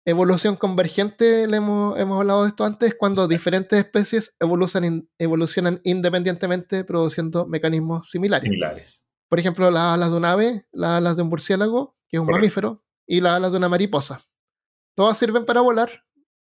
Evolución 0.05 0.55
convergente, 0.57 1.47
le 1.47 1.57
hemos, 1.57 1.97
hemos 1.99 2.19
hablado 2.19 2.43
de 2.43 2.49
esto 2.49 2.65
antes, 2.65 2.95
cuando 2.95 3.27
diferentes 3.27 3.77
especies 3.79 4.35
evolucionan, 4.39 5.07
evolucionan 5.17 5.79
independientemente 5.83 6.83
produciendo 6.83 7.45
mecanismos 7.45 8.09
similares. 8.09 8.47
similares. 8.49 9.01
Por 9.29 9.39
ejemplo, 9.39 9.71
las 9.71 9.93
alas 9.93 10.11
de 10.11 10.17
un 10.17 10.25
ave, 10.25 10.65
las 10.71 10.97
alas 10.97 11.15
de 11.15 11.23
un 11.23 11.29
murciélago, 11.29 11.95
que 12.09 12.17
es 12.17 12.19
un 12.19 12.25
Correcto. 12.25 12.41
mamífero, 12.41 12.83
y 13.07 13.21
las 13.21 13.35
alas 13.35 13.51
de 13.51 13.57
una 13.59 13.69
mariposa. 13.69 14.21
Todas 14.95 15.17
sirven 15.17 15.45
para 15.45 15.61
volar, 15.61 16.03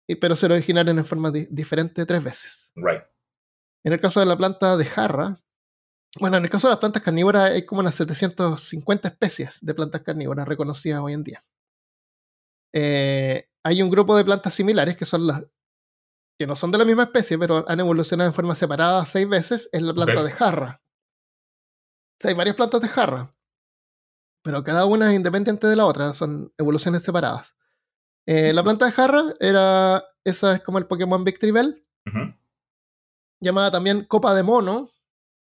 y- 0.09 0.17
pero 0.17 0.35
se 0.35 0.47
originaron 0.47 0.99
en 0.99 1.05
forma 1.05 1.31
di- 1.31 1.47
diferente 1.51 2.05
tres 2.07 2.25
veces. 2.25 2.73
Right. 2.75 3.03
En 3.85 3.93
el 3.93 4.01
caso 4.01 4.19
de 4.21 4.27
la 4.27 4.37
planta 4.37 4.77
de 4.77 4.85
jarra, 4.87 5.37
bueno, 6.21 6.37
en 6.37 6.45
el 6.45 6.51
caso 6.51 6.69
de 6.69 6.73
las 6.73 6.79
plantas 6.79 7.03
carnívoras 7.03 7.51
hay 7.51 7.65
como 7.67 7.81
unas 7.81 7.95
750 7.95 9.09
especies 9.09 9.59
de 9.61 9.75
plantas 9.75 10.03
carnívoras 10.03 10.47
reconocidas 10.47 11.01
hoy 11.01 11.13
en 11.13 11.25
día. 11.25 11.45
Eh, 12.73 13.49
hay 13.63 13.83
un 13.83 13.91
grupo 13.91 14.17
de 14.17 14.25
plantas 14.25 14.55
similares 14.55 14.97
que 14.97 15.07
son 15.07 15.27
las 15.27 15.45
que 16.39 16.47
no 16.47 16.57
son 16.57 16.73
de 16.73 16.79
la 16.79 16.85
misma 16.85 17.05
especie, 17.05 17.39
pero 17.39 17.65
han 17.69 17.79
evolucionado 17.79 18.29
en 18.29 18.35
forma 18.35 18.57
separada 18.57 19.05
seis 19.07 19.29
veces, 19.29 19.69
es 19.73 19.83
la 19.83 19.95
planta 19.95 20.23
de 20.23 20.33
jarra. 20.33 20.83
O 20.83 22.17
sea, 22.21 22.31
hay 22.31 22.37
varias 22.37 22.57
plantas 22.57 22.81
de 22.81 22.89
jarra, 22.89 23.31
pero 24.43 24.65
cada 24.65 24.85
una 24.85 25.11
es 25.11 25.17
independiente 25.17 25.69
de 25.69 25.77
la 25.77 25.87
otra, 25.87 26.13
son 26.13 26.53
evoluciones 26.59 27.05
separadas. 27.05 27.55
Eh, 28.27 28.53
la 28.53 28.65
planta 28.65 28.87
de 28.87 28.93
jarra 28.93 29.23
era, 29.39 30.05
esa 30.25 30.57
es 30.57 30.63
como 30.63 30.79
el 30.79 30.87
Pokémon 30.87 31.23
Victreebel, 31.23 31.87
Ujú. 32.07 32.35
llamada 33.41 33.71
también 33.71 34.05
copa 34.05 34.35
de 34.35 34.43
mono, 34.43 34.91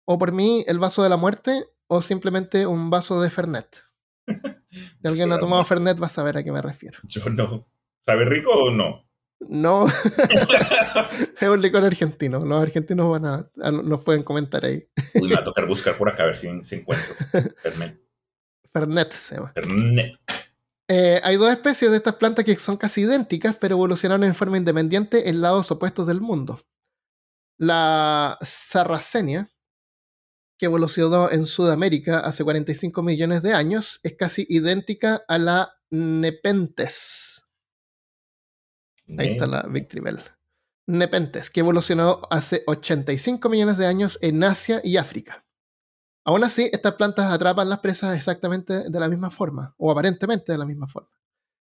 o 0.05 0.19
por 0.19 0.33
mí 0.33 0.65
el 0.67 0.79
vaso 0.79 1.03
de 1.03 1.09
la 1.09 1.17
muerte, 1.17 1.65
o 1.87 2.03
simplemente 2.03 2.67
un 2.67 2.91
vaso 2.91 3.21
de 3.21 3.31
Fernet. 3.31 3.83
Si 4.75 5.07
alguien 5.07 5.31
ha 5.31 5.39
tomado 5.39 5.65
Fernet 5.65 6.03
va 6.03 6.07
a 6.09 6.11
saber 6.11 6.37
a 6.37 6.43
qué 6.43 6.51
me 6.51 6.61
refiero. 6.61 6.99
Yo 7.05 7.25
no. 7.31 7.65
¿Sabe 8.01 8.25
rico 8.25 8.51
o 8.51 8.71
no? 8.73 9.09
No, 9.39 9.87
es 11.41 11.49
un 11.49 11.63
licor 11.63 11.85
argentino. 11.85 12.41
Los 12.45 12.61
argentinos 12.61 13.09
van 13.09 13.25
a, 13.25 13.51
a- 13.63 13.71
nos 13.71 14.03
pueden 14.03 14.25
comentar 14.25 14.65
ahí. 14.65 14.85
Uy, 15.15 15.29
me 15.29 15.35
va 15.37 15.43
a 15.43 15.45
tocar 15.45 15.67
buscar 15.69 15.97
por 15.97 16.09
acá 16.09 16.25
a 16.25 16.27
ver 16.27 16.35
si, 16.37 16.49
si 16.65 16.75
encuentro. 16.77 17.15
Fernet. 17.63 18.01
Fernet 18.73 19.13
se 19.13 19.37
llama. 19.37 19.53
Fernet. 19.55 20.17
Eh, 20.89 21.21
hay 21.23 21.37
dos 21.37 21.51
especies 21.53 21.93
de 21.93 21.99
estas 21.99 22.17
plantas 22.17 22.45
que 22.45 22.57
son 22.57 22.77
casi 22.77 23.03
idénticas, 23.03 23.57
pero 23.57 23.77
evolucionaron 23.77 24.25
en 24.25 24.35
forma 24.35 24.57
independiente 24.57 25.29
en 25.29 25.41
lados 25.41 25.71
opuestos 25.71 26.09
del 26.09 26.21
mundo. 26.21 26.59
La 27.59 28.39
sarracenia, 28.41 29.49
que 30.59 30.67
evolucionó 30.67 31.31
en 31.31 31.47
Sudamérica 31.47 32.21
hace 32.21 32.45
45 32.45 33.03
millones 33.03 33.43
de 33.43 33.55
años, 33.55 34.01
es 34.03 34.15
casi 34.17 34.47
idéntica 34.49 35.25
a 35.29 35.39
la 35.39 35.73
Nepenthes. 35.91 37.45
Ahí 39.19 39.29
está 39.29 39.47
la 39.47 39.63
Victreebel. 39.69 40.21
Nepenthes, 40.87 41.51
que 41.51 41.61
evolucionó 41.61 42.23
hace 42.31 42.63
85 42.67 43.49
millones 43.49 43.79
de 43.79 43.87
años 43.87 44.19
en 44.23 44.43
Asia 44.45 44.81
y 44.85 44.97
África. 44.97 45.45
Aún 46.27 46.45
así, 46.45 46.71
estas 46.73 46.95
plantas 46.95 47.31
atrapan 47.33 47.69
las 47.69 47.81
presas 47.81 48.17
exactamente 48.17 48.89
de 48.89 49.01
la 49.01 49.09
misma 49.09 49.31
forma, 49.31 49.75
o 49.77 49.91
aparentemente 49.91 50.53
de 50.53 50.59
la 50.59 50.65
misma 50.65 50.87
forma. 50.89 51.11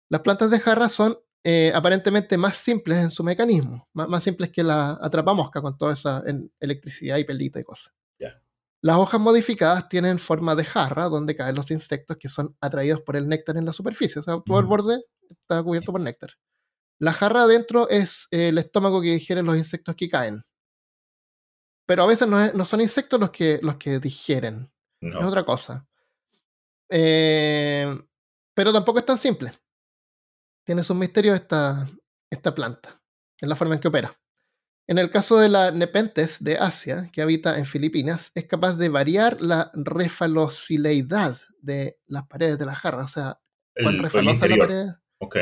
Las 0.08 0.22
plantas 0.22 0.50
de 0.50 0.58
jarra 0.58 0.88
son 0.88 1.18
eh, 1.44 1.72
aparentemente 1.74 2.36
más 2.36 2.56
simples 2.56 2.98
en 2.98 3.10
su 3.10 3.22
mecanismo, 3.22 3.88
más, 3.92 4.08
más 4.08 4.24
simples 4.24 4.50
que 4.50 4.62
la 4.62 4.98
atrapamosca 5.00 5.62
con 5.62 5.78
toda 5.78 5.92
esa 5.92 6.22
en- 6.26 6.52
electricidad 6.58 7.16
y 7.18 7.24
pelita 7.24 7.60
y 7.60 7.64
cosas. 7.64 7.94
Las 8.82 8.96
hojas 8.96 9.20
modificadas 9.20 9.88
tienen 9.88 10.18
forma 10.18 10.54
de 10.54 10.64
jarra 10.64 11.04
donde 11.08 11.36
caen 11.36 11.54
los 11.54 11.70
insectos 11.70 12.16
que 12.16 12.28
son 12.28 12.56
atraídos 12.60 13.02
por 13.02 13.16
el 13.16 13.28
néctar 13.28 13.56
en 13.58 13.66
la 13.66 13.72
superficie. 13.72 14.20
O 14.20 14.22
sea, 14.22 14.40
todo 14.44 14.58
el 14.58 14.64
borde 14.66 15.02
está 15.28 15.62
cubierto 15.62 15.92
por 15.92 16.00
néctar. 16.00 16.30
La 16.98 17.12
jarra 17.12 17.42
adentro 17.42 17.88
es 17.88 18.26
eh, 18.30 18.48
el 18.48 18.58
estómago 18.58 19.00
que 19.02 19.12
digiere 19.12 19.42
los 19.42 19.56
insectos 19.56 19.94
que 19.96 20.08
caen. 20.08 20.42
Pero 21.86 22.04
a 22.04 22.06
veces 22.06 22.26
no, 22.28 22.40
es- 22.42 22.54
no 22.54 22.64
son 22.64 22.80
insectos 22.80 23.18
los 23.20 23.30
que, 23.30 23.58
los 23.62 23.76
que 23.76 23.98
digieren, 23.98 24.72
es 25.20 25.24
otra 25.26 25.44
cosa. 25.44 25.86
Eh, 26.88 27.86
pero 28.54 28.72
tampoco 28.72 28.98
es 28.98 29.06
tan 29.06 29.18
simple. 29.18 29.52
Tiene 30.64 30.82
sus 30.82 30.96
misterios 30.96 31.34
esta, 31.36 31.86
esta 32.30 32.54
planta, 32.54 33.00
en 33.40 33.48
la 33.48 33.56
forma 33.56 33.74
en 33.74 33.80
que 33.80 33.88
opera. 33.88 34.14
En 34.90 34.98
el 34.98 35.08
caso 35.12 35.38
de 35.38 35.48
la 35.48 35.70
Nepenthes 35.70 36.42
de 36.42 36.58
Asia, 36.58 37.08
que 37.12 37.22
habita 37.22 37.56
en 37.56 37.64
Filipinas, 37.64 38.32
es 38.34 38.46
capaz 38.48 38.74
de 38.76 38.88
variar 38.88 39.40
la 39.40 39.70
refalocileidad 39.72 41.36
de 41.62 41.96
las 42.08 42.26
paredes 42.26 42.58
de 42.58 42.66
la 42.66 42.74
jarra. 42.74 43.04
O 43.04 43.08
sea, 43.08 43.38
cuán 43.80 44.00
refalosa 44.00 44.46
es 44.46 44.50
la 44.50 44.56
pared. 44.56 44.86
Ok. 45.18 45.36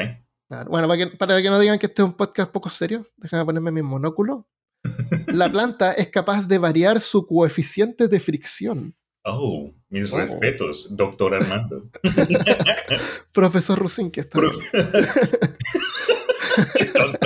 Claro, 0.50 0.68
Bueno, 0.70 0.86
para 0.86 0.98
que, 0.98 1.16
para 1.16 1.40
que 1.40 1.48
no 1.48 1.58
digan 1.58 1.78
que 1.78 1.86
este 1.86 2.02
es 2.02 2.06
un 2.08 2.12
podcast 2.14 2.52
poco 2.52 2.68
serio, 2.68 3.06
déjame 3.16 3.46
ponerme 3.46 3.70
mi 3.70 3.80
monóculo. 3.80 4.46
La 5.28 5.50
planta 5.50 5.92
es 5.92 6.08
capaz 6.08 6.46
de 6.46 6.58
variar 6.58 7.00
su 7.00 7.26
coeficiente 7.26 8.06
de 8.08 8.20
fricción. 8.20 8.94
Oh, 9.24 9.72
mis 9.88 10.12
Oh. 10.12 10.18
respetos, 10.18 10.94
doctor 10.94 11.32
Armando. 11.34 11.88
Profesor 13.32 13.78
Rusin, 13.78 14.10
que 14.10 14.20
está 14.20 14.38
Pro- 14.38 14.50
ahí. 14.50 14.58
Qué 16.76 16.84
tonto. 16.86 17.17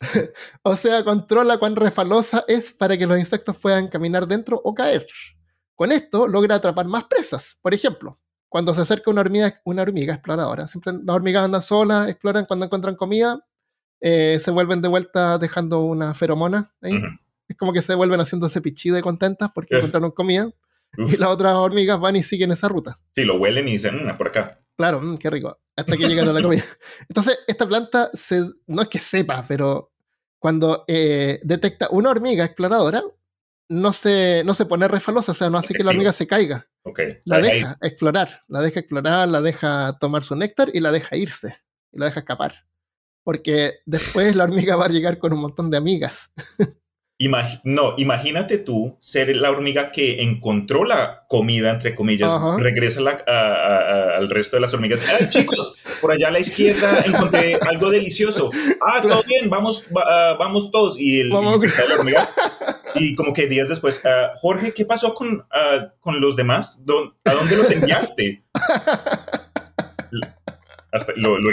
O 0.62 0.76
sea, 0.76 1.04
controla 1.04 1.58
cuán 1.58 1.76
refalosa 1.76 2.44
es 2.48 2.72
para 2.72 2.96
que 2.96 3.06
los 3.06 3.18
insectos 3.18 3.56
puedan 3.58 3.88
caminar 3.88 4.26
dentro 4.26 4.60
o 4.64 4.74
caer. 4.74 5.06
Con 5.74 5.92
esto 5.92 6.26
logra 6.26 6.56
atrapar 6.56 6.86
más 6.86 7.04
presas. 7.04 7.58
Por 7.62 7.72
ejemplo, 7.74 8.18
cuando 8.48 8.74
se 8.74 8.80
acerca 8.82 9.10
una 9.10 9.20
hormiga, 9.22 9.60
una 9.64 9.82
hormiga 9.82 10.14
exploradora, 10.14 10.66
siempre 10.68 10.92
las 11.04 11.14
hormigas 11.16 11.44
andan 11.44 11.62
solas, 11.62 12.08
exploran 12.08 12.44
cuando 12.46 12.66
encuentran 12.66 12.96
comida, 12.96 13.40
eh, 14.00 14.38
se 14.42 14.50
vuelven 14.50 14.82
de 14.82 14.88
vuelta 14.88 15.38
dejando 15.38 15.80
una 15.84 16.14
feromona 16.14 16.72
ahí. 16.82 17.00
Es 17.48 17.56
como 17.56 17.72
que 17.72 17.82
se 17.82 17.94
vuelven 17.94 18.20
haciéndose 18.20 18.60
pichí 18.60 18.90
de 18.90 19.02
contentas 19.02 19.50
porque 19.54 19.74
Eh. 19.74 19.78
encontraron 19.78 20.10
comida 20.12 20.50
Uf. 20.98 21.12
y 21.12 21.16
las 21.16 21.28
otras 21.30 21.54
hormigas 21.54 22.00
van 22.00 22.16
y 22.16 22.22
siguen 22.22 22.52
esa 22.52 22.68
ruta. 22.68 22.98
Sí, 23.14 23.24
lo 23.24 23.36
huelen 23.38 23.68
y 23.68 23.72
dicen, 23.72 24.06
"Mm, 24.06 24.16
por 24.16 24.28
acá. 24.28 24.60
Claro, 24.76 25.00
mm, 25.02 25.18
qué 25.18 25.30
rico. 25.30 25.58
Hasta 25.76 25.96
que 25.96 26.08
llegan 26.08 26.28
a 26.28 26.32
la 26.32 26.42
comida. 26.42 26.64
Entonces, 27.08 27.38
esta 27.46 27.66
planta 27.66 28.10
se, 28.12 28.42
no 28.66 28.82
es 28.82 28.88
que 28.88 28.98
sepa, 28.98 29.44
pero 29.46 29.89
cuando 30.40 30.84
eh, 30.88 31.38
detecta 31.44 31.88
una 31.90 32.10
hormiga 32.10 32.44
exploradora, 32.44 33.02
no 33.68 33.92
se, 33.92 34.42
no 34.44 34.54
se 34.54 34.66
pone 34.66 34.88
refalosa, 34.88 35.32
o 35.32 35.34
sea, 35.34 35.48
no 35.48 35.58
hace 35.58 35.74
que 35.74 35.84
la 35.84 35.90
hormiga 35.90 36.12
se 36.12 36.26
caiga. 36.26 36.66
Okay. 36.82 37.18
La 37.24 37.38
deja 37.38 37.78
explorar, 37.82 38.42
la 38.48 38.60
deja 38.60 38.80
explorar, 38.80 39.28
la 39.28 39.40
deja 39.42 39.96
tomar 40.00 40.24
su 40.24 40.34
néctar 40.34 40.70
y 40.72 40.80
la 40.80 40.90
deja 40.90 41.16
irse, 41.16 41.58
y 41.92 41.98
la 41.98 42.06
deja 42.06 42.20
escapar. 42.20 42.66
Porque 43.22 43.74
después 43.84 44.34
la 44.34 44.44
hormiga 44.44 44.76
va 44.76 44.86
a 44.86 44.88
llegar 44.88 45.18
con 45.18 45.34
un 45.34 45.40
montón 45.40 45.70
de 45.70 45.76
amigas. 45.76 46.32
no, 47.64 47.94
imagínate 47.98 48.56
tú 48.58 48.96
ser 48.98 49.36
la 49.36 49.50
hormiga 49.50 49.92
que 49.92 50.22
encontró 50.22 50.84
la 50.84 51.24
comida, 51.28 51.70
entre 51.70 51.94
comillas, 51.94 52.32
regresa 52.58 53.00
al 53.00 54.30
resto 54.30 54.56
de 54.56 54.60
las 54.60 54.72
hormigas. 54.72 55.06
¡Ay, 55.06 55.28
chicos! 55.28 55.74
Por 56.00 56.12
allá 56.12 56.28
a 56.28 56.30
la 56.30 56.40
izquierda 56.40 57.02
encontré 57.04 57.56
algo 57.56 57.90
delicioso. 57.90 58.50
¡Ah, 58.86 59.02
todo 59.02 59.22
bien! 59.24 59.50
Vamos, 59.50 59.86
ah, 59.96 60.36
vamos 60.38 60.70
todos. 60.70 60.98
Y, 60.98 61.20
el, 61.20 61.28
la 61.28 61.38
hormiga. 61.98 62.28
Y 62.94 63.14
como 63.14 63.34
que 63.34 63.46
días 63.48 63.68
después, 63.68 64.02
ah, 64.06 64.32
Jorge, 64.40 64.72
¿qué 64.72 64.86
pasó 64.86 65.14
con, 65.14 65.44
ah, 65.52 65.92
con 66.00 66.20
los 66.20 66.36
demás? 66.36 66.82
¿A 67.24 67.34
dónde 67.34 67.56
los 67.56 67.70
enviaste? 67.70 68.42
Hasta 70.92 71.12
lo, 71.16 71.38
lo, 71.38 71.50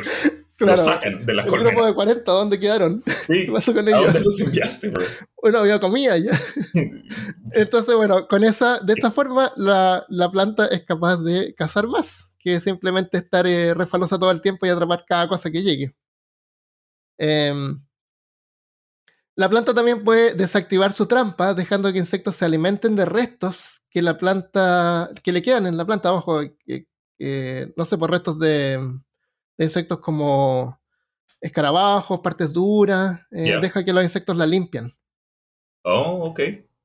lo 0.65 0.77
sacan 0.77 1.25
de 1.25 1.33
la 1.33 1.43
El 1.43 1.51
grupo 1.51 1.85
de 1.85 1.93
40, 1.93 2.31
¿dónde 2.31 2.59
quedaron? 2.59 3.03
Sí. 3.05 3.45
¿Qué 3.45 3.51
pasó 3.51 3.73
con 3.73 3.87
ellos? 3.87 4.01
¿A 4.01 4.05
dónde 4.05 4.21
los 4.21 4.39
enviaste, 4.39 4.89
bro? 4.89 5.05
Bueno, 5.41 5.59
había 5.59 5.79
comida 5.79 6.17
ya. 6.17 6.31
Entonces, 7.51 7.95
bueno, 7.95 8.27
con 8.27 8.43
esa, 8.43 8.79
de 8.79 8.93
esta 8.93 9.11
forma, 9.11 9.51
la, 9.55 10.05
la 10.09 10.31
planta 10.31 10.67
es 10.67 10.83
capaz 10.83 11.17
de 11.17 11.53
cazar 11.55 11.87
más 11.87 12.35
que 12.39 12.59
simplemente 12.59 13.17
estar 13.17 13.45
eh, 13.45 13.73
refalosa 13.73 14.17
todo 14.17 14.31
el 14.31 14.41
tiempo 14.41 14.65
y 14.65 14.69
atrapar 14.69 15.05
cada 15.07 15.27
cosa 15.27 15.51
que 15.51 15.63
llegue. 15.63 15.95
Em, 17.17 17.83
la 19.35 19.49
planta 19.49 19.73
también 19.73 20.03
puede 20.03 20.33
desactivar 20.33 20.93
su 20.93 21.05
trampa, 21.07 21.53
dejando 21.53 21.91
que 21.91 21.99
insectos 21.99 22.35
se 22.35 22.45
alimenten 22.45 22.95
de 22.95 23.05
restos 23.05 23.81
que 23.89 24.01
la 24.01 24.17
planta, 24.17 25.11
que 25.23 25.31
le 25.31 25.41
quedan 25.41 25.67
en 25.67 25.77
la 25.77 25.85
planta, 25.85 26.09
abajo, 26.09 26.41
no 26.41 27.85
sé, 27.85 27.97
por 27.97 28.11
restos 28.11 28.39
de, 28.39 28.79
de 29.57 29.65
insectos 29.65 29.99
como 29.99 30.79
escarabajos, 31.41 32.19
partes 32.19 32.53
duras, 32.53 33.21
eh, 33.31 33.57
deja 33.61 33.83
que 33.83 33.93
los 33.93 34.03
insectos 34.03 34.37
la 34.37 34.45
limpian. 34.45 34.91
Oh, 35.83 36.29
ok. 36.29 36.39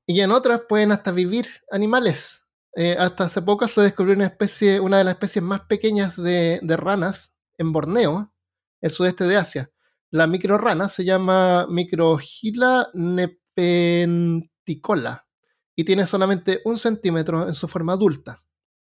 Y 0.07 0.21
en 0.21 0.31
otras 0.31 0.63
pueden 0.69 0.93
hasta 0.93 1.11
vivir 1.13 1.47
animales. 1.71 2.43
Eh, 2.75 2.97
hasta 2.99 3.25
hace 3.25 3.43
poco 3.43 3.69
se 3.69 3.83
descubrió 3.83 4.15
una 4.15 4.25
especie, 4.27 4.81
una 4.81 4.97
de 4.99 5.05
las 5.05 5.15
especies 5.15 5.45
más 5.45 5.63
pequeñas 5.63 6.17
de, 6.17 6.61
ranas 6.63 7.33
en 7.59 7.73
Borneo, 7.73 8.33
el 8.81 8.91
sudeste 8.91 9.25
de 9.25 9.37
Asia. 9.37 9.71
La 10.11 10.27
microrana 10.27 10.89
se 10.89 11.05
llama 11.05 11.67
Microgila 11.69 12.89
nepenticola 12.95 15.27
y 15.75 15.85
tiene 15.85 16.07
solamente 16.07 16.61
un 16.65 16.79
centímetro 16.79 17.47
en 17.47 17.55
su 17.55 17.69
forma 17.69 17.93
adulta, 17.95 18.43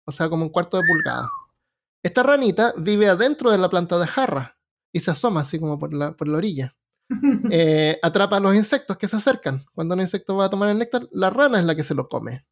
o 0.06 0.12
sea, 0.12 0.30
como 0.30 0.44
un 0.44 0.50
cuarto 0.50 0.78
de 0.78 0.84
pulgada. 0.88 1.30
Esta 2.06 2.22
ranita 2.22 2.76
vive 2.78 3.10
adentro 3.10 3.50
de 3.50 3.58
la 3.58 3.68
planta 3.68 3.98
de 3.98 4.06
jarra 4.06 4.60
y 4.94 5.00
se 5.00 5.10
asoma 5.10 5.42
así 5.42 5.60
como 5.60 5.80
por 5.80 5.92
la, 5.92 6.16
por 6.16 6.28
la 6.28 6.38
orilla. 6.38 6.78
Eh, 7.52 8.00
atrapa 8.02 8.38
a 8.38 8.40
los 8.40 8.56
insectos 8.56 8.98
que 8.98 9.08
se 9.08 9.16
acercan. 9.16 9.64
Cuando 9.74 9.96
un 9.96 10.02
insecto 10.02 10.36
va 10.36 10.46
a 10.46 10.50
tomar 10.50 10.70
el 10.70 10.78
néctar, 10.78 11.08
la 11.12 11.32
rana 11.32 11.60
es 11.60 11.66
la 11.66 11.76
que 11.76 11.84
se 11.84 11.96
lo 11.96 12.08
come. 12.08 12.46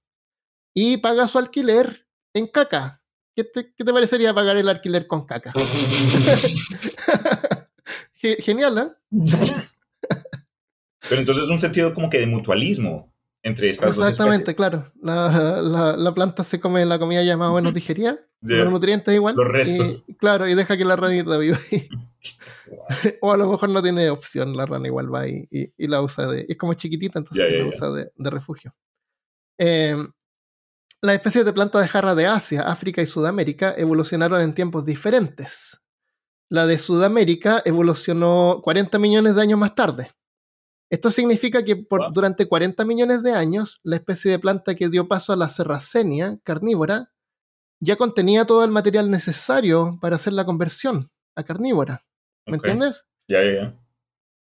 Y 0.76 0.98
paga 0.98 1.28
su 1.28 1.38
alquiler 1.38 2.08
en 2.34 2.48
caca. 2.48 3.04
¿Qué 3.36 3.44
te, 3.44 3.74
qué 3.76 3.84
te 3.84 3.94
parecería 3.94 4.34
pagar 4.34 4.58
el 4.58 4.70
alquiler 4.70 5.06
con 5.06 5.26
caca? 5.26 5.54
Genial, 8.14 8.78
¿eh? 8.78 8.92
Pero 11.10 11.22
entonces 11.22 11.44
es 11.44 11.50
un 11.50 11.60
sentido 11.60 11.94
como 11.94 12.10
que 12.10 12.20
de 12.20 12.28
mutualismo 12.28 13.14
entre 13.44 13.70
estas 13.70 13.96
dos 13.96 14.08
Exactamente, 14.08 14.56
claro. 14.56 14.92
La, 15.02 15.96
la, 15.98 16.14
planta 16.14 16.44
se 16.44 16.60
come 16.60 16.86
la 16.86 16.98
comida 16.98 17.22
ya 17.24 17.38
más 17.38 17.50
o 17.50 17.56
menos 17.56 17.74
digerida, 17.74 18.20
los 18.44 18.72
nutrientes 18.72 19.14
igual. 19.14 19.36
Los 19.36 19.48
restos. 19.48 20.06
claro, 20.18 20.48
y 20.48 20.56
deja 20.56 20.78
que 20.78 20.86
la 20.86 20.96
ranita 20.96 21.38
viva 21.38 21.58
ahí. 21.72 21.88
o 23.22 23.34
a 23.34 23.38
lo 23.38 23.50
mejor 23.50 23.70
no 23.70 23.82
tiene 23.82 24.10
opción, 24.10 24.56
la 24.56 24.66
rana 24.66 24.88
igual 24.88 25.14
va 25.14 25.22
ahí 25.22 25.48
y, 25.50 25.88
la 25.88 26.02
usa 26.02 26.28
de... 26.28 26.46
Es 26.48 26.58
como 26.58 26.74
chiquitita, 26.74 27.20
entonces 27.20 27.54
la 27.54 27.66
usa 27.66 27.92
de, 27.92 28.12
de 28.16 28.30
refugio. 28.30 28.76
Eh, 29.58 29.96
las 31.02 31.16
especies 31.16 31.44
de 31.46 31.54
plantas 31.54 31.82
de 31.82 31.88
jarra 31.90 32.16
de 32.16 32.28
Asia, 32.28 32.62
África 32.62 33.02
y 33.02 33.06
Sudamérica 33.06 33.74
evolucionaron 33.76 34.42
en 34.42 34.54
tiempos 34.54 34.86
diferentes. 34.86 35.82
La 36.50 36.66
de 36.66 36.80
Sudamérica 36.80 37.62
evolucionó 37.66 38.62
40 38.64 39.00
millones 39.00 39.36
de 39.36 39.42
años 39.42 39.60
más 39.60 39.76
tarde. 39.76 40.12
Esto 40.90 41.10
significa 41.12 41.64
que 41.64 41.76
por, 41.76 42.14
durante 42.14 42.48
40 42.48 42.86
millones 42.86 43.24
de 43.24 43.34
años, 43.34 43.82
la 43.84 43.96
especie 43.96 44.32
de 44.32 44.40
planta 44.40 44.76
que 44.76 44.90
dio 44.90 45.08
paso 45.08 45.34
a 45.34 45.36
la 45.36 45.50
serracenia 45.50 46.38
carnívora 46.44 47.12
ya 47.84 47.96
contenía 47.96 48.46
todo 48.46 48.64
el 48.64 48.72
material 48.72 49.12
necesario 49.12 49.98
para 50.02 50.16
hacer 50.16 50.34
la 50.34 50.46
conversión 50.46 51.10
a 51.36 51.44
carnívora. 51.44 52.02
¿Me 52.46 52.56
entiendes? 52.56 53.04
Ya, 53.28 53.44
ya, 53.44 53.54
ya. 53.54 53.80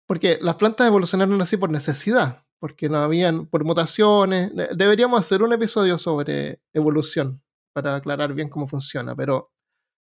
Porque 0.08 0.38
las 0.42 0.56
plantas 0.56 0.88
evolucionaron 0.88 1.42
así 1.42 1.58
por 1.58 1.70
necesidad, 1.70 2.44
porque 2.60 2.90
no 2.90 2.98
habían, 2.98 3.48
por 3.48 3.64
mutaciones. 3.64 4.52
Deberíamos 4.76 5.20
hacer 5.20 5.42
un 5.42 5.54
episodio 5.54 5.98
sobre 5.98 6.62
evolución 6.74 7.42
para 7.74 7.96
aclarar 7.96 8.34
bien 8.34 8.50
cómo 8.50 8.68
funciona, 8.68 9.16
pero 9.16 9.52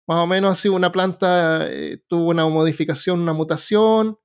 más 0.07 0.23
o 0.23 0.27
menos 0.27 0.51
así 0.51 0.69
una 0.69 0.91
planta 0.91 1.67
eh, 1.67 1.99
tuvo 2.07 2.29
una 2.29 2.47
modificación, 2.47 3.21
una 3.21 3.33
mutación, 3.33 4.17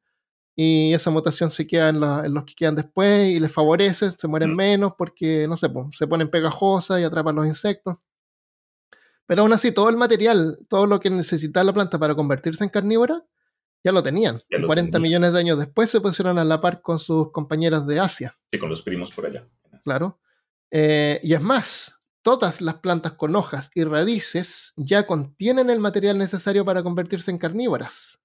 y 0.57 0.93
esa 0.93 1.11
mutación 1.11 1.51
se 1.51 1.67
queda 1.67 1.89
en, 1.89 2.01
los 2.35 2.45
que 2.45 2.55
quedan 2.55 2.75
después 2.75 3.31
y 3.31 3.41
les 3.41 3.51
favorece, 3.51 4.11
se 4.11 4.29
mueren 4.29 4.53
mm. 4.53 4.57
menos 4.57 4.93
porque, 4.99 5.47
no 5.49 5.57
sé, 5.57 5.69
se 5.93 6.07
ponen 6.07 6.29
pegajosas 6.29 7.01
y 7.01 7.05
atrapan 7.05 7.37
los 7.37 7.47
insectos. 7.47 7.97
Pero 9.31 9.43
aún 9.43 9.53
así, 9.53 9.71
todo 9.71 9.89
el 9.89 9.97
material, 9.97 10.59
todo 10.69 10.89
lo 10.89 10.99
que 10.99 11.09
necesitaba 11.09 11.63
la 11.63 11.73
planta 11.73 12.01
para 12.01 12.17
convertirse 12.17 12.65
en 12.65 12.71
carnívora, 12.71 13.25
ya 13.85 13.93
lo 13.93 14.03
tenían. 14.03 14.41
y 14.49 14.61
40 14.61 14.99
millones 14.99 15.33
de 15.33 15.39
años 15.39 15.57
después 15.57 15.89
se 15.89 16.01
pusieron 16.01 16.37
a 16.37 16.45
la 16.45 16.61
par 16.61 16.83
con 16.83 16.99
sus 16.99 17.31
compañeras 17.31 17.87
de 17.87 18.01
Asia. 18.01 18.35
Sí, 18.53 18.59
con 18.59 18.71
los 18.71 18.83
primos 18.83 19.13
por 19.13 19.27
allá. 19.27 19.47
Claro. 19.85 20.19
Eh, 20.73 21.21
y 21.23 21.33
es 21.33 21.41
más, 21.41 22.01
todas 22.23 22.61
las 22.61 22.81
plantas 22.81 23.13
con 23.13 23.37
hojas 23.37 23.71
y 23.73 23.85
raíces 23.85 24.73
ya 24.75 25.07
contienen 25.07 25.71
el 25.71 25.79
material 25.79 26.19
necesario 26.19 26.65
para 26.65 26.83
convertirse 26.83 27.31
en 27.31 27.39
carnívoras. 27.39 28.21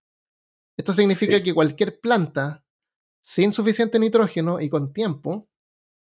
Esto 0.75 0.91
significa 0.91 1.43
que 1.43 1.53
cualquier 1.53 1.99
planta 1.99 2.63
sin 3.21 3.53
suficiente 3.53 3.99
nitrógeno 3.99 4.59
y 4.59 4.71
con 4.71 4.91
tiempo, 4.91 5.47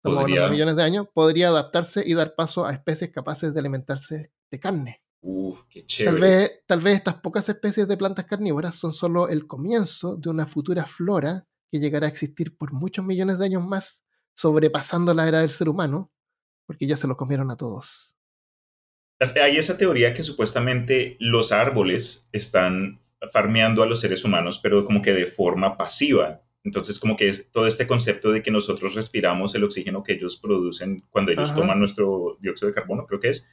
como 0.04 0.28
millones 0.28 0.76
de 0.76 0.84
años, 0.84 1.08
podría 1.12 1.48
adaptarse 1.48 2.04
y 2.06 2.14
dar 2.14 2.36
paso 2.36 2.68
a 2.68 2.74
especies 2.74 3.12
capaces 3.12 3.56
de 3.56 3.60
alimentarse 3.60 4.32
de 4.52 4.60
carne. 4.60 5.02
Uf, 5.22 5.64
qué 5.70 5.86
chévere. 5.86 6.12
Tal 6.12 6.22
vez, 6.22 6.64
tal 6.66 6.80
vez 6.82 6.94
estas 6.96 7.16
pocas 7.16 7.48
especies 7.48 7.88
de 7.88 7.98
plantas 7.98 8.26
carnívoras 8.26 8.76
son 8.76 8.94
solo 8.94 9.30
el 9.30 9.48
comienzo 9.48 10.16
de 10.18 10.30
una 10.30 10.46
futura 10.46 10.86
flora 10.86 11.46
que 11.72 11.80
llegará 11.80 12.08
a 12.08 12.10
existir 12.10 12.58
por 12.58 12.74
muchos 12.74 13.06
millones 13.06 13.40
de 13.40 13.46
años 13.46 13.64
más, 13.64 14.04
sobrepasando 14.36 15.14
la 15.14 15.28
era 15.28 15.40
del 15.40 15.50
ser 15.50 15.70
humano, 15.70 16.12
porque 16.66 16.88
ya 16.88 16.98
se 16.98 17.08
lo 17.08 17.16
comieron 17.16 17.50
a 17.52 17.58
todos. 17.58 18.16
Hay 19.20 19.58
esa 19.58 19.78
teoría 19.78 20.14
que 20.14 20.24
supuestamente 20.24 21.16
los 21.20 21.52
árboles 21.52 22.28
están 22.32 23.02
farmeando 23.32 23.84
a 23.84 23.86
los 23.86 24.00
seres 24.00 24.26
humanos, 24.26 24.60
pero 24.62 24.84
como 24.84 25.02
que 25.02 25.14
de 25.14 25.28
forma 25.28 25.78
pasiva. 25.78 26.42
Entonces, 26.64 27.00
como 27.00 27.16
que 27.16 27.30
es 27.30 27.52
todo 27.52 27.68
este 27.68 27.88
concepto 27.88 28.32
de 28.32 28.42
que 28.42 28.52
nosotros 28.52 28.96
respiramos 28.96 29.54
el 29.54 29.64
oxígeno 29.64 30.04
que 30.04 30.14
ellos 30.14 30.38
producen 30.38 31.04
cuando 31.10 31.32
ellos 31.32 31.56
toman 31.56 31.80
nuestro 31.80 32.38
dióxido 32.40 32.70
de 32.70 32.76
carbono, 32.76 33.06
creo 33.06 33.20
que 33.20 33.30
es, 33.30 33.52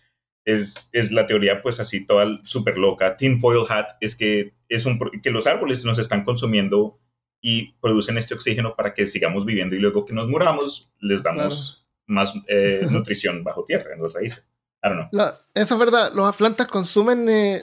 es, 0.49 0.89
es 0.93 1.13
la 1.13 1.27
teoría 1.27 1.61
pues 1.63 1.79
así 1.79 2.07
toda 2.07 2.41
súper 2.45 2.79
loca. 2.79 3.19
Tinfoil 3.19 3.67
hat 3.69 3.89
es 4.01 4.17
que, 4.17 4.55
es 4.71 4.87
un, 4.87 4.99
que 5.23 5.31
los 5.31 5.47
árboles 5.47 5.85
nos 5.85 5.99
están 5.99 6.25
consumiendo 6.25 6.99
y 7.41 7.75
producen 7.81 8.17
este 8.17 8.35
oxígeno 8.35 8.75
para 8.75 8.95
que 8.95 9.07
sigamos 9.07 9.45
viviendo 9.45 9.77
y 9.77 9.79
luego 9.79 10.07
que 10.07 10.15
nos 10.15 10.27
muramos 10.27 10.91
les 11.01 11.23
damos 11.23 11.87
más 12.07 12.33
eh, 12.49 12.87
nutrición 12.91 13.45
bajo 13.45 13.65
tierra 13.67 13.95
en 13.95 14.03
las 14.03 14.15
raíces. 14.15 14.43
I 14.83 14.89
don't 14.89 15.11
know. 15.11 15.33
eso 15.55 15.75
es 15.75 15.81
verdad, 15.81 16.13
las 16.15 16.37
plantas 16.37 16.67
consumen 16.69 17.29
eh, 17.29 17.63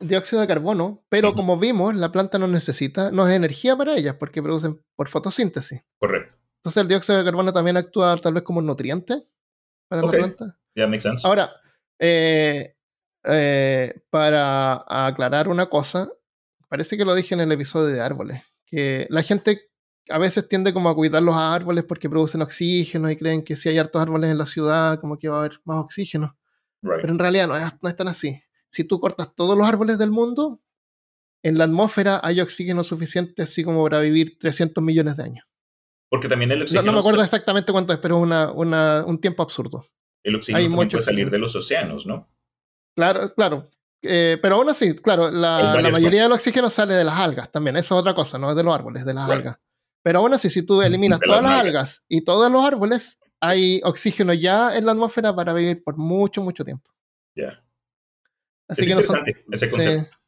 dióxido 0.00 0.40
de 0.40 0.48
carbono, 0.48 1.04
pero 1.08 1.32
como 1.34 1.58
vimos, 1.58 1.94
la 1.94 2.10
planta 2.10 2.38
no 2.38 2.48
necesita, 2.48 3.12
no 3.12 3.28
es 3.28 3.36
energía 3.36 3.76
para 3.76 3.94
ellas 3.94 4.16
porque 4.18 4.42
producen 4.42 4.82
por 4.96 5.08
fotosíntesis. 5.08 5.82
Correcto. 5.98 6.36
Entonces 6.56 6.80
el 6.80 6.88
dióxido 6.88 7.18
de 7.18 7.24
carbono 7.24 7.52
también 7.52 7.76
actúa 7.76 8.16
tal 8.16 8.34
vez 8.34 8.42
como 8.42 8.58
un 8.58 8.66
nutriente 8.66 9.22
para 9.86 10.02
la 10.02 10.10
planta. 10.10 10.58
Yeah, 10.74 10.88
makes 10.88 11.02
sense. 11.02 11.26
Ahora, 11.26 11.52
eh, 11.98 12.76
eh, 13.24 13.94
para 14.10 14.84
aclarar 14.86 15.48
una 15.48 15.66
cosa, 15.66 16.08
parece 16.68 16.96
que 16.96 17.04
lo 17.04 17.14
dije 17.14 17.34
en 17.34 17.40
el 17.40 17.52
episodio 17.52 17.94
de 17.94 18.00
árboles, 18.00 18.42
que 18.66 19.06
la 19.10 19.22
gente 19.22 19.70
a 20.08 20.18
veces 20.18 20.48
tiende 20.48 20.72
como 20.72 20.88
a 20.88 20.94
cuidar 20.94 21.22
los 21.22 21.34
árboles 21.34 21.84
porque 21.84 22.08
producen 22.08 22.42
oxígeno 22.42 23.10
y 23.10 23.16
creen 23.16 23.42
que 23.42 23.56
si 23.56 23.68
hay 23.68 23.78
hartos 23.78 24.00
árboles 24.00 24.30
en 24.30 24.38
la 24.38 24.46
ciudad, 24.46 25.00
como 25.00 25.18
que 25.18 25.28
va 25.28 25.36
a 25.36 25.40
haber 25.40 25.60
más 25.64 25.78
oxígeno. 25.78 26.36
Pero 26.80 27.12
en 27.12 27.18
realidad 27.18 27.48
no 27.48 27.54
no 27.54 27.88
es 27.88 27.96
tan 27.96 28.06
así 28.06 28.40
si 28.76 28.84
tú 28.84 29.00
cortas 29.00 29.34
todos 29.34 29.56
los 29.56 29.66
árboles 29.66 29.96
del 29.98 30.10
mundo, 30.10 30.60
en 31.42 31.56
la 31.56 31.64
atmósfera 31.64 32.20
hay 32.22 32.42
oxígeno 32.42 32.84
suficiente 32.84 33.42
así 33.42 33.64
como 33.64 33.82
para 33.82 34.00
vivir 34.00 34.38
300 34.38 34.84
millones 34.84 35.16
de 35.16 35.22
años. 35.22 35.46
Porque 36.10 36.28
también 36.28 36.50
el 36.52 36.62
oxígeno... 36.62 36.84
No, 36.84 36.92
me 36.92 36.98
acuerdo 36.98 37.22
exactamente 37.22 37.72
cuánto 37.72 37.94
es, 37.94 37.98
pero 38.00 38.18
es 38.18 38.22
una, 38.22 38.52
una, 38.52 39.02
un 39.06 39.18
tiempo 39.18 39.42
absurdo. 39.42 39.86
El 40.26 40.34
oxígeno 40.34 40.64
también 40.64 40.88
puede 40.88 41.02
salir 41.04 41.30
de 41.30 41.38
los 41.38 41.54
océanos, 41.54 42.04
¿no? 42.04 42.28
Claro, 42.96 43.32
claro. 43.32 43.70
Eh, 44.02 44.38
pero 44.42 44.56
aún 44.56 44.68
así, 44.68 44.92
claro, 44.96 45.30
la, 45.30 45.80
la 45.80 45.90
mayoría 45.90 46.24
del 46.24 46.32
oxígeno 46.32 46.68
sale 46.68 46.94
de 46.94 47.04
las 47.04 47.20
algas 47.20 47.52
también. 47.52 47.76
Eso 47.76 47.94
es 47.94 48.00
otra 48.00 48.12
cosa, 48.12 48.36
no 48.36 48.50
es 48.50 48.56
de 48.56 48.64
los 48.64 48.74
árboles, 48.74 49.06
de 49.06 49.14
las 49.14 49.30
algas. 49.30 49.56
Pero 50.02 50.18
aún 50.18 50.34
así, 50.34 50.50
si 50.50 50.62
tú 50.62 50.82
eliminas 50.82 51.20
todas 51.20 51.44
las 51.44 51.60
algas 51.60 52.04
y 52.08 52.22
todos 52.22 52.50
los 52.50 52.64
árboles, 52.64 53.20
hay 53.40 53.80
oxígeno 53.84 54.34
ya 54.34 54.76
en 54.76 54.84
la 54.86 54.92
atmósfera 54.92 55.34
para 55.34 55.52
vivir 55.52 55.84
por 55.84 55.96
mucho, 55.96 56.42
mucho 56.42 56.64
tiempo. 56.64 56.90
Ya. 57.36 57.62
Así 58.66 58.80
es 58.80 58.86
que 58.88 58.92
interesante 58.94 59.44
ese 59.52 59.70
concepto. 59.70 60.18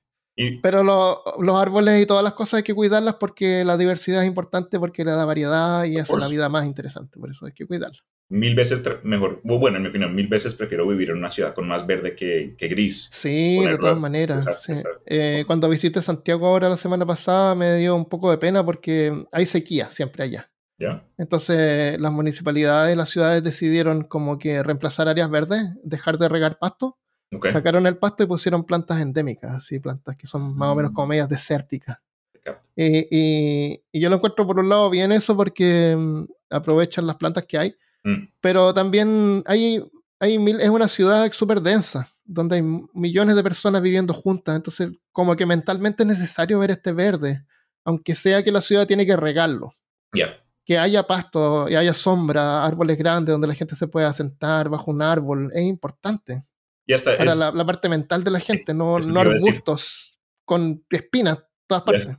Pero 0.62 0.84
los 0.84 1.56
árboles 1.60 2.00
y 2.00 2.06
todas 2.06 2.22
las 2.22 2.34
cosas 2.34 2.58
hay 2.58 2.62
que 2.62 2.74
cuidarlas 2.74 3.16
porque 3.16 3.64
la 3.64 3.76
diversidad 3.76 4.22
es 4.22 4.28
importante, 4.28 4.78
porque 4.78 5.04
le 5.04 5.10
da 5.10 5.24
variedad 5.24 5.82
y 5.82 5.98
hace 5.98 6.16
la 6.16 6.28
vida 6.28 6.48
más 6.48 6.66
interesante. 6.66 7.18
Por 7.18 7.30
eso 7.30 7.46
hay 7.46 7.52
que 7.52 7.66
cuidarla. 7.66 7.98
Mil 8.30 8.54
veces 8.54 8.82
mejor, 9.04 9.40
bueno, 9.42 9.78
en 9.78 9.84
mi 9.84 9.88
opinión, 9.88 10.14
mil 10.14 10.28
veces 10.28 10.54
prefiero 10.54 10.86
vivir 10.86 11.10
en 11.10 11.16
una 11.16 11.30
ciudad 11.30 11.54
con 11.54 11.66
más 11.66 11.86
verde 11.86 12.14
que, 12.14 12.54
que 12.58 12.68
gris. 12.68 13.08
Sí, 13.10 13.64
de 13.64 13.78
todas 13.78 13.98
maneras. 13.98 14.46
Eh, 15.06 15.44
cuando 15.46 15.68
visité 15.68 16.02
Santiago 16.02 16.46
ahora 16.46 16.68
la 16.68 16.76
semana 16.76 17.06
pasada 17.06 17.54
me 17.54 17.76
dio 17.76 17.96
un 17.96 18.04
poco 18.04 18.30
de 18.30 18.38
pena 18.38 18.64
porque 18.64 19.24
hay 19.32 19.46
sequía 19.46 19.90
siempre 19.90 20.24
allá. 20.24 20.50
¿Ya? 20.78 21.04
Entonces 21.16 21.98
las 22.00 22.12
municipalidades, 22.12 22.96
las 22.96 23.08
ciudades 23.08 23.42
decidieron 23.42 24.04
como 24.04 24.38
que 24.38 24.62
reemplazar 24.62 25.08
áreas 25.08 25.28
verdes, 25.30 25.64
dejar 25.82 26.18
de 26.18 26.28
regar 26.28 26.58
pasto 26.58 26.98
Sacaron 27.30 27.86
el 27.86 27.98
pasto 27.98 28.22
y 28.22 28.26
pusieron 28.26 28.64
plantas 28.64 29.00
endémicas, 29.00 29.52
así 29.52 29.78
plantas 29.80 30.16
que 30.16 30.26
son 30.26 30.56
más 30.56 30.70
o 30.70 30.74
menos 30.74 30.92
como 30.92 31.06
mm. 31.06 31.10
medias 31.10 31.28
desérticas. 31.28 31.98
Y, 32.74 33.82
yo 33.92 34.08
lo 34.08 34.16
encuentro 34.16 34.46
por 34.46 34.58
un 34.58 34.68
lado 34.68 34.88
bien 34.88 35.12
eso 35.12 35.36
porque 35.36 35.94
mm, 35.98 36.24
aprovechan 36.50 37.06
las 37.06 37.16
plantas 37.16 37.44
que 37.44 37.58
hay, 37.58 37.76
mm. 38.04 38.28
pero 38.40 38.72
también 38.74 39.42
hay, 39.46 39.82
hay 40.20 40.38
mil, 40.38 40.60
es 40.60 40.68
una 40.68 40.88
ciudad 40.88 41.30
súper 41.32 41.60
densa, 41.60 42.08
donde 42.24 42.56
hay 42.56 42.62
millones 42.92 43.36
de 43.36 43.42
personas 43.42 43.82
viviendo 43.82 44.14
juntas, 44.14 44.56
entonces 44.56 44.90
como 45.12 45.36
que 45.36 45.46
mentalmente 45.46 46.02
es 46.02 46.08
necesario 46.08 46.58
ver 46.58 46.70
este 46.70 46.92
verde, 46.92 47.44
aunque 47.84 48.14
sea 48.14 48.42
que 48.42 48.52
la 48.52 48.60
ciudad 48.60 48.86
tiene 48.86 49.06
que 49.06 49.16
regarlo. 49.16 49.72
Que 50.64 50.76
haya 50.76 51.06
pasto 51.06 51.68
y 51.68 51.74
haya 51.74 51.94
sombra, 51.94 52.64
árboles 52.64 52.98
grandes 52.98 53.32
donde 53.32 53.46
la 53.46 53.54
gente 53.54 53.74
se 53.74 53.88
pueda 53.88 54.12
sentar 54.12 54.68
bajo 54.68 54.90
un 54.90 55.02
árbol, 55.02 55.50
es 55.54 55.62
importante. 55.62 56.44
Para 56.86 57.34
la, 57.34 57.66
parte 57.66 57.88
mental 57.88 58.24
de 58.24 58.30
la 58.30 58.40
gente, 58.40 58.72
no, 58.72 58.98
no 58.98 59.20
arbustos 59.20 60.18
con 60.44 60.84
espinas, 60.88 61.38
todas 61.66 61.82
partes. 61.82 62.16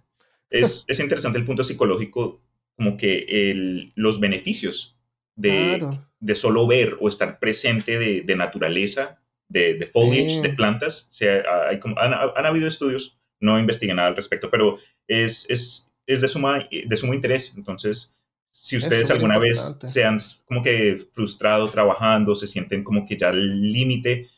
Es, 0.49 0.85
es, 0.87 0.99
interesante 0.99 1.39
el 1.39 1.45
punto 1.45 1.63
psicológico, 1.63 2.41
como 2.75 2.95
que 2.95 3.25
el, 3.27 3.91
los 3.95 4.19
beneficios 4.19 4.98
de, 5.39 5.99
de, 6.19 6.35
solo 6.35 6.67
ver 6.67 6.97
o 6.99 7.07
estar 7.07 7.39
presente 7.39 7.97
de, 7.97 8.21
de 8.21 8.35
naturaleza, 8.35 9.19
de, 9.47 9.75
de 9.75 9.87
foliage, 9.87 10.41
de 10.41 10.49
plantas. 10.49 11.07
O 11.09 11.13
sea, 11.13 11.43
hay, 11.69 11.79
han, 11.97 12.13
han, 12.13 12.45
habido 12.45 12.67
estudios, 12.67 13.17
no 13.39 13.59
investiguen 13.59 13.95
nada 13.95 14.09
al 14.09 14.15
respecto, 14.15 14.49
pero 14.49 14.77
es, 15.07 15.49
es, 15.49 15.91
es 16.05 16.21
de, 16.21 16.27
suma, 16.27 16.67
de 16.69 16.97
sumo 16.97 17.13
interés. 17.13 17.53
Entonces, 17.55 18.15
si 18.51 18.77
ustedes 18.77 19.09
alguna 19.11 19.37
vez 19.37 19.77
se 19.83 20.03
han 20.03 20.17
como 20.45 20.63
que 20.63 21.07
frustrado 21.13 21.69
trabajando, 21.69 22.35
se 22.35 22.47
sienten 22.47 22.83
como 22.83 23.07
que 23.07 23.17
ya 23.17 23.29
al 23.29 23.71
límite, 23.71 24.29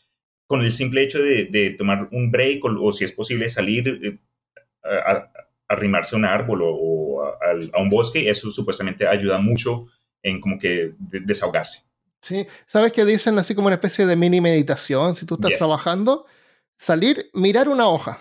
con 0.48 0.62
el 0.62 0.74
simple 0.74 1.04
hecho 1.04 1.20
de, 1.20 1.76
tomar 1.78 2.10
un 2.12 2.30
break 2.30 2.64
o, 2.66 2.92
si 2.92 3.06
es 3.06 3.14
posible 3.14 3.50
salir 3.50 3.88
eh, 4.04 4.18
a, 4.84 5.32
arrimarse 5.68 6.16
a 6.16 6.20
un 6.20 6.26
árbol 6.26 6.62
o, 6.64 7.24
a, 7.24 7.82
un 7.82 7.90
bosque, 7.90 8.30
eso 8.30 8.52
supuestamente 8.52 9.08
ayuda 9.08 9.40
mucho 9.40 9.88
en 10.24 10.40
como 10.40 10.60
que 10.60 10.94
desahogarse. 11.00 11.84
Sí, 12.22 12.46
sabes 12.68 12.92
que 12.92 13.04
dicen 13.04 13.38
así 13.40 13.56
como 13.56 13.68
una 13.68 13.76
especie 13.76 14.06
de 14.06 14.16
mini 14.16 14.42
meditación, 14.42 15.16
si 15.16 15.26
tú 15.26 15.36
estás 15.36 15.54
trabajando, 15.58 16.26
salir, 16.78 17.30
mirar 17.34 17.68
una 17.68 17.88
hoja, 17.88 18.20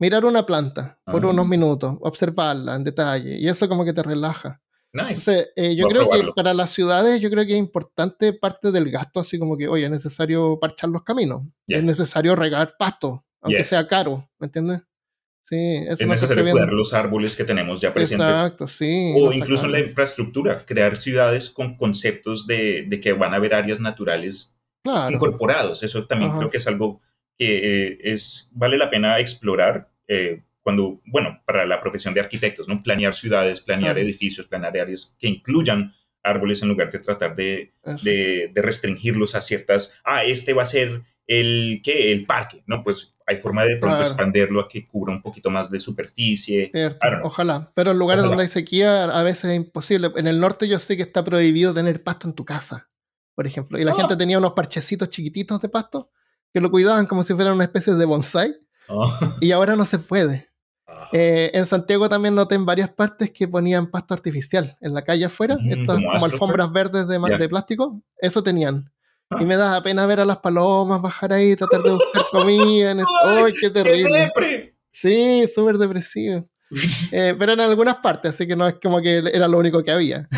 mirar 0.00 0.24
una 0.24 0.44
planta 0.44 0.98
por 1.04 1.24
unos 1.24 1.46
ah. 1.46 1.48
minutos, 1.48 1.96
observarla 2.00 2.74
en 2.74 2.84
detalle, 2.84 3.38
y 3.38 3.48
eso 3.48 3.68
como 3.68 3.84
que 3.84 3.92
te 3.92 4.02
relaja. 4.02 4.60
Nice. 4.92 5.52
Eh, 5.54 5.76
yo 5.76 5.86
creo 5.86 6.10
que 6.10 6.32
para 6.34 6.52
las 6.52 6.72
ciudades, 6.72 7.20
yo 7.20 7.30
creo 7.30 7.46
que 7.46 7.52
es 7.52 7.58
importante 7.58 8.32
parte 8.32 8.72
del 8.72 8.90
gasto, 8.90 9.20
así 9.20 9.38
como 9.38 9.56
que, 9.56 9.68
oye, 9.68 9.84
es 9.84 9.90
necesario 9.90 10.58
parchar 10.58 10.90
los 10.90 11.04
caminos, 11.04 11.42
es 11.68 11.84
necesario 11.84 12.34
regar 12.34 12.74
pasto, 12.76 13.24
aunque 13.40 13.62
sea 13.62 13.86
caro, 13.86 14.28
¿me 14.40 14.46
entiendes? 14.46 14.80
Sí, 15.50 15.84
es 15.88 16.06
necesario 16.06 16.48
cuidar 16.48 16.72
los 16.72 16.94
árboles 16.94 17.34
que 17.34 17.42
tenemos 17.42 17.80
ya 17.80 17.92
presentes. 17.92 18.28
Exacto, 18.28 18.68
sí. 18.68 19.12
O 19.16 19.32
incluso 19.32 19.66
en 19.66 19.72
la 19.72 19.80
infraestructura, 19.80 20.64
crear 20.64 20.96
ciudades 20.96 21.50
con 21.50 21.76
conceptos 21.76 22.46
de, 22.46 22.84
de 22.86 23.00
que 23.00 23.12
van 23.14 23.32
a 23.34 23.36
haber 23.36 23.54
áreas 23.54 23.80
naturales 23.80 24.56
incorporados. 24.84 25.82
Eso 25.82 26.06
también 26.06 26.30
creo 26.36 26.50
que 26.50 26.58
es 26.58 26.68
algo 26.68 27.00
que 27.36 27.88
eh, 27.88 27.98
es, 28.04 28.48
vale 28.52 28.78
la 28.78 28.90
pena 28.90 29.18
explorar. 29.18 29.90
Eh, 30.06 30.42
cuando, 30.62 31.00
bueno, 31.06 31.42
para 31.46 31.66
la 31.66 31.80
profesión 31.80 32.14
de 32.14 32.20
arquitectos, 32.20 32.68
¿no? 32.68 32.82
Planear 32.82 33.14
ciudades, 33.14 33.60
planear 33.60 33.98
edificios, 33.98 34.46
planear 34.46 34.78
áreas 34.78 35.16
que 35.18 35.26
incluyan 35.26 35.94
árboles 36.22 36.62
en 36.62 36.68
lugar 36.68 36.92
de 36.92 36.98
tratar 37.00 37.34
de, 37.34 37.72
de, 38.02 38.52
restringirlos 38.54 39.34
a 39.34 39.40
ciertas, 39.40 39.98
ah, 40.04 40.22
este 40.22 40.52
va 40.52 40.64
a 40.64 40.66
ser 40.66 41.02
el, 41.30 41.80
¿qué? 41.84 42.10
El 42.10 42.26
parque, 42.26 42.64
¿no? 42.66 42.82
Pues 42.82 43.14
hay 43.24 43.36
forma 43.36 43.64
de 43.64 43.76
pronto 43.76 44.00
expanderlo 44.00 44.60
a 44.60 44.68
que 44.68 44.88
cubra 44.88 45.12
un 45.12 45.22
poquito 45.22 45.48
más 45.48 45.70
de 45.70 45.78
superficie. 45.78 46.72
Ojalá, 47.22 47.70
pero 47.74 47.92
en 47.92 47.98
lugares 47.98 48.24
donde 48.24 48.42
hay 48.42 48.48
sequía 48.48 49.04
a 49.04 49.22
veces 49.22 49.52
es 49.52 49.56
imposible. 49.56 50.10
En 50.16 50.26
el 50.26 50.40
norte 50.40 50.66
yo 50.66 50.80
sé 50.80 50.96
que 50.96 51.04
está 51.04 51.22
prohibido 51.22 51.72
tener 51.72 52.02
pasto 52.02 52.26
en 52.26 52.34
tu 52.34 52.44
casa, 52.44 52.88
por 53.36 53.46
ejemplo, 53.46 53.78
y 53.78 53.84
la 53.84 53.92
ah. 53.92 53.94
gente 53.94 54.16
tenía 54.16 54.38
unos 54.38 54.54
parchecitos 54.54 55.08
chiquititos 55.08 55.60
de 55.60 55.68
pasto 55.68 56.10
que 56.52 56.60
lo 56.60 56.68
cuidaban 56.68 57.06
como 57.06 57.22
si 57.22 57.32
fueran 57.32 57.54
una 57.54 57.64
especie 57.64 57.94
de 57.94 58.04
bonsai, 58.04 58.56
ah. 58.88 59.36
y 59.40 59.52
ahora 59.52 59.76
no 59.76 59.84
se 59.84 60.00
puede. 60.00 60.48
Eh, 61.12 61.52
en 61.54 61.64
Santiago 61.64 62.08
también 62.08 62.34
noté 62.34 62.56
en 62.56 62.66
varias 62.66 62.90
partes 62.90 63.30
que 63.30 63.46
ponían 63.46 63.86
pasto 63.86 64.14
artificial 64.14 64.76
en 64.80 64.94
la 64.94 65.02
calle 65.02 65.26
afuera, 65.26 65.56
mm, 65.60 65.86
como, 65.86 66.24
alfombras 66.24 66.72
verdes 66.72 67.06
de, 67.06 67.18
de, 67.38 67.48
plástico, 67.48 68.02
eso 68.18 68.42
tenían. 68.42 68.90
Y 69.38 69.44
me 69.44 69.56
da 69.56 69.82
pena 69.82 70.06
ver 70.06 70.20
a 70.20 70.24
las 70.24 70.38
palomas 70.38 71.00
bajar 71.00 71.32
ahí, 71.32 71.54
tratar 71.54 71.82
de 71.82 71.92
buscar 71.92 72.22
comida. 72.32 72.96
¡Ay, 73.24 73.52
qué 73.60 73.70
terrible! 73.70 74.74
sí, 74.90 75.46
súper 75.46 75.78
depresivo. 75.78 76.48
Eh, 77.12 77.34
pero 77.36 77.54
en 77.54 77.60
algunas 77.60 77.96
partes, 77.96 78.32
así 78.32 78.46
que 78.46 78.54
no 78.54 78.68
es 78.68 78.76
como 78.80 79.02
que 79.02 79.18
era 79.18 79.48
lo 79.48 79.58
único 79.58 79.82
que 79.82 79.90
había. 79.90 80.28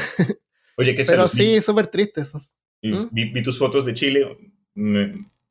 Oye, 0.79 0.95
¿qué 0.95 1.05
Pero 1.05 1.29
sí, 1.29 1.61
súper 1.61 1.89
triste 1.89 2.23
eso. 2.23 2.41
¿Mm? 2.81 3.09
Vi, 3.11 3.43
tus 3.43 3.59
fotos 3.59 3.85
de 3.85 3.93
Chile, 3.93 4.27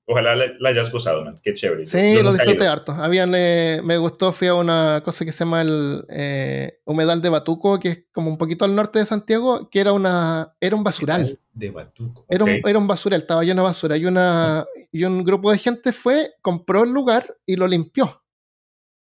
Ojalá 0.08 0.36
la, 0.36 0.70
hayas 0.70 0.92
gozado, 0.92 1.24
man. 1.24 1.40
Qué 1.44 1.54
chévere. 1.54 1.86
Sí, 1.86 2.22
lo 2.22 2.34
disfruté 2.34 2.68
harto. 2.68 2.92
Habían, 2.92 3.34
eh, 3.36 3.82
me 3.84 3.98
gustó, 3.98 4.34
fui 4.34 4.48
a 4.48 4.56
una 4.56 5.02
cosa 5.06 5.24
que 5.24 5.32
se 5.32 5.46
llama 5.46 5.62
el 5.62 6.04
eh, 6.10 6.80
Humedal 6.86 7.22
de 7.22 7.30
Batuco, 7.30 7.80
que 7.80 7.90
es 7.90 8.04
como 8.12 8.30
un 8.30 8.38
poquito 8.38 8.66
al 8.66 8.76
norte 8.76 9.00
de 9.00 9.06
Santiago, 9.06 9.70
que 9.70 9.80
era 9.80 9.94
una 9.94 10.56
era 10.60 10.76
un 10.76 10.84
basural. 10.84 11.40
De 11.54 11.72
Batuco. 11.72 12.26
Era, 12.28 12.44
un, 12.44 12.50
era 12.50 12.78
un 12.78 12.88
basural, 12.88 13.22
estaba 13.22 13.44
lleno 13.44 13.62
de 13.62 13.68
basura. 13.68 13.96
Y, 13.96 14.06
una, 14.06 14.66
y 14.92 15.04
un 15.04 15.24
grupo 15.24 15.52
de 15.52 15.60
gente 15.60 15.92
fue, 15.92 16.34
compró 16.42 16.84
el 16.84 16.92
lugar 16.92 17.38
y 17.46 17.56
lo 17.56 17.68
limpió. 17.68 18.24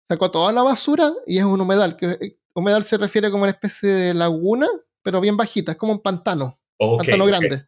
Sacó 0.08 0.30
toda 0.30 0.52
la 0.54 0.62
basura 0.62 1.12
y 1.26 1.39
es 1.39 1.43
un 1.43 1.60
humedal. 1.60 1.97
Que, 1.97 2.12
eh, 2.12 2.38
humedal 2.54 2.84
se 2.84 2.97
refiere 2.97 3.32
como 3.32 3.43
una 3.43 3.52
especie 3.52 3.89
de 3.89 4.14
laguna, 4.14 4.68
pero 5.02 5.20
bien 5.20 5.36
bajita, 5.36 5.74
es 5.74 5.78
como 5.78 5.93
un 5.93 6.02
pantano. 6.02 6.58
pantano 6.78 7.26
grande. 7.26 7.66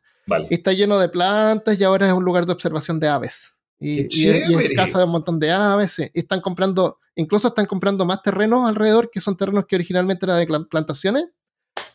Y 0.50 0.54
está 0.54 0.72
lleno 0.72 1.00
de 1.00 1.10
plantas 1.10 1.80
y 1.80 1.84
ahora 1.84 2.08
es 2.08 2.14
un 2.14 2.24
lugar 2.24 2.46
de 2.46 2.54
observación 2.54 3.00
de 3.00 3.08
aves. 3.08 3.56
Y, 3.80 4.30
es, 4.30 4.76
casa 4.76 5.00
de 5.00 5.04
un 5.04 5.12
montón 5.12 5.40
de 5.40 5.52
aves. 5.52 6.00
Y 6.00 6.10
están 6.14 6.40
comprando, 6.40 7.00
incluso 7.16 7.50
están 7.50 7.66
comprando 7.66 8.06
más 8.06 8.22
terrenos 8.22 8.68
alrededor, 8.68 9.10
que 9.12 9.20
son 9.20 9.36
terrenos 9.36 9.66
que 9.66 9.76
originalmente 9.76 10.26
eran 10.26 10.40
de 10.40 10.66
plantaciones, 10.70 11.26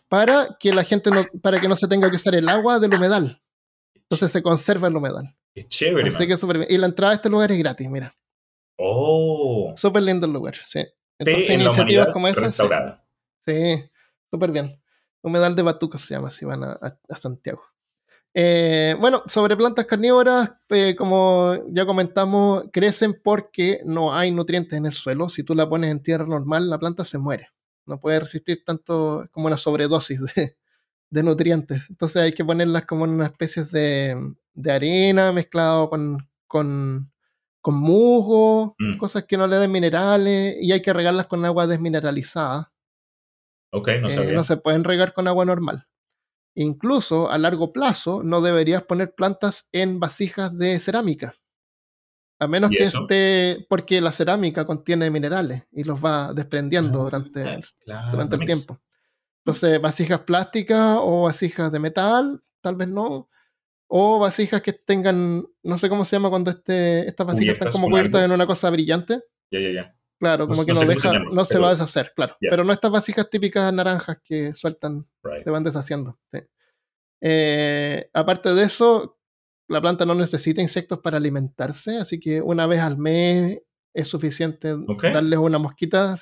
para 0.08 0.56
que 0.60 0.72
la 0.72 0.84
gente 0.84 1.10
no, 1.10 1.26
para 1.42 1.60
que 1.60 1.68
no 1.68 1.76
se 1.76 1.88
tenga 1.88 2.10
que 2.10 2.16
usar 2.16 2.34
el 2.34 2.48
agua 2.48 2.78
del 2.78 2.94
humedal. 2.94 3.40
Entonces 3.94 4.30
se 4.30 4.42
conserva 4.42 4.88
el 4.88 4.96
humedal. 4.96 5.34
Qué 5.54 5.66
chévere. 5.66 6.10
Así 6.10 6.26
que 6.26 6.36
Y 6.68 6.78
la 6.78 6.86
entrada 6.86 7.12
a 7.12 7.16
este 7.16 7.30
lugar 7.30 7.50
es 7.50 7.58
gratis, 7.58 7.88
mira. 7.88 8.14
Oh. 8.76 9.72
Súper 9.76 10.02
lindo 10.02 10.26
el 10.26 10.32
lugar, 10.32 10.54
sí. 10.66 10.84
Entonces, 11.18 11.50
iniciativas 11.50 12.08
como 12.12 12.28
esa. 12.28 12.48
Sí, 12.50 13.90
súper 14.30 14.52
bien. 14.52 14.80
Humedal 15.22 15.56
de 15.56 15.62
Batuco 15.62 15.98
se 15.98 16.14
llama, 16.14 16.30
si 16.30 16.44
van 16.44 16.62
a 16.62 17.16
Santiago. 17.18 17.62
Eh, 18.34 18.94
bueno, 19.00 19.22
sobre 19.26 19.56
plantas 19.56 19.86
carnívoras, 19.86 20.52
eh, 20.68 20.94
como 20.96 21.56
ya 21.70 21.86
comentamos, 21.86 22.64
crecen 22.72 23.20
porque 23.22 23.80
no 23.84 24.14
hay 24.14 24.30
nutrientes 24.30 24.74
en 24.74 24.86
el 24.86 24.92
suelo. 24.92 25.28
Si 25.28 25.42
tú 25.42 25.54
la 25.54 25.68
pones 25.68 25.90
en 25.90 26.02
tierra 26.02 26.26
normal, 26.26 26.68
la 26.68 26.78
planta 26.78 27.04
se 27.04 27.18
muere. 27.18 27.48
No 27.86 27.98
puede 28.00 28.20
resistir 28.20 28.62
tanto 28.64 29.26
como 29.32 29.46
una 29.46 29.56
sobredosis 29.56 30.20
de, 31.10 31.22
nutrientes. 31.22 31.82
Entonces 31.88 32.22
hay 32.22 32.32
que 32.32 32.44
ponerlas 32.44 32.84
como 32.84 33.06
en 33.06 33.12
una 33.12 33.26
especie 33.26 33.64
de, 33.64 34.16
arena 34.70 35.32
mezclado 35.32 35.88
con, 35.88 36.28
con, 36.46 37.10
musgo, 37.64 38.76
mm. 38.78 38.98
cosas 38.98 39.24
que 39.24 39.36
no 39.36 39.46
le 39.46 39.56
den 39.56 39.72
minerales, 39.72 40.56
y 40.60 40.72
hay 40.72 40.80
que 40.80 40.92
regarlas 40.92 41.26
con 41.26 41.44
agua 41.44 41.66
desmineralizada 41.66 42.72
Ok, 43.70 43.88
no 44.00 44.08
Eh, 44.08 44.32
no 44.32 44.44
se 44.44 44.56
pueden 44.56 44.84
regar 44.84 45.12
con 45.12 45.28
agua 45.28 45.44
normal. 45.44 45.86
Incluso 46.60 47.30
a 47.30 47.38
largo 47.38 47.72
plazo 47.72 48.24
no 48.24 48.40
deberías 48.40 48.82
poner 48.82 49.14
plantas 49.14 49.68
en 49.70 50.00
vasijas 50.00 50.58
de 50.58 50.80
cerámica. 50.80 51.32
A 52.40 52.48
menos 52.48 52.72
¿Y 52.72 52.76
que 52.78 52.84
eso? 52.84 53.02
esté, 53.02 53.64
porque 53.68 54.00
la 54.00 54.10
cerámica 54.10 54.66
contiene 54.66 55.08
minerales 55.08 55.68
y 55.70 55.84
los 55.84 56.04
va 56.04 56.32
desprendiendo 56.32 57.04
durante, 57.04 57.44
Ah, 57.44 57.58
claro, 57.78 58.10
durante 58.10 58.34
el 58.34 58.44
tiempo. 58.44 58.80
Entonces, 59.44 59.80
vasijas 59.80 60.22
plásticas 60.22 60.98
o 61.00 61.22
vasijas 61.22 61.70
de 61.70 61.78
metal, 61.78 62.42
tal 62.60 62.74
vez 62.74 62.88
no. 62.88 63.30
O 63.86 64.18
vasijas 64.18 64.60
que 64.60 64.72
tengan, 64.72 65.46
no 65.62 65.78
sé 65.78 65.88
cómo 65.88 66.04
se 66.04 66.16
llama 66.16 66.28
cuando 66.28 66.50
este, 66.50 67.06
estas 67.06 67.24
vasijas 67.24 67.54
están 67.54 67.70
como 67.70 67.88
cubiertas 67.88 68.24
en 68.24 68.32
una 68.32 68.46
cosa 68.46 68.68
brillante. 68.70 69.20
Ya, 69.52 69.60
ya, 69.60 69.70
ya. 69.70 69.97
Claro, 70.18 70.46
No- 70.46 70.50
como 70.52 70.66
que 70.66 70.72
no 70.72 70.80
se 70.80 70.86
deja, 70.86 71.12
llama, 71.12 71.30
no 71.32 71.44
se 71.44 71.54
pero- 71.54 71.62
va 71.62 71.68
a 71.68 71.72
deshacer, 71.72 72.12
claro. 72.14 72.36
Pero 72.40 72.64
no 72.64 72.72
estas 72.72 72.90
vasijas 72.90 73.30
típicas 73.30 73.72
naranjas 73.72 74.18
que 74.24 74.52
sueltan 74.54 75.06
Right. 75.22 75.44
se 75.44 75.50
van 75.50 75.64
deshaciendo. 75.64 76.18
sí. 76.32 76.40
Eh, 77.20 78.08
aparte 78.14 78.54
de 78.54 78.62
eso, 78.64 79.18
la 79.68 79.80
planta 79.80 80.04
no 80.06 80.14
necesita 80.14 80.62
insectos 80.62 81.00
para 81.00 81.16
alimentarse, 81.16 81.98
así 81.98 82.20
que 82.20 82.40
una 82.40 82.66
vez 82.66 82.80
al 82.80 82.96
mes 82.96 83.60
es 83.92 84.06
suficiente 84.08 84.72
Ok. 84.72 85.02
darles 85.02 85.38
una 85.38 85.58
mosquita. 85.58 86.16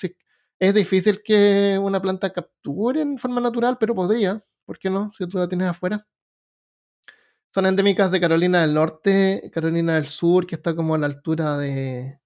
Es 0.59 0.75
difícil 0.75 1.23
que 1.23 1.79
una 1.81 2.01
planta 2.01 2.33
capture 2.33 3.03
en 3.03 3.19
forma 3.19 3.41
natural, 3.43 3.77
pero 3.79 3.95
podría. 3.95 4.41
¿Por 4.65 4.79
qué 4.79 4.89
no? 4.89 5.13
Si 5.13 5.27
tú 5.29 5.37
la 5.39 5.49
tienes 5.49 5.69
afuera. 5.69 6.07
Son 7.55 7.67
endémicas 7.67 8.11
de 8.11 8.21
Carolina 8.21 8.63
del 8.63 8.75
Norte, 8.75 9.51
Carolina 9.53 9.95
del 9.95 10.07
Sur, 10.07 10.47
que 10.47 10.55
está 10.57 10.75
como 10.75 10.95
a 10.95 10.99
la 10.99 11.07
altura 11.07 11.57
de... 11.59 12.21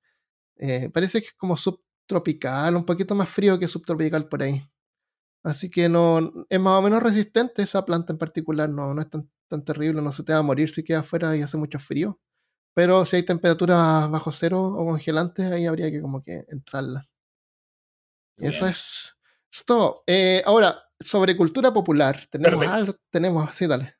eh, 0.60 0.90
parece 0.90 1.22
que 1.22 1.28
es 1.28 1.34
como 1.34 1.56
subtropical, 1.56 2.76
un 2.76 2.84
poquito 2.84 3.14
más 3.14 3.28
frío 3.28 3.58
que 3.58 3.66
subtropical 3.66 4.28
por 4.28 4.42
ahí. 4.42 4.62
Así 5.42 5.70
que 5.70 5.88
no 5.88 6.46
es 6.50 6.60
más 6.60 6.78
o 6.78 6.82
menos 6.82 7.02
resistente 7.02 7.62
esa 7.62 7.84
planta 7.86 8.12
en 8.12 8.18
particular, 8.18 8.68
no, 8.68 8.92
no 8.92 9.00
es 9.00 9.08
tan, 9.08 9.30
tan 9.48 9.64
terrible, 9.64 10.02
no 10.02 10.12
se 10.12 10.22
te 10.22 10.34
va 10.34 10.40
a 10.40 10.42
morir 10.42 10.70
si 10.70 10.84
queda 10.84 11.00
afuera 11.00 11.34
y 11.34 11.40
hace 11.40 11.56
mucho 11.56 11.78
frío. 11.78 12.20
Pero 12.74 13.04
si 13.06 13.16
hay 13.16 13.24
temperaturas 13.24 14.10
bajo 14.10 14.30
cero 14.32 14.62
o 14.62 14.84
congelantes, 14.84 15.50
ahí 15.50 15.66
habría 15.66 15.90
que 15.90 16.02
como 16.02 16.22
que 16.22 16.44
entrarla. 16.48 17.06
Eso 18.36 18.66
es, 18.66 19.16
es 19.50 19.64
todo. 19.64 20.02
Eh, 20.06 20.42
ahora, 20.44 20.82
sobre 20.98 21.36
cultura 21.36 21.72
popular, 21.72 22.20
tenemos 22.30 22.60
Perfecto. 22.60 22.74
algo, 22.74 22.94
tenemos, 23.10 23.54
sí, 23.54 23.66
dale. 23.66 23.96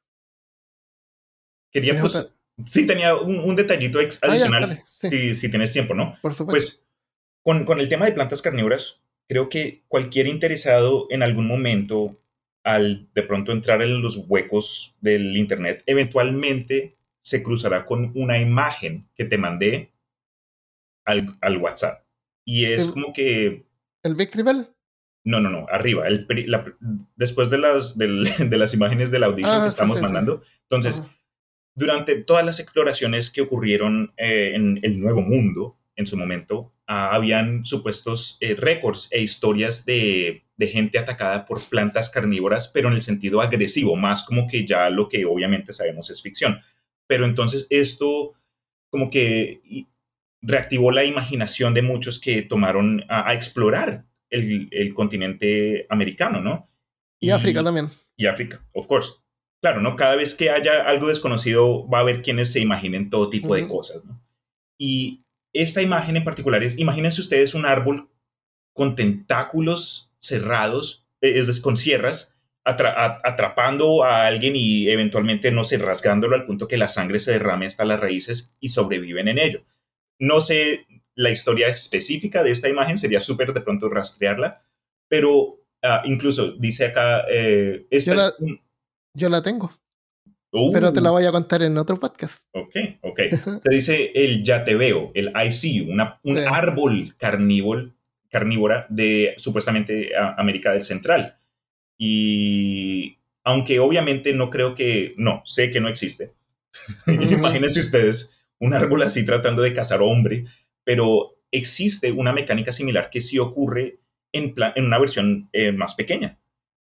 Quería, 1.70 1.92
¿Tienes 1.92 2.12
pues, 2.12 2.24
otra? 2.24 2.39
Sí, 2.66 2.86
tenía 2.86 3.16
un, 3.16 3.38
un 3.38 3.56
detallito 3.56 3.98
Ah, 3.98 4.02
ya, 4.02 4.28
adicional, 4.28 4.60
dale, 4.62 4.84
sí, 5.00 5.08
si, 5.10 5.34
si 5.36 5.50
tienes 5.50 5.72
tiempo, 5.72 5.94
¿no? 5.94 6.16
por 6.22 6.34
supuesto. 6.34 6.50
Pues 6.52 6.84
con, 7.42 7.64
con 7.64 7.80
el 7.80 7.88
tema 7.88 8.06
de 8.06 8.12
plantas 8.12 8.42
carnívoras, 8.42 9.00
creo 9.28 9.48
que 9.48 9.82
cualquier 9.88 10.26
interesado 10.26 11.06
en 11.10 11.22
algún 11.22 11.46
momento, 11.46 12.16
al 12.64 13.08
de 13.14 13.22
pronto 13.22 13.52
entrar 13.52 13.82
en 13.82 14.02
los 14.02 14.16
huecos 14.28 14.94
del 15.00 15.36
Internet, 15.36 15.82
eventualmente 15.86 16.96
se 17.22 17.42
cruzará 17.42 17.86
con 17.86 18.12
una 18.14 18.38
imagen 18.38 19.06
que 19.14 19.24
te 19.24 19.38
mandé 19.38 19.90
al, 21.04 21.36
al 21.40 21.56
WhatsApp. 21.58 22.04
Y 22.44 22.64
es 22.66 22.86
El- 22.86 22.92
como 22.92 23.12
que 23.12 23.64
¿El 24.02 24.14
Victory 24.14 24.42
Bell? 24.44 24.66
no, 25.24 25.40
no, 25.40 25.50
no, 25.50 25.66
arriba. 25.70 26.06
El, 26.08 26.26
la- 26.46 26.64
después 27.16 27.50
de 27.50 27.58
las, 27.58 27.96
del- 27.98 28.24
de 28.50 28.58
las 28.58 28.74
imágenes 28.74 29.10
del 29.10 29.24
audition 29.24 29.54
Ah, 29.54 29.64
que 29.64 29.70
sí, 29.70 29.74
estamos 29.74 29.96
sí. 29.98 30.02
mandando. 30.02 30.42
Entonces, 30.62 31.00
Ajá. 31.00 31.16
Durante 31.74 32.16
todas 32.22 32.44
las 32.44 32.60
exploraciones 32.60 33.30
que 33.30 33.40
ocurrieron 33.42 34.12
eh, 34.16 34.52
en 34.54 34.80
el 34.82 35.00
Nuevo 35.00 35.22
Mundo 35.22 35.78
en 35.96 36.06
su 36.06 36.16
momento, 36.16 36.72
ah, 36.86 37.14
habían 37.14 37.64
supuestos 37.66 38.38
eh, 38.40 38.54
récords 38.54 39.08
e 39.10 39.20
historias 39.22 39.84
de, 39.84 40.44
de 40.56 40.66
gente 40.68 40.98
atacada 40.98 41.44
por 41.46 41.60
plantas 41.68 42.10
carnívoras, 42.10 42.68
pero 42.68 42.88
en 42.88 42.94
el 42.94 43.02
sentido 43.02 43.40
agresivo, 43.40 43.96
más 43.96 44.24
como 44.24 44.48
que 44.48 44.66
ya 44.66 44.88
lo 44.90 45.08
que 45.08 45.24
obviamente 45.26 45.72
sabemos 45.72 46.10
es 46.10 46.22
ficción. 46.22 46.60
Pero 47.06 47.24
entonces 47.26 47.66
esto 47.70 48.34
como 48.90 49.10
que 49.10 49.60
y- 49.64 49.86
reactivó 50.42 50.90
la 50.90 51.04
imaginación 51.04 51.74
de 51.74 51.82
muchos 51.82 52.18
que 52.18 52.42
tomaron 52.42 53.04
a, 53.08 53.28
a 53.28 53.34
explorar 53.34 54.06
el, 54.30 54.68
el 54.70 54.94
continente 54.94 55.86
americano, 55.90 56.40
¿no? 56.40 56.70
Y 57.20 57.30
África 57.30 57.62
también. 57.62 57.88
y 58.16 58.26
África, 58.26 58.64
of 58.72 58.86
course. 58.86 59.10
Claro, 59.62 59.80
¿no? 59.80 59.94
Cada 59.96 60.16
vez 60.16 60.34
que 60.34 60.50
haya 60.50 60.82
algo 60.88 61.08
desconocido, 61.08 61.86
va 61.88 61.98
a 61.98 62.00
haber 62.02 62.22
quienes 62.22 62.52
se 62.52 62.60
imaginen 62.60 63.10
todo 63.10 63.28
tipo 63.28 63.54
de 63.54 63.68
cosas, 63.68 64.04
¿no? 64.04 64.20
Y 64.78 65.22
esta 65.52 65.82
imagen 65.82 66.16
en 66.16 66.24
particular 66.24 66.62
es, 66.62 66.78
imagínense 66.78 67.20
ustedes 67.20 67.54
un 67.54 67.66
árbol 67.66 68.08
con 68.74 68.96
tentáculos 68.96 70.10
cerrados, 70.20 71.06
eh, 71.20 71.38
es 71.38 71.46
decir, 71.46 71.62
con 71.62 71.76
sierras, 71.76 72.36
atra- 72.64 73.20
atrapando 73.24 74.04
a 74.04 74.26
alguien 74.26 74.56
y 74.56 74.88
eventualmente, 74.90 75.50
no 75.52 75.64
sé, 75.64 75.78
rasgándolo 75.78 76.36
al 76.36 76.46
punto 76.46 76.68
que 76.68 76.78
la 76.78 76.88
sangre 76.88 77.18
se 77.18 77.32
derrame 77.32 77.66
hasta 77.66 77.84
las 77.84 78.00
raíces 78.00 78.56
y 78.60 78.70
sobreviven 78.70 79.28
en 79.28 79.38
ello. 79.38 79.62
No 80.18 80.40
sé 80.40 80.86
la 81.14 81.30
historia 81.30 81.68
específica 81.68 82.42
de 82.42 82.52
esta 82.52 82.68
imagen, 82.68 82.98
sería 82.98 83.20
súper 83.20 83.52
de 83.52 83.60
pronto 83.60 83.88
rastrearla, 83.90 84.62
pero 85.08 85.60
ah, 85.82 86.02
incluso 86.04 86.52
dice 86.52 86.86
acá, 86.86 87.24
eh, 87.30 87.86
esta 87.90 88.14
la- 88.14 88.28
es 88.28 88.34
un- 88.40 88.60
Yo 89.14 89.28
la 89.28 89.42
tengo, 89.42 89.72
Uh, 90.52 90.72
pero 90.72 90.92
te 90.92 91.00
la 91.00 91.10
voy 91.10 91.24
a 91.24 91.30
contar 91.30 91.62
en 91.62 91.78
otro 91.78 92.00
podcast. 92.00 92.48
Ok, 92.52 92.74
ok. 93.02 93.20
Se 93.62 93.70
dice 93.72 94.10
el 94.16 94.42
ya 94.42 94.64
te 94.64 94.74
veo, 94.74 95.12
el 95.14 95.32
I 95.36 95.52
see 95.52 95.74
you, 95.84 95.92
una- 95.92 96.18
un 96.24 96.38
Sí. 96.38 96.42
árbol 96.50 97.14
carnívoro, 97.18 97.92
carnívora 98.30 98.84
de 98.88 99.34
supuestamente 99.38 100.16
a- 100.16 100.34
América 100.36 100.72
del 100.72 100.82
Central. 100.82 101.38
Y 101.96 103.18
aunque 103.44 103.78
obviamente 103.78 104.32
no 104.34 104.50
creo 104.50 104.74
que, 104.74 105.14
no, 105.18 105.42
sé 105.44 105.70
que 105.70 105.80
no 105.80 105.88
existe. 105.88 106.32
Imagínense 107.06 107.78
ustedes 107.78 108.36
un 108.58 108.74
árbol 108.74 109.02
así 109.02 109.24
tratando 109.24 109.62
de 109.62 109.72
cazar 109.72 110.02
hombre, 110.02 110.46
pero 110.82 111.36
existe 111.52 112.10
una 112.10 112.32
mecánica 112.32 112.72
similar 112.72 113.10
que 113.10 113.20
sí 113.20 113.38
ocurre 113.38 114.00
en, 114.32 114.54
en 114.74 114.84
una 114.84 114.98
versión 114.98 115.48
eh, 115.52 115.70
más 115.70 115.94
pequeña. 115.94 116.39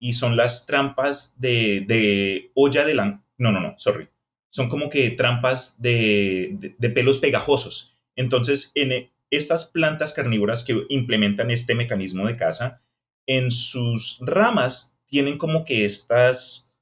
Y 0.02 0.14
son 0.14 0.36
las 0.36 0.66
trampas 0.66 1.34
de, 1.40 1.84
de 1.86 2.50
olla 2.54 2.84
de 2.84 2.94
la... 2.94 3.22
No, 3.38 3.52
no, 3.52 3.60
no, 3.60 3.74
sorry. 3.78 4.08
Son 4.50 4.68
como 4.68 4.90
que 4.90 5.10
trampas 5.12 5.80
de, 5.80 6.50
de- 6.60 6.74
de 6.78 6.90
pelos 6.90 7.18
pegajosos. 7.18 7.96
Entonces, 8.16 8.72
en 8.74 8.92
e- 8.92 9.10
estas 9.30 9.66
plantas 9.66 10.12
carnívoras 10.12 10.64
que 10.64 10.76
implementan 10.90 11.50
este 11.50 11.74
mecanismo 11.74 12.26
de 12.26 12.36
caza, 12.36 12.82
en 13.26 13.50
sus 13.52 14.18
ramas 14.20 14.98
tienen 15.06 15.38
como 15.38 15.64
que 15.64 15.84
estas 15.86 16.72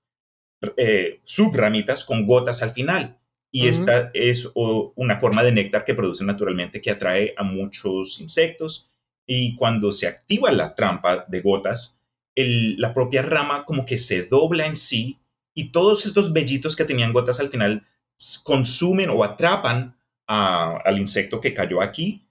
eh, 0.77 1.21
subramitas 1.25 2.05
con 2.05 2.27
gotas 2.27 2.63
al 2.63 2.73
final. 2.73 3.19
Y 3.53 3.67
esta 3.69 4.11
es 4.15 4.51
o, 4.55 4.93
una 4.97 5.19
forma 5.19 5.43
de 5.43 5.53
néctar 5.53 5.85
que 5.85 5.95
producen 5.95 6.27
naturalmente 6.29 6.81
que 6.81 6.91
atrae 6.91 7.35
a 7.37 7.43
muchos 7.43 8.21
insectos. 8.21 8.91
Y 9.27 9.57
cuando 9.57 9.93
se 9.93 10.07
activa 10.07 10.53
la 10.53 10.75
trampa 10.75 11.25
de 11.29 11.41
gotas, 11.41 12.00
el- 12.35 12.81
la 12.81 12.95
propia 12.95 13.23
rama 13.23 13.65
como 13.65 13.85
que 13.87 13.99
se 13.99 14.25
dobla 14.25 14.67
en 14.67 14.77
sí 14.77 15.19
y 15.55 15.73
todos 15.73 16.07
estos 16.07 16.33
vellitos 16.33 16.77
que 16.77 16.85
tenían 16.85 17.13
gotas 17.13 17.41
al 17.41 17.49
final 17.51 17.85
consumen 18.45 19.11
o 19.11 19.25
atrapan 19.25 19.97
a- 20.27 20.77
al 20.85 20.99
insecto 20.99 21.41
que 21.41 21.55
cayó 21.55 21.83
aquí 21.83 22.27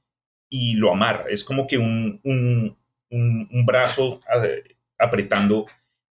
y 0.49 0.73
lo 0.73 0.91
amarra. 0.91 1.25
Es 1.29 1.43
como 1.43 1.67
que 1.67 1.77
un, 1.77 2.19
un- 2.23 2.75
un- 3.11 3.49
un 3.51 3.65
brazo 3.65 4.21
eh, 4.43 4.63
apretando 4.97 5.65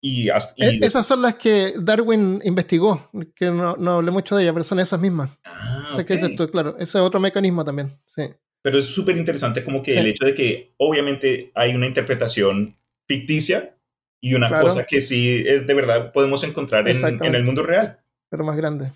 y, 0.01 0.25
y 0.25 0.29
E- 0.29 0.79
esas 0.83 1.07
son 1.07 1.23
las 1.23 1.35
que 1.37 1.75
Darwin 1.79 2.41
investigó, 2.45 3.09
que 3.37 3.47
no, 3.51 3.77
no 3.77 3.93
hablé 3.95 4.11
mucho 4.11 4.37
de 4.37 4.43
ellas, 4.43 4.53
pero 4.53 4.65
son 4.65 4.81
esas 4.81 5.01
mismas. 5.01 5.31
Ah, 5.45 5.93
Sé 5.97 6.05
que 6.05 6.15
ok. 6.15 6.21
dices 6.21 6.37
tú, 6.37 6.51
claro, 6.51 6.75
ese 6.77 6.99
es 6.99 7.05
otro 7.05 7.21
mecanismo 7.21 7.65
también. 7.65 7.91
Sí. 8.07 8.25
Pero 8.63 8.79
es 8.79 8.87
súper 8.87 9.17
interesante 9.17 9.65
como 9.65 9.83
que 9.83 9.93
Sí. 9.93 9.99
el 9.99 10.07
hecho 10.09 10.25
de 10.25 10.35
que 10.35 10.73
obviamente 10.77 11.51
hay 11.55 11.75
una 11.75 11.87
interpretación 11.87 12.77
ficticia 13.17 13.77
y 14.21 14.35
una 14.35 14.49
Claro. 14.49 14.65
cosa 14.69 14.85
que 14.85 15.01
sí 15.01 15.45
es 15.47 15.67
de 15.67 15.75
verdad 15.75 16.13
podemos 16.13 16.45
encontrar 16.45 16.89
en, 16.89 17.05
en 17.25 17.35
el 17.35 17.45
mundo 17.45 17.63
real. 17.63 17.99
pero 18.31 18.45
más 18.45 18.57
grande. 18.57 18.93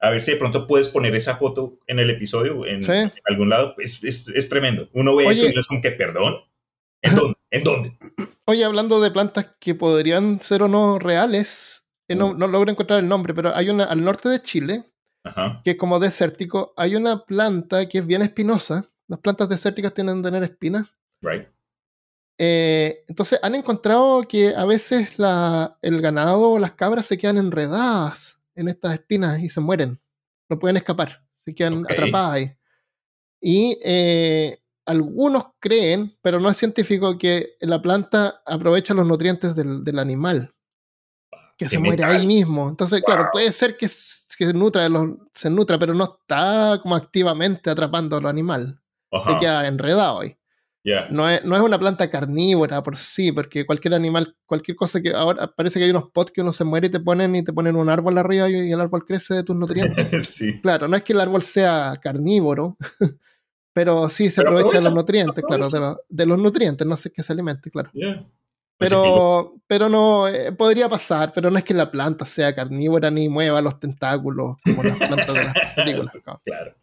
A 0.00 0.10
ver 0.10 0.20
si 0.20 0.32
de 0.32 0.36
pronto 0.36 0.66
puedes 0.66 0.88
poner 0.88 1.14
esa 1.14 1.36
foto 1.36 1.78
en 1.86 1.98
el 1.98 2.10
episodio, 2.10 2.66
en, 2.66 2.82
Sí. 2.82 2.92
en 2.92 3.10
algún 3.24 3.48
lado. 3.48 3.74
Es, 3.78 4.02
es- 4.04 4.28
es 4.28 4.48
tremendo. 4.50 4.88
Uno 4.92 5.16
ve 5.16 5.24
eso 5.24 5.42
Oye. 5.44 5.52
y 5.54 5.58
es 5.58 5.66
como 5.66 5.80
que, 5.80 5.92
perdón. 5.92 6.34
¿En 7.02 7.12
dónde? 7.16 7.36
¿En 7.50 7.64
dónde? 7.64 7.96
Oye, 8.46 8.64
hablando 8.64 9.00
de 9.00 9.10
plantas 9.10 9.46
que 9.58 9.74
podrían 9.74 10.40
ser 10.42 10.62
o 10.62 10.68
no 10.68 10.98
reales, 10.98 11.86
eh, 12.08 12.14
no, 12.16 12.34
no 12.34 12.46
logro 12.46 12.70
encontrar 12.70 12.98
el 12.98 13.08
nombre, 13.08 13.32
pero 13.32 13.54
hay 13.56 13.70
una 13.70 13.84
al 13.84 14.04
norte 14.04 14.28
de 14.28 14.40
Chile, 14.40 14.84
Ajá. 15.24 15.62
que 15.64 15.70
es 15.70 15.76
como 15.78 15.98
desértico, 15.98 16.74
hay 16.76 16.96
una 16.96 17.24
planta 17.24 17.88
que 17.88 17.98
es 17.98 18.06
bien 18.06 18.20
espinosa. 18.20 18.84
Las 19.08 19.20
plantas 19.20 19.48
desérticas 19.48 19.94
tienden 19.94 20.18
a 20.18 20.22
tener 20.22 20.42
espinas. 20.42 20.92
Right. 21.22 21.46
Eh, 22.38 23.04
entonces 23.06 23.38
han 23.42 23.54
encontrado 23.54 24.20
que 24.22 24.54
a 24.54 24.64
veces 24.64 25.18
la- 25.18 25.78
el 25.82 26.00
ganado 26.00 26.50
o 26.52 26.58
las 26.58 26.72
cabras 26.72 27.06
se 27.06 27.16
quedan 27.16 27.38
enredadas 27.38 28.38
en 28.54 28.68
estas 28.68 28.94
espinas 28.94 29.38
y 29.40 29.48
se 29.48 29.60
mueren. 29.60 30.00
No 30.48 30.58
pueden 30.58 30.76
escapar, 30.76 31.24
se 31.44 31.54
quedan 31.54 31.84
atrapadas 31.92 32.32
ahí. 32.32 32.56
Y 33.40 33.78
eh, 33.84 34.58
algunos 34.86 35.46
creen, 35.60 36.16
pero 36.22 36.40
no 36.40 36.50
es 36.50 36.56
científico, 36.56 37.16
que 37.18 37.56
la 37.60 37.80
planta 37.80 38.42
aprovecha 38.44 38.94
los 38.94 39.06
nutrientes 39.06 39.54
del, 39.54 39.84
del 39.84 39.98
animal, 39.98 40.54
que 41.56 41.68
se 41.68 41.76
muere 41.78 42.04
ahí 42.04 42.26
mismo. 42.26 42.68
Entonces, 42.68 43.02
claro, 43.04 43.28
puede 43.32 43.52
ser 43.52 43.76
que, 43.76 43.86
se, 43.88 44.52
nutra 44.52 44.88
los, 44.88 45.10
se 45.34 45.48
nutra, 45.50 45.78
pero 45.78 45.94
no 45.94 46.04
está 46.04 46.80
como 46.82 46.96
activamente 46.96 47.70
atrapando 47.70 48.16
al 48.16 48.26
animal. 48.26 48.80
Se 49.32 49.38
queda 49.38 49.66
enredado 49.68 50.20
ahí. 50.20 50.36
No 51.10 51.28
es, 51.30 51.42
no 51.44 51.56
es 51.56 51.62
una 51.62 51.78
planta 51.78 52.10
carnívora 52.10 52.82
por 52.82 52.96
sí, 52.96 53.32
porque 53.32 53.64
cualquier 53.64 53.94
animal, 53.94 54.36
cualquier 54.44 54.76
cosa 54.76 55.00
que 55.00 55.14
ahora 55.14 55.46
parece 55.54 55.78
que 55.78 55.86
hay 55.86 55.90
unos 55.90 56.10
pots 56.10 56.30
que 56.30 56.42
uno 56.42 56.52
se 56.52 56.64
muere 56.64 56.88
y 56.88 56.90
te 56.90 57.00
ponen 57.00 57.34
y 57.34 57.42
te 57.42 57.52
ponen 57.54 57.74
un 57.76 57.88
árbol 57.88 58.18
arriba 58.18 58.50
y, 58.50 58.68
y 58.68 58.72
el 58.72 58.80
árbol 58.80 59.04
crece 59.06 59.34
de 59.34 59.44
tus 59.44 59.56
nutrientes. 59.56 60.26
sí. 60.34 60.60
claro, 60.60 60.86
no 60.86 60.96
es 60.96 61.02
que 61.02 61.14
el 61.14 61.20
árbol 61.20 61.42
sea 61.42 61.94
carnívoro, 62.02 62.76
pero 63.72 64.08
sí 64.10 64.28
se 64.30 64.42
Pero 64.42 64.50
aprovecha 64.50 64.76
de 64.76 64.82
los 64.84 64.92
aprovecha, 64.92 64.94
nutrientes, 65.00 65.44
claro, 65.44 65.68
de, 65.70 65.80
los- 65.80 65.96
de 66.08 66.26
los 66.26 66.38
nutrientes, 66.38 66.86
no 66.86 66.96
sé 66.98 67.10
qué 67.10 67.22
se 67.22 67.32
alimente, 67.32 67.70
claro. 67.70 67.90
Pero, 68.76 69.54
pero 69.66 69.88
no, 69.88 70.26
eh, 70.28 70.52
podría 70.52 70.88
pasar, 70.88 71.32
pero 71.34 71.50
no 71.50 71.56
es 71.58 71.64
que 71.64 71.74
la 71.74 71.90
planta 71.90 72.24
sea 72.24 72.54
carnívora 72.54 73.10
ni 73.10 73.28
mueva 73.28 73.60
los 73.62 73.78
tentáculos 73.78 74.56
como 74.62 74.82
las 74.82 74.98
plantas 74.98 75.28
de 75.36 75.44
las 75.44 75.56
películas. 75.76 76.12
Claro. 76.44 76.74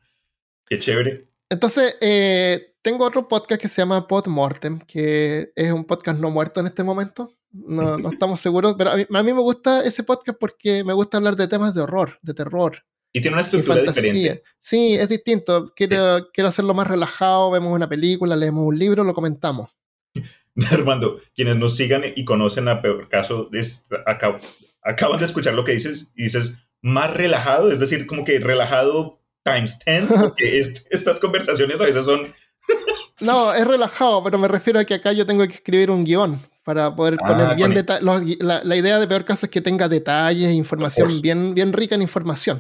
Qué 0.66 0.80
chévere. 0.80 1.28
Entonces, 1.52 1.96
eh, 2.00 2.74
tengo 2.82 3.06
otro 3.06 3.28
podcast 3.28 3.62
que 3.62 3.68
se 3.68 3.82
llama 3.82 4.08
Pod 4.08 4.28
Mortem, 4.28 4.80
que 4.80 5.52
es 5.54 5.72
un 5.72 5.84
podcast 5.84 6.20
no 6.20 6.30
muerto 6.32 6.62
en 6.62 6.68
este 6.68 6.82
momento. 6.84 7.28
No, 7.52 7.98
no 7.98 8.10
estamos 8.14 8.40
seguros, 8.40 8.76
pero 8.78 8.92
a 8.92 8.96
mí, 8.96 9.06
a 9.08 9.24
mí 9.24 9.34
me 9.34 9.42
gusta 9.42 9.84
ese 9.84 10.04
podcast 10.04 10.40
porque 10.40 10.84
me 10.86 10.94
gusta 10.94 11.18
hablar 11.18 11.36
de 11.36 11.50
temas 11.50 11.74
de 11.76 11.82
horror, 11.82 12.18
de 12.22 12.34
terror 12.34 12.78
Y 13.12 13.20
tiene 13.20 13.36
una 13.36 13.42
estructura 13.42 13.82
diferente. 13.82 14.44
Sí, 14.62 14.96
es 14.96 15.10
distinto. 15.10 15.74
Quiero, 15.76 16.30
quiero 16.34 16.48
hacerlo 16.48 16.74
más 16.74 16.88
relajado. 16.88 17.52
Vemos 17.52 17.74
una 17.76 17.90
película, 17.90 18.38
leemos 18.38 18.64
un 18.66 18.80
libro, 18.80 19.04
lo 19.04 19.14
comentamos. 19.14 19.72
Armando, 20.72 21.20
quienes 21.36 21.58
nos 21.58 21.76
sigan 21.76 22.04
y 22.16 22.24
conocen 22.24 22.70
a 22.70 22.82
Peor 22.82 23.10
Caso, 23.10 23.50
es- 23.52 23.88
acab- 24.08 24.42
acaban 24.84 25.20
de 25.20 25.26
escuchar 25.26 25.54
lo 25.54 25.66
que 25.66 25.74
dices 25.74 26.14
y 26.16 26.24
dices 26.24 26.58
más 26.82 27.14
relajado, 27.14 27.72
es 27.72 27.80
decir, 27.82 28.08
como 28.08 28.24
que 28.26 28.40
relajado 28.40 29.21
times 29.44 29.80
10, 29.86 30.06
porque 30.08 30.60
est- 30.60 30.86
estas 30.90 31.20
conversaciones 31.20 31.80
a 31.82 31.86
veces 31.86 32.06
son... 32.06 32.22
No, 33.20 33.54
es 33.54 33.68
relajado, 33.68 34.24
pero 34.24 34.40
me 34.40 34.48
refiero 34.48 34.80
a 34.80 34.86
que 34.86 34.96
acá 34.96 35.12
yo 35.12 35.28
tengo 35.28 35.46
que 35.48 35.54
escribir 35.54 35.92
un 35.92 36.04
guion 36.04 36.40
para 36.64 36.96
poder 36.96 37.18
Ah, 37.22 37.28
poner 37.28 37.56
bien 37.56 37.72
detalles. 37.72 38.04
La, 38.40 38.64
la 38.64 38.76
idea 38.76 38.98
de 39.00 39.08
peor 39.08 39.26
caso 39.26 39.46
es 39.46 39.52
que 39.52 39.62
tenga 39.62 39.88
detalles 39.88 40.52
información 40.54 41.22
bien, 41.22 41.54
bien 41.54 41.72
rica 41.72 41.94
en 41.94 42.02
información. 42.02 42.60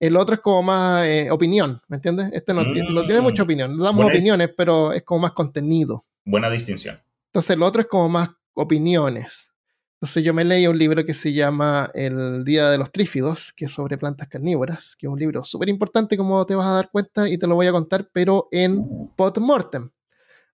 El 0.00 0.16
otro 0.16 0.36
es 0.36 0.40
como 0.40 0.62
más 0.62 1.04
eh, 1.04 1.30
opinión, 1.30 1.82
¿me 1.88 1.96
entiendes? 1.96 2.30
Este 2.32 2.54
no, 2.54 2.62
no 2.64 3.04
tiene 3.04 3.20
Mm. 3.20 3.24
mucha 3.24 3.42
opinión. 3.42 3.76
Le 3.76 3.82
damos 3.84 4.06
opiniones, 4.06 4.50
pero 4.56 4.90
es 4.94 5.02
como 5.02 5.20
más 5.20 5.32
contenido. 5.32 6.02
Buena 6.24 6.48
distinción. 6.48 6.98
Entonces 7.26 7.50
el 7.50 7.62
otro 7.62 7.82
es 7.82 7.88
como 7.88 8.08
más 8.08 8.30
opiniones. 8.54 9.47
Entonces 10.00 10.22
yo 10.22 10.32
me 10.32 10.44
leí 10.44 10.66
un 10.68 10.78
libro 10.78 11.04
que 11.04 11.12
se 11.12 11.32
llama 11.32 11.90
El 11.92 12.44
Día 12.44 12.70
de 12.70 12.78
los 12.78 12.92
Trífidos, 12.92 13.52
que 13.52 13.64
es 13.64 13.72
sobre 13.72 13.98
plantas 13.98 14.28
carnívoras, 14.28 14.94
que 14.96 15.06
es 15.08 15.12
un 15.12 15.18
libro 15.18 15.42
súper 15.42 15.68
importante 15.68 16.16
como 16.16 16.46
te 16.46 16.54
vas 16.54 16.66
a 16.68 16.70
dar 16.74 16.90
cuenta 16.92 17.28
y 17.28 17.36
te 17.36 17.48
lo 17.48 17.56
voy 17.56 17.66
a 17.66 17.72
contar, 17.72 18.08
pero 18.12 18.46
en 18.52 18.84
Podmortem. 19.16 19.90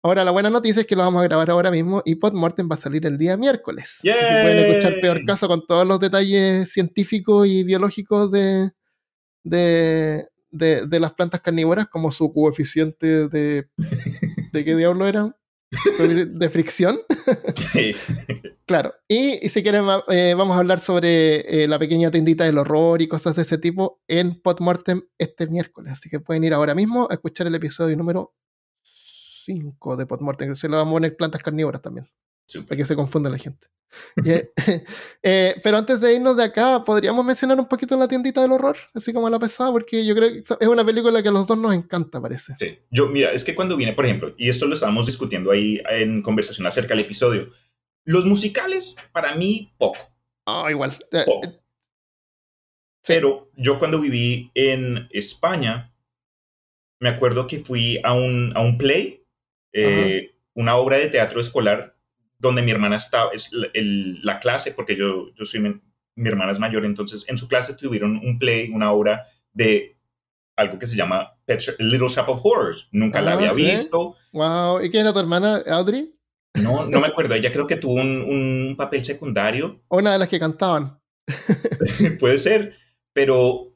Ahora 0.02 0.24
la 0.24 0.30
buena 0.30 0.48
noticia 0.48 0.80
es 0.80 0.86
que 0.86 0.96
lo 0.96 1.02
vamos 1.02 1.20
a 1.20 1.24
grabar 1.24 1.50
ahora 1.50 1.70
mismo 1.70 2.00
y 2.06 2.14
Podmortem 2.14 2.68
va 2.70 2.76
a 2.76 2.78
salir 2.78 3.04
el 3.04 3.18
día 3.18 3.36
miércoles. 3.36 3.98
Así 4.14 4.18
que 4.28 4.42
pueden 4.42 4.58
escuchar 4.70 5.00
peor 5.00 5.24
caso 5.26 5.46
con 5.46 5.66
todos 5.66 5.86
los 5.86 6.00
detalles 6.00 6.72
científicos 6.72 7.46
y 7.46 7.64
biológicos 7.64 8.30
de, 8.30 8.70
de, 9.42 10.26
de- 10.50 10.86
de 10.86 11.00
las 11.00 11.12
plantas 11.12 11.42
carnívoras, 11.42 11.88
como 11.88 12.10
su 12.12 12.32
coeficiente 12.32 13.28
de... 13.28 13.66
¿De 14.52 14.64
qué 14.64 14.74
diablo 14.76 15.06
era? 15.06 15.36
De 15.98 16.48
fricción. 16.50 16.98
Claro, 18.66 18.94
y, 19.08 19.44
y 19.44 19.48
si 19.50 19.62
quieren, 19.62 19.84
eh, 20.08 20.34
vamos 20.36 20.56
a 20.56 20.60
hablar 20.60 20.80
sobre 20.80 21.64
eh, 21.64 21.68
la 21.68 21.78
pequeña 21.78 22.10
tiendita 22.10 22.44
del 22.44 22.56
horror 22.56 23.02
y 23.02 23.08
cosas 23.08 23.36
de 23.36 23.42
ese 23.42 23.58
tipo 23.58 24.00
en 24.08 24.40
Podmortem 24.40 25.02
este 25.18 25.46
miércoles. 25.48 25.92
Así 25.92 26.08
que 26.08 26.18
pueden 26.18 26.44
ir 26.44 26.54
ahora 26.54 26.74
mismo 26.74 27.06
a 27.10 27.14
escuchar 27.14 27.46
el 27.46 27.54
episodio 27.54 27.94
número 27.94 28.34
5 29.44 29.96
de 29.96 30.06
Podmortem, 30.06 30.54
se 30.54 30.68
lo 30.68 30.78
vamos 30.78 30.92
a 30.92 30.94
poner 30.94 31.16
plantas 31.16 31.42
carnívoras 31.42 31.82
también, 31.82 32.06
para 32.66 32.76
que 32.76 32.86
se 32.86 32.96
confunda 32.96 33.28
la 33.28 33.38
gente. 33.38 33.68
Eh, 35.26 35.54
pero 35.62 35.78
antes 35.78 36.02
de 36.02 36.14
irnos 36.14 36.36
de 36.36 36.44
acá, 36.44 36.84
podríamos 36.84 37.24
mencionar 37.24 37.58
un 37.58 37.66
poquito 37.66 37.96
la 37.96 38.06
tiendita 38.06 38.42
del 38.42 38.52
horror, 38.52 38.76
así 38.92 39.10
como 39.10 39.30
la 39.30 39.38
pesada, 39.38 39.72
porque 39.72 40.04
yo 40.04 40.14
creo 40.14 40.30
que 40.30 40.42
es 40.60 40.68
una 40.68 40.84
película 40.84 41.22
que 41.22 41.28
a 41.28 41.32
los 41.32 41.46
dos 41.46 41.56
nos 41.56 41.72
encanta, 41.74 42.20
parece. 42.20 42.54
Sí. 42.58 42.78
Yo, 42.90 43.08
mira, 43.08 43.32
es 43.32 43.42
que 43.42 43.54
cuando 43.54 43.74
viene, 43.74 43.94
por 43.94 44.04
ejemplo, 44.04 44.34
y 44.36 44.50
esto 44.50 44.66
lo 44.66 44.74
estábamos 44.74 45.06
discutiendo 45.06 45.50
ahí 45.50 45.80
en 45.90 46.20
conversación 46.20 46.66
acerca 46.66 46.90
del 46.94 47.06
episodio, 47.06 47.48
los 48.04 48.24
musicales, 48.26 48.96
para 49.12 49.34
mí, 49.34 49.72
poco. 49.78 49.98
Ah, 50.46 50.66
igual. 50.70 50.92
Eh, 51.10 51.22
poco. 51.24 51.46
eh, 51.46 51.60
sí. 53.02 53.14
Pero 53.14 53.50
yo 53.56 53.78
cuando 53.78 54.00
viví 54.00 54.50
en 54.54 55.08
España, 55.10 55.92
me 57.00 57.08
acuerdo 57.10 57.46
que 57.46 57.58
fui 57.58 57.98
a 58.02 58.14
un, 58.14 58.52
a 58.56 58.60
un 58.60 58.78
play, 58.78 59.22
eh, 59.72 60.36
una 60.54 60.76
obra 60.76 60.98
de 60.98 61.08
teatro 61.08 61.40
escolar, 61.40 61.96
donde 62.38 62.62
mi 62.62 62.70
hermana 62.70 62.96
estaba, 62.96 63.30
es 63.32 63.52
la, 63.52 63.68
el- 63.74 64.22
la 64.22 64.38
clase, 64.40 64.72
porque 64.72 64.96
yo, 64.96 65.32
yo 65.34 65.44
soy, 65.44 65.60
mi 66.16 66.28
hermana 66.28 66.52
es 66.52 66.58
mayor, 66.58 66.84
entonces 66.84 67.24
en 67.28 67.38
su 67.38 67.48
clase 67.48 67.74
tuvieron 67.74 68.16
un 68.18 68.38
play, 68.38 68.70
una 68.70 68.92
obra 68.92 69.26
de 69.52 69.96
algo 70.56 70.78
que 70.78 70.86
se 70.86 70.96
llama 70.96 71.36
Pet 71.46 71.60
Little 71.78 72.08
Shop 72.08 72.28
of 72.28 72.40
Horrors. 72.44 72.88
Nunca 72.92 73.20
la 73.20 73.32
Ah, 73.32 73.34
había 73.34 73.50
¿sí? 73.50 73.62
visto, 73.64 74.16
Wow. 74.32 74.82
¿Y 74.82 74.90
quién 74.90 75.02
era 75.02 75.12
tu 75.12 75.18
hermana, 75.18 75.62
Audrey? 75.66 76.13
No, 76.54 76.86
no 76.86 77.00
me 77.00 77.06
acuerdo, 77.08 77.34
ella 77.34 77.52
creo 77.52 77.66
que 77.66 77.76
tuvo 77.76 77.94
un, 77.94 78.22
un 78.22 78.74
papel 78.76 79.04
secundario, 79.04 79.80
Una 79.88 80.12
de 80.12 80.18
las 80.18 80.28
que 80.28 80.38
cantaban. 80.38 80.98
puede 82.20 82.38
ser, 82.38 82.74
pero 83.12 83.72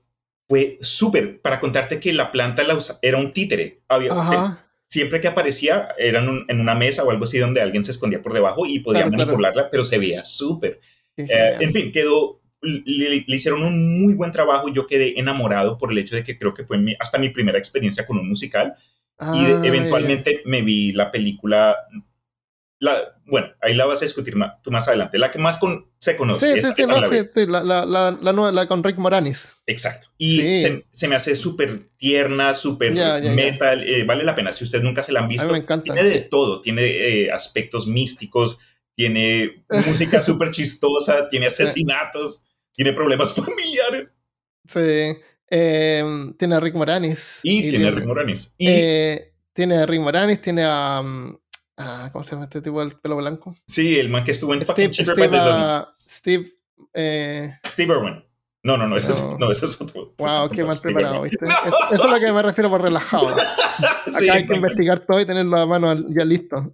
fue 0.49 0.79
súper 0.81 1.41
para 1.41 1.61
contarte 1.61 2.01
que 2.01 2.13
la 2.13 2.31
planta 2.33 2.63
la 2.63 2.75
usa- 2.77 2.99
era 3.03 3.19
un 3.19 3.33
títere. 3.33 3.83
Había, 3.89 4.13
Ajá. 4.13 4.67
siempre 4.87 5.21
que 5.21 5.29
aparecía 5.29 5.89
era 5.99 6.23
en, 6.23 6.29
un- 6.29 6.45
en 6.49 6.61
una 6.61 6.75
mesa 6.75 7.05
o 7.05 7.11
algo 7.11 7.25
así 7.25 7.39
donde 7.39 7.61
alguien 7.61 7.85
se 7.85 7.91
escondía 7.91 8.23
por 8.23 8.33
debajo 8.33 8.65
y 8.67 8.81
podía 8.81 9.01
Claro, 9.03 9.11
claro. 9.13 9.27
manipularla, 9.27 9.71
pero 9.71 9.85
se 9.85 9.99
veía 9.99 10.25
súper. 10.25 10.81
Eh, 11.17 11.57
en 11.61 11.73
fin, 11.73 11.91
quedó, 11.93 12.41
le, 12.63 13.25
le 13.27 13.37
hicieron 13.37 13.63
un 13.65 14.01
muy 14.03 14.15
buen 14.15 14.31
trabajo 14.33 14.69
y 14.69 14.73
yo 14.73 14.87
quedé 14.87 15.19
enamorado 15.19 15.77
por 15.79 15.91
el 15.91 15.99
hecho 15.99 16.15
de 16.17 16.25
que 16.25 16.39
creo 16.39 16.55
que 16.55 16.65
fue 16.65 16.79
mi- 16.79 16.97
hasta 17.01 17.19
mi 17.19 17.29
primera 17.31 17.59
experiencia 17.59 18.07
con 18.07 18.19
un 18.19 18.29
musical 18.29 18.75
y 19.35 19.47
de- 19.47 19.53
Ah, 19.55 19.61
eventualmente 19.65 20.43
me 20.47 20.63
vi 20.63 20.93
la 20.93 21.11
película. 21.11 21.77
La, 22.81 22.97
bueno, 23.27 23.49
ahí 23.61 23.75
la 23.75 23.87
vas 23.87 24.03
a 24.03 24.05
discutir 24.05 24.37
más, 24.37 24.63
tú 24.63 24.71
más 24.71 24.87
adelante. 24.87 25.19
La 25.19 25.33
que 25.33 25.39
más 25.41 25.59
con, 25.59 25.91
se 25.99 26.17
conoce. 26.17 26.47
Sí, 26.47 26.53
sí, 26.53 26.59
esa- 26.61 26.75
sí, 26.77 26.83
esa 26.83 26.93
no, 26.93 27.01
la 27.01 27.09
sí, 27.09 27.17
sí, 27.35 27.47
la, 27.47 28.33
nueva, 28.33 28.53
la 28.53 28.69
con 28.69 28.85
Rick 28.85 28.99
Moranis. 28.99 29.53
Exacto. 29.67 30.09
Y 30.17 30.37
Sí. 30.37 30.63
se, 30.63 30.87
se 30.93 31.09
me 31.09 31.17
hace 31.17 31.35
súper 31.35 31.89
tierna, 31.97 32.55
súper 32.55 32.93
metal. 33.35 33.83
eh, 33.83 34.05
vale 34.05 34.23
la 34.23 34.37
pena. 34.37 34.53
Si 34.53 34.63
ustedes 34.63 34.85
nunca 34.85 35.03
se 35.03 35.11
la 35.13 35.19
han 35.21 35.25
A 35.27 35.29
visto, 35.29 35.47
mí 35.47 35.53
me 35.55 35.59
encanta. 35.59 35.93
tiene 35.93 36.09
de 36.09 36.21
todo. 36.21 36.61
Tiene 36.63 36.83
eh, 36.85 37.33
aspectos 37.33 37.89
místicos, 37.89 38.61
tiene 38.95 39.65
música 39.87 40.23
súper 40.23 40.53
chistosa, 40.53 41.29
tiene 41.29 41.47
asesinatos, 41.47 42.45
tiene 42.75 42.93
problemas 42.93 43.35
familiares. 43.35 44.15
Sí. 44.69 45.17
Eh, 45.51 46.05
tiene 46.39 46.55
a 46.55 46.61
Rick 46.61 46.75
Moranis. 46.77 47.41
Y, 47.43 47.69
tiene 47.71 47.89
a 47.89 47.91
Rick 47.91 48.07
Moranis. 48.07 48.53
Y 48.57 48.71
tiene 49.53 49.79
a 49.79 49.87
Rick 49.87 50.01
Moranis, 50.01 50.41
tiene 50.41 50.63
a. 50.65 51.01
um, 51.01 51.37
a- 51.79 52.11
¿Cómo 52.13 52.23
se 52.25 52.33
llama 52.33 52.45
este 52.45 52.61
tipo 52.61 52.81
del 52.81 52.93
pelo 52.99 53.17
blanco? 53.17 53.55
sí, 53.67 53.99
el 53.99 54.09
man 54.09 54.25
que 54.25 54.33
estuvo 54.33 54.53
en 54.55 54.63
Steve. 54.63 54.93
Steve, 54.95 55.31
ah, 55.39 55.87
Steve 56.01 56.53
eh, 56.95 57.55
Steve 57.67 57.95
Irwin. 57.95 58.25
No, 58.65 58.77
no, 58.77 58.89
no, 58.89 58.97
ese, 58.97 59.13
Es, 59.13 59.23
No. 59.23 59.39
no, 59.39 59.51
ese 59.53 59.67
es 59.67 59.81
otro. 59.81 60.15
wow, 60.19 60.51
qué 60.51 60.65
mal 60.65 60.77
Steve 60.77 60.95
preparado, 60.95 61.25
Irwin. 61.27 61.31
¿viste? 61.41 61.45
Eso, 61.69 61.79
eso 61.93 62.05
es 62.07 62.11
lo 62.13 62.19
que 62.27 62.33
me 62.33 62.43
refiero 62.43 62.69
por 62.71 62.83
relajado. 62.83 63.29
Acá 63.79 64.19
Sí, 64.19 64.29
hay 64.29 64.45
que 64.45 64.57
investigar 64.57 65.01
todo 65.01 65.21
y 65.21 65.25
tenerlo 65.27 65.59
a 65.59 65.67
mano 65.67 65.95
ya 66.11 66.25
listo. 66.25 66.73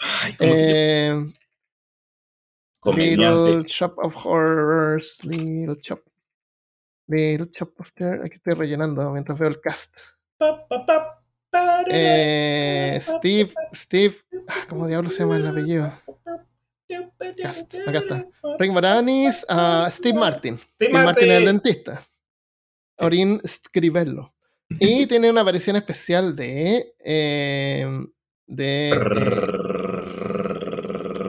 Ay, 0.00 0.34
¿cómo 0.38 0.54
se 0.54 1.08
llama? 1.08 1.20
Eh. 1.20 1.32
Little 2.96 3.64
Shop 3.66 3.98
of 3.98 4.16
Horrors, 4.24 5.22
Little 5.24 5.76
Shop. 5.82 6.00
Little 7.08 7.48
Shop 7.52 7.72
of 7.78 7.92
Terror. 7.92 8.24
Aquí 8.24 8.36
estoy 8.36 8.54
rellenando 8.54 9.10
mientras 9.12 9.38
veo 9.38 9.48
el 9.48 9.60
cast. 9.60 9.96
Pa, 10.38 10.66
pa, 10.68 10.86
pa, 10.86 11.22
Eh, 11.90 12.98
Steve, 13.00 13.50
Steve, 13.74 14.14
ah, 14.48 14.66
¿cómo 14.68 14.86
diablos 14.86 15.14
se 15.14 15.22
llama 15.22 15.36
el 15.36 15.46
apellido? 15.46 15.92
Cast, 17.42 17.74
acá 17.86 17.98
está. 17.98 18.26
Rick 18.58 18.72
Moranis, 18.72 19.46
a 19.48 19.88
Steve 19.90 20.18
Martin. 20.18 20.58
Steve, 20.74 20.92
Martin. 20.92 21.30
es 21.30 21.38
el 21.38 21.44
dentista. 21.44 22.02
Orin 22.98 23.40
Scribello. 23.46 24.32
Y 24.80 25.06
tiene 25.06 25.30
una 25.30 25.40
aparición 25.40 25.76
especial 25.76 26.36
de. 26.36 26.94
eh, 26.98 27.86
de. 28.46 28.90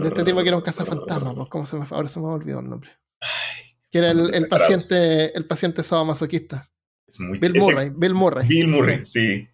de 0.02 0.08
este 0.08 0.24
tipo 0.26 0.42
que 0.42 0.48
era 0.50 0.58
un 0.58 0.64
cazafantasma, 0.64 1.36
pues, 1.36 1.48
¿cómo 1.50 1.66
se 1.66 1.78
me, 1.78 1.86
ahora 1.90 2.10
se 2.10 2.20
me 2.20 2.26
olvidó 2.26 2.60
el 2.60 2.70
nombre. 2.70 2.92
Que 3.90 4.00
era 4.00 4.12
el, 4.12 4.48
paciente, 4.50 5.36
el 5.38 5.46
paciente 5.46 5.84
sadomasoquista. 5.84 6.70
Bill 7.18 7.54
Murray, 7.60 7.90
Bill 7.96 8.14
Murray. 8.14 8.48
Bill 8.48 8.68
Murray, 8.68 9.06
sí. 9.06 9.48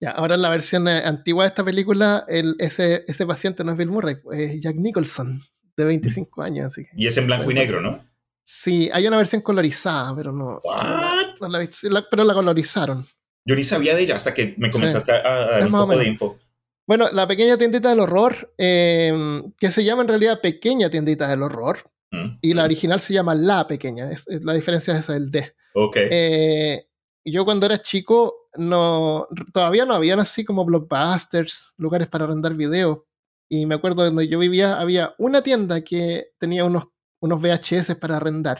Ya, 0.00 0.10
ahora 0.12 0.36
en 0.36 0.42
la 0.42 0.50
versión 0.50 0.86
eh, 0.86 1.02
antigua 1.04 1.44
de 1.44 1.48
esta 1.48 1.64
película, 1.64 2.24
el, 2.28 2.54
ese, 2.58 3.04
ese 3.08 3.26
paciente 3.26 3.64
no 3.64 3.72
es 3.72 3.78
Bill 3.78 3.88
Murray, 3.88 4.16
es 4.32 4.60
Jack 4.62 4.76
Nicholson, 4.76 5.40
de 5.76 5.84
25 5.84 6.42
años. 6.42 6.66
Así 6.66 6.84
que, 6.84 6.90
Y 6.96 7.06
es 7.08 7.16
en 7.16 7.26
blanco 7.26 7.50
y 7.50 7.54
negro, 7.54 7.80
¿no? 7.80 8.06
Sí, 8.44 8.88
hay 8.92 9.06
una 9.06 9.16
versión 9.16 9.42
colorizada, 9.42 10.14
pero 10.16 10.32
no. 10.32 10.60
What? 10.64 11.36
no 11.40 11.48
la 11.48 11.58
he 11.58 11.66
visto, 11.66 11.90
la- 11.90 12.06
pero 12.08 12.24
la 12.24 12.32
colorizaron. 12.34 13.04
Yo 13.44 13.56
ni 13.56 13.64
sabía 13.64 13.94
de 13.96 14.02
ella 14.02 14.16
hasta 14.16 14.34
que 14.34 14.54
me 14.56 14.68
Sí. 14.68 14.72
comenzaste 14.72 15.12
a, 15.12 15.16
a 15.16 15.46
dar 15.50 15.60
Es 15.60 15.66
un 15.66 15.72
poco 15.72 15.96
de 15.96 16.06
info. 16.08 16.38
Bueno, 16.86 17.08
la 17.12 17.26
pequeña 17.26 17.58
tiendita 17.58 17.90
del 17.90 18.00
horror, 18.00 18.54
eh, 18.56 19.42
que 19.58 19.70
se 19.70 19.84
llama 19.84 20.02
en 20.02 20.08
realidad 20.08 20.40
Pequeña 20.40 20.88
Tiendita 20.90 21.28
del 21.28 21.42
Horror, 21.42 21.78
Mm, 22.10 22.38
y 22.40 22.54
la 22.54 22.62
mm, 22.62 22.64
original 22.64 23.00
se 23.00 23.12
llama 23.12 23.34
La 23.34 23.66
Pequeña, 23.68 24.10
es- 24.10 24.26
es- 24.28 24.42
la 24.42 24.54
diferencia 24.54 24.94
es 24.94 25.00
esa, 25.00 25.14
el 25.16 25.30
D. 25.30 25.52
Ok. 25.74 25.96
Eh, 25.98 26.87
yo 27.32 27.44
cuando 27.44 27.66
era 27.66 27.82
chico, 27.82 28.48
no, 28.56 29.26
todavía 29.52 29.84
no 29.84 29.94
habían 29.94 30.20
así 30.20 30.44
como 30.44 30.64
blockbusters, 30.64 31.74
lugares 31.76 32.08
para 32.08 32.24
arrendar 32.24 32.54
videos. 32.54 33.00
Y 33.48 33.66
me 33.66 33.76
acuerdo 33.76 34.02
de 34.02 34.08
donde 34.08 34.28
yo 34.28 34.38
vivía, 34.38 34.78
había 34.78 35.14
una 35.18 35.42
tienda 35.42 35.82
que 35.82 36.32
tenía 36.38 36.64
unos, 36.64 36.84
unos 37.20 37.40
VHS 37.40 37.94
para 37.96 38.16
arrendar. 38.16 38.58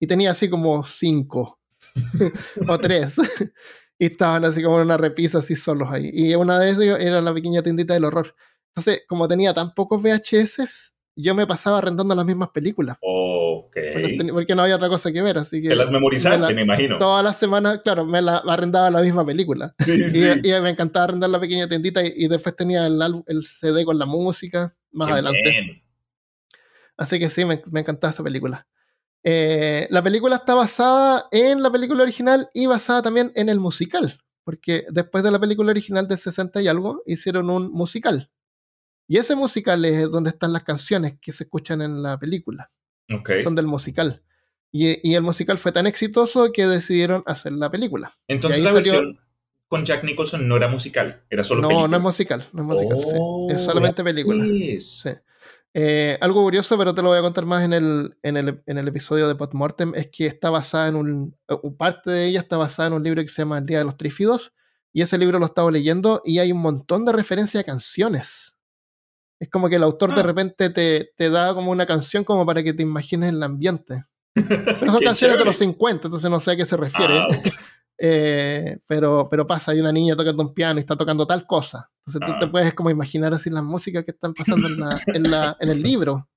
Y 0.00 0.06
tenía 0.06 0.32
así 0.32 0.50
como 0.50 0.84
cinco 0.84 1.60
o 2.68 2.78
tres. 2.78 3.18
y 3.98 4.06
estaban 4.06 4.44
así 4.44 4.62
como 4.62 4.78
en 4.78 4.86
una 4.86 4.96
repisa, 4.96 5.38
así 5.38 5.56
solos 5.56 5.88
ahí. 5.90 6.10
Y 6.12 6.34
una 6.34 6.58
de 6.58 6.70
ellas 6.70 7.00
era 7.00 7.20
la 7.20 7.32
pequeña 7.32 7.62
tiendita 7.62 7.94
del 7.94 8.04
horror. 8.04 8.34
Entonces, 8.74 9.02
como 9.08 9.26
tenía 9.26 9.54
tan 9.54 9.72
pocos 9.74 10.02
VHS, 10.02 10.94
yo 11.16 11.34
me 11.34 11.46
pasaba 11.46 11.78
arrendando 11.78 12.14
las 12.14 12.26
mismas 12.26 12.50
películas. 12.50 12.98
Ok. 13.66 13.76
Porque, 14.32 14.54
no 14.54 14.62
había 14.62 14.76
otra 14.76 14.88
cosa 14.88 15.10
que 15.12 15.22
ver, 15.22 15.38
así 15.38 15.60
que 15.62 15.68
Te 15.68 15.76
las 15.76 15.90
memorizaste, 15.90 16.40
me 16.42 16.48
la- 16.48 16.54
me 16.54 16.62
imagino. 16.62 16.98
todas 16.98 17.22
las 17.24 17.36
semanas, 17.36 17.80
claro, 17.84 18.04
me 18.04 18.20
la 18.22 18.38
arrendaba 18.38 18.90
la 18.90 19.00
misma 19.02 19.24
película. 19.24 19.74
Sí, 19.84 19.92
Y, 19.92 20.08
sí. 20.10 20.18
y 20.44 20.60
me 20.60 20.70
encantaba 20.70 21.04
arrendar 21.04 21.30
la 21.30 21.40
pequeña 21.40 21.68
tiendita 21.68 22.04
y, 22.04 22.12
y 22.16 22.28
después 22.28 22.54
tenía 22.56 22.86
el, 22.86 23.00
el 23.26 23.42
CD 23.42 23.84
con 23.84 23.98
la 23.98 24.06
música 24.06 24.74
más 24.92 25.08
Qué 25.08 25.12
adelante. 25.14 25.40
bien. 25.50 25.82
Así 26.96 27.18
que 27.18 27.30
sí, 27.30 27.44
me, 27.44 27.62
me 27.70 27.80
encantaba 27.80 28.12
esa 28.12 28.22
película. 28.24 28.66
Eh, 29.22 29.86
la 29.90 30.02
película 30.02 30.36
está 30.36 30.54
basada 30.54 31.26
en 31.30 31.62
la 31.62 31.70
película 31.70 32.02
original 32.02 32.48
y 32.54 32.66
basada 32.66 33.02
también 33.02 33.32
en 33.34 33.48
el 33.48 33.60
musical, 33.60 34.20
porque 34.44 34.84
después 34.90 35.22
de 35.24 35.30
la 35.30 35.38
película 35.38 35.70
original 35.70 36.08
del 36.08 36.18
60 36.18 36.62
y 36.62 36.68
algo, 36.68 37.02
hicieron 37.06 37.50
un 37.50 37.70
musical. 37.70 38.30
Y 39.06 39.16
ese 39.18 39.34
musical 39.36 39.84
es 39.84 40.10
donde 40.10 40.30
están 40.30 40.52
las 40.52 40.64
canciones 40.64 41.18
que 41.20 41.32
se 41.32 41.44
escuchan 41.44 41.82
en 41.82 42.02
la 42.02 42.18
película, 42.18 42.70
Ok. 43.10 43.30
son 43.44 43.54
del 43.54 43.66
musical. 43.66 44.22
Y, 44.70 45.08
y 45.08 45.14
el 45.14 45.22
musical 45.22 45.56
fue 45.58 45.72
tan 45.72 45.86
exitoso 45.86 46.52
que 46.52 46.66
decidieron 46.66 47.22
hacer 47.26 47.52
la 47.52 47.70
película. 47.70 48.12
Entonces 48.28 48.62
la 48.62 48.72
salió- 48.72 48.92
versión 48.92 49.20
con 49.68 49.84
Jack 49.84 50.02
Nicholson 50.04 50.48
no 50.48 50.56
era 50.56 50.68
musical, 50.68 51.22
era 51.28 51.44
solo 51.44 51.60
No, 51.62 51.68
película. 51.68 51.88
no 51.88 51.96
es 51.98 52.02
musical, 52.02 52.46
no 52.52 52.62
es 52.62 52.68
musical, 52.68 52.98
sí. 53.02 53.10
Oh, 53.18 53.50
es 53.50 53.62
solamente 53.62 54.02
película. 54.04 54.42
Sí. 54.80 55.10
Eh, 55.74 56.16
algo 56.22 56.42
curioso, 56.42 56.76
pero 56.78 56.94
te 56.94 57.02
lo 57.02 57.08
voy 57.08 57.18
a 57.18 57.22
contar 57.22 57.44
más 57.44 57.62
en 57.64 57.74
el, 57.74 58.16
en 58.22 58.36
el, 58.38 58.62
en 58.64 58.78
el 58.78 58.88
episodio 58.88 59.28
de 59.28 59.34
Postmortem, 59.34 59.92
es 59.94 60.10
que 60.10 60.24
está 60.26 60.48
basada 60.50 60.88
en 60.88 60.96
un. 60.96 61.36
o 61.46 61.76
parte 61.76 62.10
de 62.10 62.26
ella 62.26 62.40
está 62.40 62.56
basada 62.56 62.88
en 62.88 62.94
un 62.94 63.02
libro 63.04 63.22
que 63.22 63.28
se 63.28 63.42
llama 63.42 63.58
El 63.58 63.66
Día 63.66 63.78
de 63.78 63.84
los 63.84 63.96
Trífidos, 63.98 64.52
y 64.92 65.02
ese 65.02 65.18
libro 65.18 65.38
lo 65.38 65.44
he 65.44 65.48
estado 65.48 65.70
leyendo 65.70 66.22
y 66.24 66.38
hay 66.38 66.50
un 66.50 66.60
montón 66.62 67.04
de 67.04 67.12
referencias 67.12 67.62
a 67.62 67.66
canciones. 67.66 68.56
Es 69.40 69.48
como 69.50 69.68
que 69.68 69.76
el 69.76 69.82
autor 69.84 70.14
de 70.14 70.20
Ah. 70.20 70.24
repente 70.24 70.70
te, 70.70 71.12
te 71.16 71.30
da 71.30 71.54
como 71.54 71.70
una 71.70 71.86
canción 71.86 72.24
como 72.24 72.44
para 72.44 72.62
que 72.62 72.72
te 72.74 72.82
imagines 72.82 73.30
el 73.30 73.42
ambiente. 73.42 74.04
Pero 74.34 74.92
son 74.92 75.00
canciones 75.02 75.38
de 75.38 75.44
los 75.44 75.56
50, 75.56 76.08
entonces 76.08 76.30
no 76.30 76.40
sé 76.40 76.52
a 76.52 76.56
qué 76.56 76.66
se 76.66 76.76
refiere. 76.76 77.18
Ah. 77.18 77.28
Eh, 78.00 78.78
pero, 78.86 79.26
pero 79.28 79.44
pasa, 79.44 79.72
hay 79.72 79.80
una 79.80 79.90
niña 79.90 80.14
tocando 80.14 80.44
un 80.44 80.54
piano 80.54 80.78
y 80.78 80.82
está 80.82 80.94
tocando 80.94 81.26
tal 81.26 81.44
cosa. 81.48 81.90
Entonces 82.06 82.20
tú 82.24 82.32
Ah. 82.32 82.38
te 82.38 82.46
puedes 82.46 82.72
como 82.72 82.90
imaginar 82.90 83.34
así 83.34 83.50
las 83.50 83.64
músicas 83.64 84.04
que 84.04 84.12
están 84.12 84.34
pasando 84.34 84.68
en, 84.68 84.78
la, 84.78 85.00
en, 85.08 85.28
la- 85.28 85.56
en 85.58 85.68
el 85.68 85.82
libro. 85.82 86.28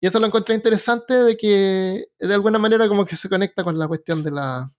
Y 0.00 0.06
eso 0.06 0.20
lo 0.20 0.28
encontré 0.28 0.54
interesante 0.54 1.12
de 1.14 1.36
que 1.36 2.06
de 2.20 2.32
alguna 2.34 2.60
manera 2.60 2.86
como 2.86 3.04
que 3.04 3.16
se 3.16 3.28
conecta 3.28 3.64
con 3.64 3.76
la 3.80 3.88
cuestión 3.88 4.22
de 4.22 4.30
la 4.30 4.70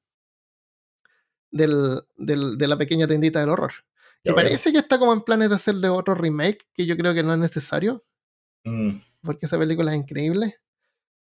del, 1.51 2.01
del- 2.15 2.57
de 2.57 2.67
la 2.69 2.77
pequeña 2.77 3.05
tiendita 3.05 3.41
del 3.41 3.49
horror. 3.49 3.73
Veo. 4.23 4.35
parece 4.35 4.71
que 4.71 4.77
está 4.79 4.97
como 4.99 5.13
en 5.13 5.21
planes 5.21 5.49
de 5.49 5.55
hacerle 5.55 5.89
otro 5.89 6.15
remake, 6.15 6.65
que 6.73 6.85
yo 6.85 6.95
creo 6.97 7.13
que 7.13 7.23
no 7.23 7.33
es 7.33 7.39
necesario, 7.39 8.03
Mm, 8.65 8.99
porque 9.21 9.45
esa 9.45 9.59
película 9.59 9.93
es 9.93 9.99
increíble. 9.99 10.55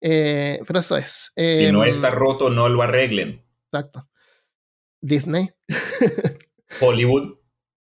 Eh, 0.01 0.59
pero 0.67 0.79
eso 0.79 0.97
es. 0.97 1.31
Si 1.35 1.71
no 1.71 1.83
Em, 1.83 1.89
está 1.89 2.09
roto, 2.09 2.49
no 2.49 2.67
lo 2.67 2.81
arreglen. 2.81 3.41
Exacto. 3.71 4.01
Disney. 5.01 5.49
Hollywood. 6.81 7.37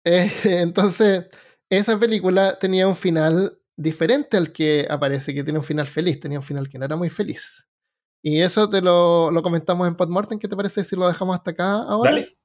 Eh, 0.06 0.32
entonces, 0.46 1.26
esa 1.70 1.98
película 2.00 2.60
tenía 2.60 2.88
un 2.88 2.96
final 2.96 3.58
diferente 3.76 4.38
al 4.38 4.52
que 4.52 4.86
aparece, 4.90 5.34
que 5.34 5.44
tiene 5.44 5.60
un 5.60 5.66
final 5.66 5.88
feliz, 5.88 6.20
tenía 6.20 6.38
un 6.40 6.44
final 6.46 6.70
que 6.70 6.78
no 6.78 6.86
era 6.86 6.96
muy 6.96 7.10
feliz. 7.10 7.68
Y 8.22 8.40
eso 8.42 8.70
te 8.70 8.82
lo, 8.82 9.32
lo 9.32 9.42
comentamos 9.42 9.88
en 9.88 9.96
Podmortem, 9.96 10.38
¿qué 10.40 10.48
te 10.48 10.56
parece 10.56 10.84
si 10.84 10.96
lo 10.96 11.08
dejamos 11.08 11.36
hasta 11.36 11.52
acá 11.52 11.74
ahora? 11.84 12.12
Dale. 12.12 12.38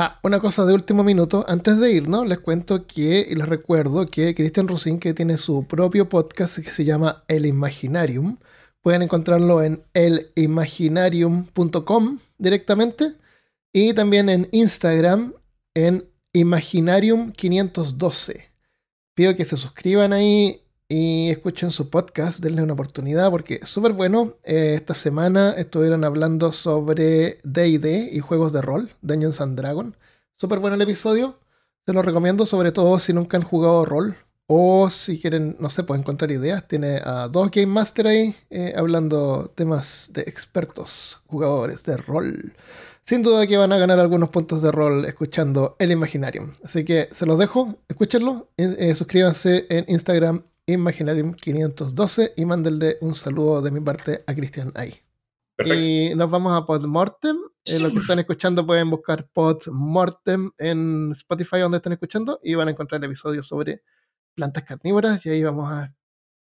Ah, 0.00 0.20
una 0.22 0.38
cosa 0.38 0.64
de 0.64 0.74
último 0.74 1.02
minuto, 1.02 1.44
antes 1.48 1.80
de 1.80 1.90
irnos, 1.90 2.28
les 2.28 2.38
cuento 2.38 2.86
que, 2.86 3.26
y 3.28 3.34
les 3.34 3.48
recuerdo 3.48 4.06
que 4.06 4.32
Cristian 4.32 4.68
Rusin, 4.68 5.00
que 5.00 5.12
tiene 5.12 5.36
su 5.38 5.66
propio 5.66 6.08
podcast 6.08 6.58
que 6.58 6.70
se 6.70 6.84
llama 6.84 7.24
El 7.26 7.46
Imaginarium, 7.46 8.38
pueden 8.80 9.02
encontrarlo 9.02 9.60
en 9.60 9.82
elimaginarium.com 9.94 12.20
directamente 12.38 13.16
y 13.72 13.92
también 13.92 14.28
en 14.28 14.48
Instagram 14.52 15.34
en 15.74 16.08
Imaginarium512. 16.32 18.52
Pido 19.14 19.34
que 19.34 19.44
se 19.44 19.56
suscriban 19.56 20.12
ahí 20.12 20.62
y 20.88 21.30
escuchen 21.30 21.70
su 21.70 21.90
podcast, 21.90 22.40
denle 22.40 22.62
una 22.62 22.72
oportunidad 22.72 23.30
porque 23.30 23.60
es 23.62 23.68
súper 23.68 23.92
bueno. 23.92 24.34
Eh, 24.42 24.74
esta 24.74 24.94
semana 24.94 25.52
estuvieron 25.52 26.04
hablando 26.04 26.50
sobre 26.52 27.38
DD 27.44 28.10
y 28.12 28.20
juegos 28.20 28.52
de 28.52 28.62
rol, 28.62 28.90
Dungeons 29.02 29.40
and 29.40 29.56
Dragons. 29.58 29.94
Súper 30.36 30.60
bueno 30.60 30.76
el 30.76 30.82
episodio, 30.82 31.38
se 31.84 31.92
lo 31.92 32.02
recomiendo, 32.02 32.46
sobre 32.46 32.72
todo 32.72 32.98
si 32.98 33.12
nunca 33.12 33.36
han 33.36 33.42
jugado 33.42 33.84
rol 33.84 34.16
o 34.46 34.88
si 34.88 35.20
quieren, 35.20 35.56
no 35.60 35.68
sé, 35.68 35.82
pueden 35.82 36.02
encontrar 36.02 36.30
ideas. 36.30 36.66
Tiene 36.66 37.00
a 37.04 37.28
dos 37.28 37.50
Game 37.50 37.66
Master 37.66 38.06
ahí 38.06 38.34
eh, 38.48 38.72
hablando 38.76 39.52
temas 39.54 40.10
de 40.14 40.22
expertos, 40.22 41.20
jugadores 41.26 41.84
de 41.84 41.98
rol. 41.98 42.54
Sin 43.02 43.22
duda 43.22 43.46
que 43.46 43.56
van 43.58 43.72
a 43.72 43.78
ganar 43.78 43.98
algunos 43.98 44.30
puntos 44.30 44.62
de 44.62 44.70
rol 44.70 45.04
escuchando 45.04 45.76
el 45.78 45.92
Imaginarium. 45.92 46.52
Así 46.64 46.84
que 46.84 47.08
se 47.10 47.26
los 47.26 47.38
dejo, 47.38 47.76
escúchenlo. 47.88 48.48
eh, 48.56 48.74
eh, 48.78 48.94
suscríbanse 48.94 49.66
en 49.68 49.84
Instagram 49.88 50.42
Imaginarium512 50.68 52.34
y 52.36 52.44
mándenle 52.44 52.98
un 53.00 53.14
saludo 53.14 53.62
de 53.62 53.70
mi 53.70 53.80
parte 53.80 54.22
a 54.26 54.34
Cristian 54.34 54.70
ahí. 54.74 54.92
Perfecto. 55.56 55.80
Y 55.82 56.14
nos 56.14 56.30
vamos 56.30 56.52
a 56.52 56.66
Podmortem. 56.66 57.38
Eh, 57.64 57.78
los 57.80 57.92
que 57.92 58.00
están 58.00 58.18
escuchando 58.18 58.66
pueden 58.66 58.90
buscar 58.90 59.28
Podmortem 59.32 60.50
en 60.58 61.12
Spotify 61.12 61.60
donde 61.60 61.78
están 61.78 61.94
escuchando 61.94 62.38
y 62.42 62.54
van 62.54 62.68
a 62.68 62.72
encontrar 62.72 62.98
el 63.02 63.06
episodio 63.06 63.42
sobre 63.42 63.82
plantas 64.34 64.64
carnívoras 64.64 65.24
y 65.24 65.30
ahí 65.30 65.42
vamos 65.42 65.72
a, 65.72 65.94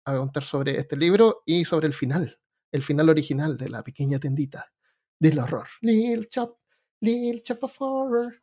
a 0.05 0.17
contar 0.17 0.43
sobre 0.43 0.77
este 0.77 0.97
libro 0.97 1.43
y 1.45 1.63
sobre 1.63 1.85
el 1.85 1.93
final, 1.93 2.39
el 2.71 2.81
final 2.81 3.09
original 3.09 3.57
de 3.57 3.69
la 3.69 3.83
pequeña 3.83 4.17
tendita 4.19 4.73
del 5.19 5.37
horror. 5.37 5.67
Lil 5.81 6.27
Chop, 6.29 6.57
Lil 6.99 7.43
Chop 7.43 7.63
of 7.63 7.75
Horror. 7.79 8.41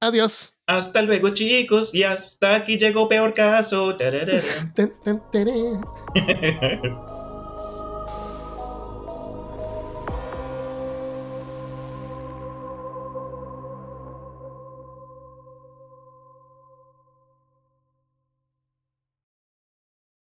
Adiós. 0.00 0.56
Hasta 0.76 1.02
luego, 1.02 1.30
chicos. 1.30 1.94
Y 1.94 2.02
hasta 2.02 2.56
aquí 2.56 2.78
llegó 2.78 3.08
peor 3.08 3.34
caso. 3.34 3.96